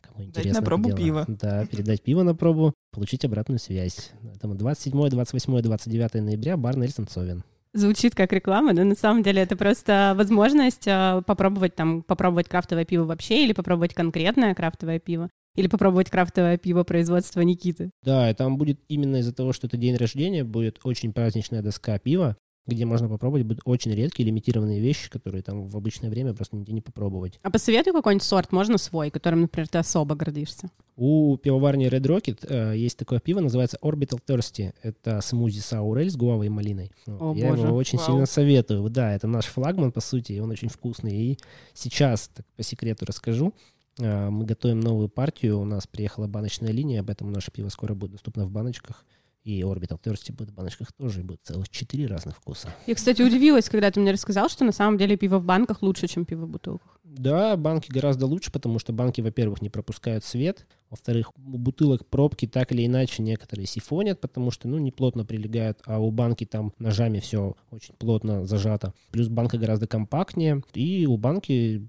Кому 0.00 0.18
Дать 0.18 0.28
интересно 0.28 0.52
на 0.52 0.58
это 0.58 0.66
пробу 0.66 0.88
дело. 0.88 0.98
пиво. 0.98 1.24
Да, 1.28 1.64
передать 1.66 2.02
пиво 2.02 2.24
на 2.24 2.34
пробу, 2.34 2.74
получить 2.90 3.24
обратную 3.24 3.60
связь. 3.60 4.10
Поэтому 4.20 4.56
27, 4.56 5.10
28 5.10 5.58
и 5.58 5.62
29 5.62 6.14
ноября 6.14 6.56
бар 6.56 6.76
Нельсон 6.76 7.06
Совин. 7.06 7.44
Звучит 7.76 8.14
как 8.14 8.32
реклама, 8.32 8.72
но 8.72 8.84
на 8.84 8.94
самом 8.94 9.22
деле 9.22 9.42
это 9.42 9.54
просто 9.54 10.14
возможность 10.16 10.86
э, 10.86 11.20
попробовать 11.26 11.74
там, 11.74 12.02
попробовать 12.02 12.48
крафтовое 12.48 12.86
пиво 12.86 13.04
вообще, 13.04 13.44
или 13.44 13.52
попробовать 13.52 13.92
конкретное 13.92 14.54
крафтовое 14.54 14.98
пиво, 14.98 15.28
или 15.56 15.66
попробовать 15.66 16.08
крафтовое 16.08 16.56
пиво 16.56 16.84
производства 16.84 17.42
Никиты. 17.42 17.90
Да, 18.02 18.30
и 18.30 18.34
там 18.34 18.56
будет 18.56 18.80
именно 18.88 19.16
из-за 19.16 19.34
того, 19.34 19.52
что 19.52 19.66
это 19.66 19.76
день 19.76 19.96
рождения, 19.96 20.42
будет 20.42 20.80
очень 20.84 21.12
праздничная 21.12 21.60
доска 21.60 21.98
пива, 21.98 22.38
где 22.66 22.84
можно 22.84 23.08
попробовать 23.08 23.44
будут 23.44 23.62
очень 23.64 23.92
редкие 23.92 24.26
лимитированные 24.26 24.80
вещи, 24.80 25.08
которые 25.08 25.42
там 25.42 25.68
в 25.68 25.76
обычное 25.76 26.10
время 26.10 26.34
просто 26.34 26.56
нигде 26.56 26.72
не 26.72 26.80
попробовать. 26.80 27.38
А 27.42 27.50
посоветуй 27.50 27.92
какой-нибудь 27.92 28.24
сорт, 28.24 28.52
можно 28.52 28.78
свой, 28.78 29.10
которым, 29.10 29.42
например, 29.42 29.68
ты 29.68 29.78
особо 29.78 30.14
гордишься. 30.14 30.70
У 30.96 31.36
пивоварни 31.36 31.86
Red 31.88 32.02
Rocket 32.02 32.46
э, 32.48 32.76
есть 32.76 32.98
такое 32.98 33.20
пиво, 33.20 33.40
называется 33.40 33.78
Orbital 33.82 34.18
Thirsty. 34.26 34.72
Это 34.82 35.20
смузи 35.20 35.60
саурель 35.60 36.10
с 36.10 36.16
гуавой 36.16 36.46
и 36.46 36.48
малиной. 36.48 36.90
О, 37.06 37.34
Я 37.36 37.50
боже. 37.50 37.66
его 37.66 37.76
очень 37.76 37.98
Вау. 37.98 38.06
сильно 38.06 38.26
советую. 38.26 38.88
Да, 38.88 39.14
это 39.14 39.26
наш 39.26 39.44
флагман, 39.46 39.92
по 39.92 40.00
сути, 40.00 40.32
и 40.32 40.40
он 40.40 40.50
очень 40.50 40.68
вкусный. 40.68 41.12
И 41.14 41.38
сейчас, 41.74 42.28
так, 42.28 42.46
по 42.56 42.62
секрету 42.62 43.04
расскажу, 43.04 43.52
э, 44.00 44.30
мы 44.30 44.46
готовим 44.46 44.80
новую 44.80 45.08
партию. 45.08 45.60
У 45.60 45.64
нас 45.64 45.86
приехала 45.86 46.26
баночная 46.26 46.70
линия, 46.70 47.00
об 47.00 47.10
этом 47.10 47.30
наше 47.30 47.52
пиво 47.52 47.68
скоро 47.68 47.94
будет 47.94 48.12
доступно 48.12 48.46
в 48.46 48.50
баночках. 48.50 49.04
И 49.46 49.60
Orbital 49.60 50.00
Thirsty 50.02 50.32
будет 50.32 50.50
в 50.50 50.54
баночках 50.54 50.92
тоже, 50.92 51.20
и 51.20 51.22
будет 51.22 51.38
целых 51.44 51.68
четыре 51.68 52.08
разных 52.08 52.36
вкуса. 52.36 52.74
Я, 52.88 52.96
кстати, 52.96 53.22
удивилась, 53.22 53.68
когда 53.68 53.92
ты 53.92 54.00
мне 54.00 54.10
рассказал, 54.10 54.48
что 54.48 54.64
на 54.64 54.72
самом 54.72 54.98
деле 54.98 55.16
пиво 55.16 55.38
в 55.38 55.44
банках 55.44 55.82
лучше, 55.82 56.08
чем 56.08 56.24
пиво 56.24 56.46
в 56.46 56.48
бутылках. 56.48 56.98
Да, 57.04 57.56
банки 57.56 57.88
гораздо 57.88 58.26
лучше, 58.26 58.50
потому 58.50 58.80
что 58.80 58.92
банки, 58.92 59.20
во-первых, 59.20 59.62
не 59.62 59.70
пропускают 59.70 60.24
свет, 60.24 60.66
во-вторых, 60.90 61.30
у 61.36 61.58
бутылок 61.58 62.04
пробки 62.06 62.48
так 62.48 62.72
или 62.72 62.84
иначе 62.86 63.22
некоторые 63.22 63.68
сифонят, 63.68 64.20
потому 64.20 64.50
что, 64.50 64.66
ну, 64.66 64.78
не 64.78 64.90
плотно 64.90 65.24
прилегают, 65.24 65.78
а 65.86 66.00
у 66.00 66.10
банки 66.10 66.44
там 66.44 66.72
ножами 66.80 67.20
все 67.20 67.54
очень 67.70 67.94
плотно 67.94 68.44
зажато. 68.46 68.94
Плюс 69.12 69.28
банка 69.28 69.58
гораздо 69.58 69.86
компактнее, 69.86 70.64
и 70.74 71.06
у 71.06 71.16
банки 71.16 71.88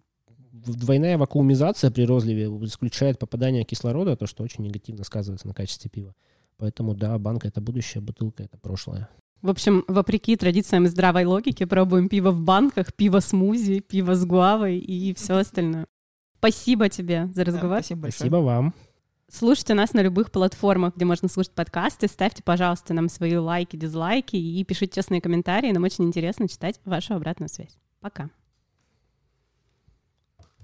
двойная 0.52 1.17
вакуумизация 1.17 1.89
при 1.89 2.04
розливе 2.04 2.46
исключает 2.65 3.17
попадание 3.17 3.63
кислорода, 3.63 4.15
то, 4.15 4.28
что 4.28 4.43
очень 4.43 4.63
негативно 4.63 5.04
сказывается 5.04 5.48
на 5.48 5.56
качестве 5.56 5.89
пива. 5.89 6.13
Поэтому, 6.58 6.93
да, 6.96 7.17
банка— 7.17 7.48
это 7.50 7.62
будущее, 7.62 8.02
бутылка— 8.02 8.43
это 8.46 8.58
прошлое. 8.58 9.10
В 9.41 9.50
общем, 9.50 9.84
вопреки 9.88 10.36
традициям 10.36 10.86
и 10.86 10.88
здравой 10.88 11.26
логики, 11.26 11.63
пробуем 11.65 12.10
пиво 12.10 12.32
в 12.32 12.41
банках, 12.41 12.93
пиво 12.93 13.20
смузи, 13.20 13.80
пиво 13.80 14.15
с 14.15 14.26
гуавой 14.26 14.80
и 14.80 15.13
все 15.13 15.38
остальное. 15.38 15.86
Спасибо 16.39 16.89
тебе 16.89 17.28
за 17.28 17.46
Да, 17.46 17.52
разговор. 17.52 17.78
спасибо 17.80 18.02
большое. 18.02 18.17
Спасибо 18.30 18.36
вам. 18.38 18.74
Слушайте 19.30 19.74
нас 19.74 19.93
на 19.93 20.02
любых 20.02 20.32
платформах, 20.32 20.96
где 20.96 21.06
можно 21.06 21.28
слушать 21.28 21.52
подкасты. 21.52 22.08
Ставьте, 22.08 22.41
пожалуйста, 22.43 22.93
нам 22.93 23.10
свои 23.10 23.36
лайки, 23.36 23.76
дизлайки 23.76 24.38
и 24.38 24.63
пишите 24.63 24.96
честные 24.96 25.22
комментарии. 25.22 25.72
Нам 25.72 25.84
очень 25.84 26.06
интересно 26.06 26.48
читать 26.48 26.80
вашу 26.86 27.13
обратную 27.13 27.50
связь. 27.50 27.78
Пока. 28.00 28.30